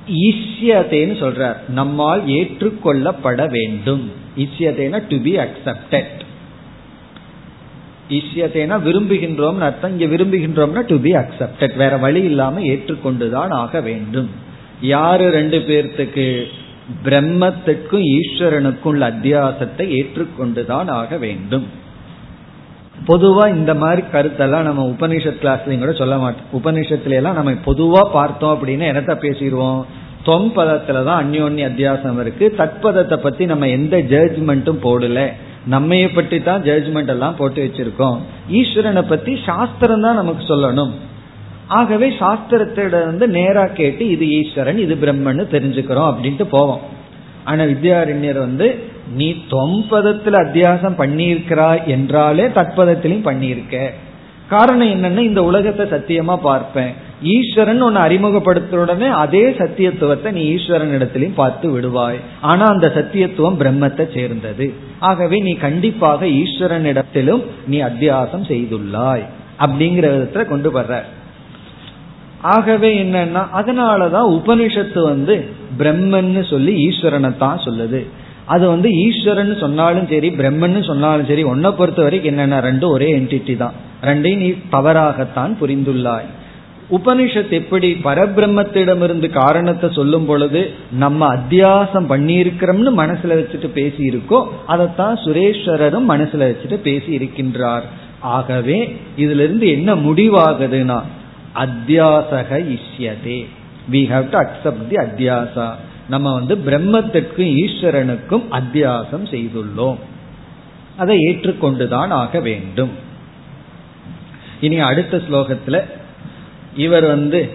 ஈஸ்யதேன்னு 0.09 1.17
சொல்றார். 1.23 1.69
நம்மால் 1.69 2.27
ஏற்றுக்கொள்ளப்பட 2.27 3.49
வேண்டும். 3.49 4.13
ஈஸ்யதேனா 4.37 5.03
டு 5.09 5.21
பி 5.21 5.37
அக்செப்டட் 5.37 6.25
இஷ்யத்தைனா 8.11 8.81
விரும்புகின்றோம் 8.83 9.59
அர்த்தம். 9.59 9.99
இங்க 9.99 10.17
விரும்புகின்றோம்னா 10.17 10.85
டு 10.87 10.99
பி 10.99 11.13
அக்செப்டட் 11.13 11.77
வேற 11.77 11.97
வழி 11.97 12.23
இல்லாம 12.23 12.61
ஏற்றுக்கொண்டுதான் 12.61 13.49
ஆக 13.49 13.81
வேண்டும். 13.81 14.31
யாரு 14.81 15.31
ரெண்டு 15.31 15.59
பேர்த்துக்கு 15.59 16.45
பிரம்மத்துக்கும் 17.05 18.19
ஈஸ்வரனுக்கும் 18.19 18.85
உள்ள 18.85 19.11
அத்தியாசத்தை 19.11 20.07
ஏற்றுக்கொண்டுதான் 20.07 20.89
ஆக 20.89 21.17
வேண்டும். 21.17 21.67
பொதுவா 23.07 23.49
இந்த 23.49 23.75
மாதிரி 23.75 24.03
கருத்தெல்லாம் 24.13 24.63
நம்ம 24.63 24.95
உபனிஷத் 24.99 25.41
கிளாஸ்லயும் 25.43 25.79
கூட 25.79 25.93
சொல்ல 25.93 26.17
மாட்டோம். 26.17 26.63
உபனிஷத்துல 26.63 27.11
எல்லாம் 27.11 27.35
நம்ம 27.35 27.51
பொதுவா 27.51 28.11
பார்த்தோம் 28.13 28.59
அப்படின்னா 28.59 28.85
என்னத்த 28.93 29.15
பேசிடுவோம்? 29.21 29.85
தொம் 30.25 30.53
பதத்துல 30.57 31.05
தான் 31.05 31.27
அந்யோன்ய 31.27 31.69
அத்தியாசம் 31.71 32.21
இருக்கு. 32.21 32.55
தற்பதத்தை 32.59 33.17
பத்தி 33.17 33.47
நம்ம 33.47 33.69
எந்த 33.69 33.97
ஜட்ஜ்மெண்ட்டும் 33.97 34.83
போடல. 34.83 35.33
நம்மைய 35.75 36.07
பற்றி 36.15 36.39
தான் 36.43 36.65
ஜட்ஜ்மெண்ட் 36.69 37.13
எல்லாம் 37.15 37.39
போட்டு 37.39 37.61
வச்சிருக்கோம். 37.65 38.19
ஈஸ்வரனை 38.59 39.03
பத்தி 39.13 39.33
சாஸ்திரம் 39.49 40.05
தான் 40.07 40.21
நமக்கு 40.21 40.43
சொல்லணும். 40.53 40.93
ஆகவே 41.79 42.09
சாஸ்திரத்திட 42.19 42.99
வந்து 43.07 43.27
நேரா 43.39 43.65
கேட்டு 43.79 44.05
இது 44.09 44.27
ஈஸ்வரன் 44.41 44.79
இது 44.85 44.95
பிரம்மன்னு 44.95 45.45
தெரிஞ்சுக்கிறோம் 45.55 46.11
அப்படின்ட்டு 46.11 46.47
போவோம். 46.57 46.83
ஆனா 47.45 47.63
வித்யாரண்யர் 47.65 48.39
வந்து 48.39 48.69
நீ 49.19 49.29
தொம்பதத்துல 49.55 50.39
அத்தியாசம் 50.45 51.01
பண்ணியிருக்கிறாய் 51.01 51.83
என்றாலே 51.95 52.47
தற்பதத்திலையும் 52.59 53.29
பண்ணியிருக்க. 53.31 53.77
காரணம் 54.49 54.93
என்னன்னா 54.95 55.23
இந்த 55.31 55.43
உலகத்தை 55.43 55.85
சத்தியமா 55.95 56.37
பார்ப்பேன். 56.49 56.93
ஈஸ்வரன் 57.23 57.81
உன்னை 57.81 58.01
அறிமுகப்படுத்த 58.03 58.79
உடனே 58.79 59.07
அதே 59.07 59.45
சத்தியத்துவத்தை 59.61 60.31
நீ 60.31 60.43
ஈஸ்வரன் 60.55 60.95
இடத்திலையும் 60.97 61.39
பார்த்து 61.43 61.67
விடுவாய். 61.75 62.19
ஆனா 62.41 62.65
அந்த 62.65 62.89
சத்தியத்துவம் 62.97 63.59
பிரம்மத்தை 63.63 64.13
சேர்ந்தது. 64.13 64.75
ஆகவே 64.99 65.41
நீ 65.41 65.53
கண்டிப்பாக 65.57 66.27
ஈஸ்வரன் 66.27 66.85
இடத்திலும் 66.85 67.43
நீ 67.67 67.81
அத்தியாசம் 67.81 68.45
செய்துள்ளாய் 68.51 69.25
அப்படிங்கிற 69.61 70.07
விதத்துல 70.15 70.45
கொண்டு 70.45 70.71
வர்ற. 70.79 70.95
ஆகவே 72.41 72.91
என்னன்னா 73.05 73.43
அதனாலதான் 73.61 74.29
உபனிஷத்து 74.39 75.01
வந்து 75.13 75.37
பிரம்மன்னு 75.79 76.43
சொல்லி 76.53 76.73
ஈஸ்வரனை 76.89 77.37
தான் 77.37 77.65
சொல்லுது. 77.67 78.01
அது 78.55 78.69
வந்து 78.69 78.89
ஈஸ்வரன் 79.05 79.55
சொன்னாலும் 79.63 80.09
சரி 80.11 80.29
பிரம்மன் 80.31 80.81
சொன்னாலும் 80.89 81.29
சரி 81.31 81.45
ஒன்ன 81.45 81.71
பொறுத்த 81.71 82.03
வரைக்கும் 82.03 82.33
என்னென்ன 82.33 82.61
ரெண்டும் 82.61 82.95
ஒரே 82.97 83.09
என்டிட்டி 83.19 83.57
தான். 83.57 83.75
ரெண்டையும் 84.03 84.43
நீ 84.45 84.55
தவறாகத்தான் 84.71 85.55
புரிந்துள்ளாய். 85.63 86.29
உபனிஷத் 86.91 87.51
எப்படி 87.51 87.93
பரபிரம்மத்திடமிருந்து 88.05 89.31
காரணத்தை 89.31 89.91
சொல்லும் 89.93 90.27
பொழுது 90.27 90.73
நம்ம 90.93 91.35
அத்தியாசம் 91.35 92.09
பண்ணியிருக்கிறோம்னு 92.09 92.93
மனசுல 92.97 93.37
வச்சுட்டு 93.39 93.67
பேசி 93.67 94.09
இருக்கோ 94.09 94.49
அதைத்தான் 94.67 95.17
சுரேஸ்வரரும் 95.17 96.05
மனசுல 96.09 96.55
வச்சுட்டு 96.55 96.75
பேசி 96.75 97.19
இருக்கின்றார் 97.19 97.83
ஆகவே 98.21 98.97
இதுல 99.17 99.43
இருந்து 99.43 99.69
என்ன 99.69 99.95
முடிவாகுதுன்னா 99.95 101.03
அத்தியாசக 101.55 102.79
இஷ்யதே. 102.79 103.47
We 103.91 104.07
have 104.09 104.29
to 104.29 104.39
accept 104.39 104.87
the 104.89 104.97
அத்தியாசா. 104.97 105.71
நம்ம 106.09 106.33
வந்து 106.33 106.55
பிரம்மத்திற்கும் 106.55 107.55
ஈஸ்வரனுக்கும் 107.55 108.43
அத்தியாசம் 108.51 109.27
செய்துள்ளோம். 109.31 109.97
அதை 110.97 111.19
ஏற்றுக்கொண்டுதான் 111.19 112.09
ஆக 112.09 112.41
வேண்டும். 112.41 112.91
இனி 114.61 114.79
அடுத்த 114.79 115.21
ஸ்லோகத்துல 115.31 115.83
இவர் 116.77 117.07
வந்து 117.07 117.51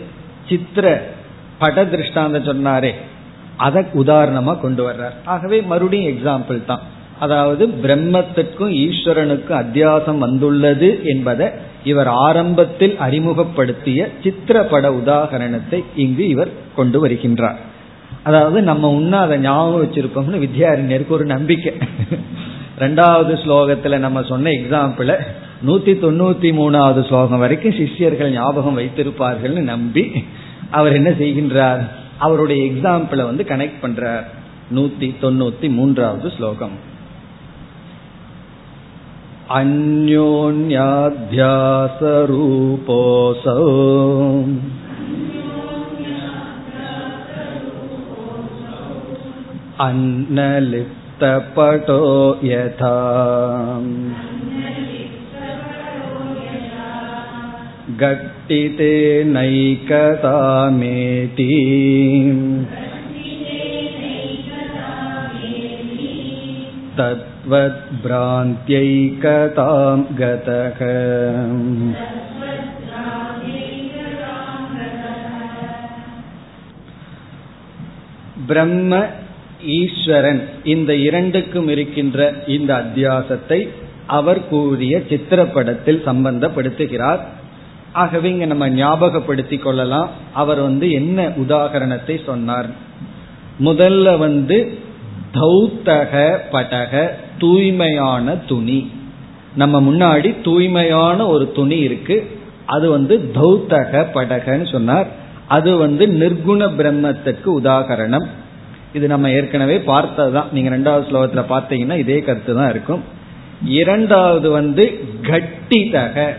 சித்திர 0.49 1.01
பட 1.59 1.83
திருஷ்டாந்த 1.83 2.39
சொன்னாரே. 2.49 2.91
அதை 3.57 3.83
உதாரணமா 3.93 4.59
கொண்டு 4.59 4.89
வர்றார். 4.89 5.15
ஆகவே 5.25 5.61
மறுபடியும் 5.61 6.11
எக்ஸாம்பிள் 6.13 6.65
தான். 6.65 6.79
அதாவது 7.19 7.67
பிரம்மத்திற்கும் 7.67 8.71
ஈஸ்வரனுக்கும் 8.83 9.59
அத்தியாசம் 9.63 10.17
வந்துள்ளது 10.17 10.99
என்பதை 11.03 11.47
இவர் 11.83 12.07
ஆரம்பத்தில் 12.07 12.97
அறிமுகப்படுத்திய 12.97 14.09
சித்திரப்பட 14.23 14.87
உதாகரணத்தை 15.01 15.83
இங்கு 15.95 16.27
இவர் 16.27 16.49
கொண்டு 16.75 17.07
வருகின்றார். 17.07 17.59
அதாவது 18.23 18.61
நம்ம 18.61 18.89
உன்ன 18.89 19.17
அதை 19.17 19.37
ஞாபகம் 19.37 19.83
வச்சிருக்கோம்னு 19.83 20.41
வித்யாரண்யருக்கு 20.45 21.07
ஒரு 21.07 21.25
நம்பிக்கை. 21.25 21.73
ரெண்டாவது 22.79 23.33
ஸ்லோகத்துல 23.43 23.97
நம்ம 23.97 24.23
சொன்ன 24.23 24.49
எக்ஸாம்பிள 24.49 25.17
நூத்தி 25.66 25.92
தொண்ணூத்தி 26.00 26.50
மூணாவது 26.52 27.02
ஸ்லோகம் 27.08 27.38
வரைக்கும் 27.38 27.76
சிஷ்யர்கள் 27.76 28.32
ஞாபகம் 28.32 28.78
வைத்திருப்பார்கள்னு 28.78 29.62
நம்பி 29.64 30.04
அவர் 30.70 30.92
என்ன 30.92 31.10
செய்கின்றார் 31.18 31.82
அவருடைய 32.18 32.60
எக்ஸாம்பிளை 32.72 33.24
வந்து 33.24 33.44
கனெக்ட் 33.44 33.82
பண்றார் 33.82 34.26
நூத்தி 34.74 35.08
தொண்ணூத்தி 35.20 35.68
மூன்றாவது 35.70 36.30
ஸ்லோகம் 36.30 36.76
अन्योन्याध्यासरूपोऽसौ 42.28 43.56
अन्नलिप्तपटो 50.68 52.00
यथा 52.42 52.94
गट्टिते 57.98 58.92
नैकतामेति 59.36 60.66
तद्वद्भ्रान्त्यैकतां 68.68 69.98
गतः 70.16 70.80
பிரம்ம 78.48 78.92
ஈஸ்வரன் 79.76 80.40
இந்த 80.64 80.90
இரண்டுக்கும் 80.98 81.68
இருக்கின்ற 81.68 82.18
இந்த 82.46 82.70
அத்தியாசத்தை 82.74 83.60
அவர் 84.08 84.40
கூறிய 84.48 84.96
சித்திரப்படத்தில் 85.08 86.04
சம்பந்தப்படுத்துகிறார் 86.04 87.22
ஆகவே 87.93 88.29
இங்க 88.29 88.45
நம்ம 88.45 88.69
ஞாபகப்படுத்தி 88.69 89.57
கொள்ளலாம். 89.57 90.09
அவர் 90.33 90.59
வந்து 90.59 90.91
என்ன 90.91 91.27
உதாகரணத்தை 91.27 92.25
சொன்னார்? 92.25 92.69
முதல்ல 93.59 94.17
வந்து 94.17 94.77
தௌத்தக 95.33 96.37
படக 96.51 97.09
தூய்மையான 97.37 98.35
துணி. 98.35 98.91
நம்ம 99.55 99.81
முன்னாடி 99.81 100.41
தூய்மையான 100.41 101.27
ஒரு 101.27 101.51
துணி 101.51 101.77
இருக்கு. 101.77 102.39
அது 102.65 102.89
வந்து 102.89 103.31
தௌத்தக 103.33 104.05
படகன்னு 104.13 104.71
சொன்னார். 104.71 105.07
அது 105.47 105.77
வந்து 105.77 106.07
நிர்குண 106.07 106.59
பிரம்மத்துக்கு 106.59 107.45
உதாகரணம். 107.45 108.25
இது 108.93 109.07
நம்ம 109.07 109.29
ஏற்கனவே 109.29 109.79
பார்த்ததுதான். 109.79 110.47
நீங்க 110.51 110.77
ரெண்டாவது 110.77 111.01
ஸ்லோகத்துல 111.01 111.45
பார்த்தீங்கன்னா 111.49 111.97
இதே 111.97 112.19
கருத்து 112.19 112.55
தான் 112.55 112.69
இருக்கும். 112.69 113.03
இரண்டாவது 113.65 114.51
வந்து 114.51 115.03
கட்டிதக. 115.21 116.33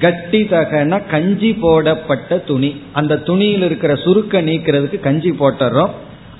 கட்டிதகன 0.00 1.02
கஞ்சி 1.10 1.52
போடப்பட்ட 1.52 2.38
துணி. 2.38 2.80
அந்த 2.92 3.18
துணியில் 3.18 3.62
இருக்கிற 3.62 3.94
சுருக்க 3.94 4.42
நீக்கிறதுக்கு 4.42 5.00
கஞ்சி 5.00 5.30
போட்டுறோம். 5.30 5.90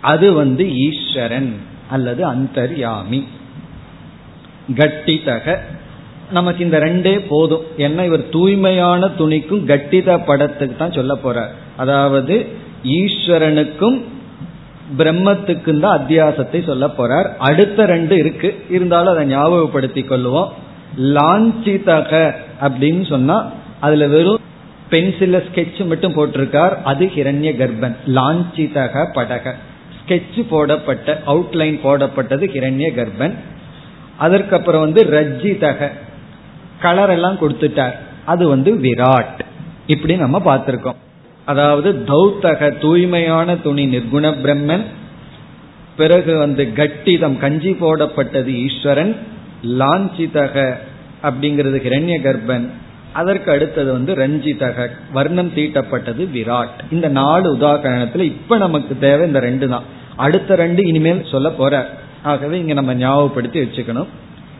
அது 0.01 0.33
வந்து 0.33 0.77
ஈஸ்வரன் 0.77 1.57
அல்லது 1.91 2.33
அந்தர்யாமி. 2.33 3.25
கட்டிதக 4.77 5.59
நமக்கு 6.31 6.65
இந்த 6.65 6.79
ரெண்டே 6.79 7.27
போதும். 7.29 7.63
ஏன்னா 7.77 8.05
இவர் 8.05 8.29
தூய்மையான 8.29 9.07
துணிக்கும் 9.07 9.67
கட்டித 9.67 10.21
படத்துக்கு 10.27 10.77
தான் 10.77 10.93
சொல்ல 10.93 11.19
போறார். 11.25 11.51
அதாவது 11.77 12.47
ஈஸ்வரனுக்கும் 12.85 14.03
பிரம்மத்துக்கும் 14.99 15.81
தான் 15.81 16.01
அத்தியாசத்தை 16.01 16.65
சொல்ல 16.65 16.87
போறார். 16.87 17.31
அடுத்த 17.39 17.87
ரெண்டு 17.87 18.17
இருக்கு. 18.17 18.65
இருந்தாலும் 18.71 19.15
அதை 19.15 19.27
ஞாபகப்படுத்தி 19.27 20.03
கொள்ளுவோம் 20.03 20.49
லாஞ்சிதக. 20.99 22.35
அப்படின்னு 22.61 23.09
சொன்னா 23.09 23.53
அதுல 23.81 24.07
வெறும் 24.07 24.41
பென்சில 24.91 25.43
ஸ்கெட்ச் 25.53 25.87
மட்டும் 25.87 26.17
போட்டிருக்கார். 26.17 26.83
அது 26.83 27.07
ஹிரண்ய 27.07 27.57
கர்ப்பன். 27.57 27.95
லாஞ்சிதக 28.07 29.07
படக. 29.15 29.53
ஸ்கெட்ச் 29.99 30.47
போடப்பட்ட 30.49 31.23
அவுட்லைன் 31.27 31.81
போடப்பட்டது 31.85 32.47
ஹிரண்ய 32.47 32.87
கர்ப்பன். 32.95 33.35
அதற்கப்புறம் 34.19 34.81
வந்து 34.81 35.05
ரஜ்ஜிதக. 35.05 35.91
கலர் 36.81 37.11
எல்லாம் 37.11 37.37
கொடுத்துட்டார். 37.37 37.93
அது 38.25 38.49
வந்து 38.49 38.75
விராட். 38.75 39.41
இப்படி 39.87 40.17
நம்ம 40.17 40.43
பார்த்திருக்கோம். 40.45 40.95
அதாவது 41.45 42.05
தௌத்தக 42.07 42.79
தூய்மையான 42.79 43.57
துணி 43.57 43.97
நிர்குண 43.97 44.35
பிரம்மன். 44.43 44.83
பிறகு 45.97 46.39
வந்து 46.39 46.73
கட்டிதம் 46.77 47.39
கஞ்சி 47.39 47.71
போடப்பட்டது 47.71 48.47
ஈஸ்வரன். 48.47 49.17
லாஞ்சிதக 49.65 50.77
அப்படிங்கிறது 51.23 51.79
ஹிரண்ய 51.87 52.19
கர்ப்பன் 52.27 52.69
அதற்கு 53.13 53.51
அடுத்தது 53.51 53.93
வந்து 53.93 54.15
ரஞ்சிதக. 54.15 54.91
வர்ணம் 55.13 55.53
தீட்டப்பட்டது 55.55 56.23
விராட். 56.35 56.79
இந்த 56.91 57.09
நாலு 57.09 57.57
உதாகரணத்துல 57.57 58.21
இப்ப 58.21 58.57
நமக்கு 58.57 58.99
தேவை 58.99 59.27
இந்த 59.27 59.39
ரெண்டு 59.39 59.69
தான். 59.69 59.83
அடுத்த 60.17 60.55
ரெண்டு 60.55 60.87
இனிமேல் 60.87 61.27
சொல்ல 61.31 61.51
போற. 61.51 61.91
ஆகவே 62.23 62.59
இங்க 62.59 62.73
நம்ம 62.73 62.95
ஞாபகப்படுத்தி 62.95 63.61
வச்சுக்கணும். 63.61 64.07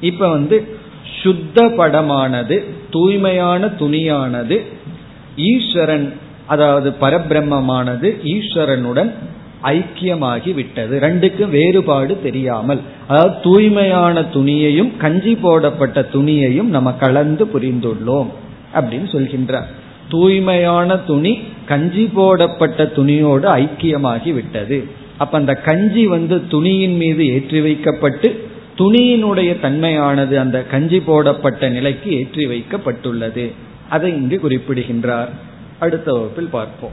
இப்ப 0.01 0.29
வந்து 0.29 0.77
சுத்த 1.23 1.65
படமானது 1.65 2.65
தூய்மையான 2.91 3.67
துணியானது 3.67 4.63
ஈஸ்வரன் 5.37 6.13
அதாவது 6.47 6.95
பரபிரம்மமானது 7.01 8.09
ஈஸ்வரனுடன் 8.25 9.15
ஐக்கியமாகி 9.63 10.55
விட்டது 10.55 10.99
ரெண்டுக்கும் 11.01 11.49
வேறுபாடு 11.49 12.23
தெரியாமல் 12.23 12.81
அதாவது 13.09 13.41
தூய்மையான 13.43 14.21
துணியையும் 14.21 14.97
கஞ்சி 14.97 15.35
போடப்பட்ட 15.35 16.07
துணியையும் 16.13 16.71
நம்ம 16.77 16.93
கலந்து 16.93 17.45
புரிந்துள்ளோம் 17.45 18.27
அப்படின்னு 18.75 19.09
சொல்கின்றார். 19.15 19.69
தூய்மையான 20.09 20.97
துணி 20.97 21.39
கஞ்சி 21.67 22.05
போடப்பட்ட 22.05 22.85
துணியோடு 22.85 23.47
ஐக்கியமாகி 23.63 24.35
விட்டது 24.35 24.89
அப்ப 25.19 25.39
அந்த 25.39 25.55
கஞ்சி 25.55 26.07
வந்து 26.07 26.47
துணியின் 26.47 26.97
மீது 26.97 27.27
ஏற்றி 27.27 27.61
வைக்கப்பட்டு 27.61 28.47
துணியினுடைய 28.77 29.61
தன்மையானது 29.61 30.35
அந்த 30.37 30.63
கஞ்சி 30.63 31.01
போடப்பட்ட 31.01 31.69
நிலைக்கு 31.69 32.11
ஏற்றி 32.13 32.47
வைக்கப்பட்டுள்ளது. 32.47 33.53
அதை 33.89 34.11
இங்கு 34.13 34.41
குறிப்பிடுகின்றார். 34.41 35.29
அடுத்த 35.79 36.13
வகுப்பில் 36.13 36.49
பார்ப்போம். 36.53 36.93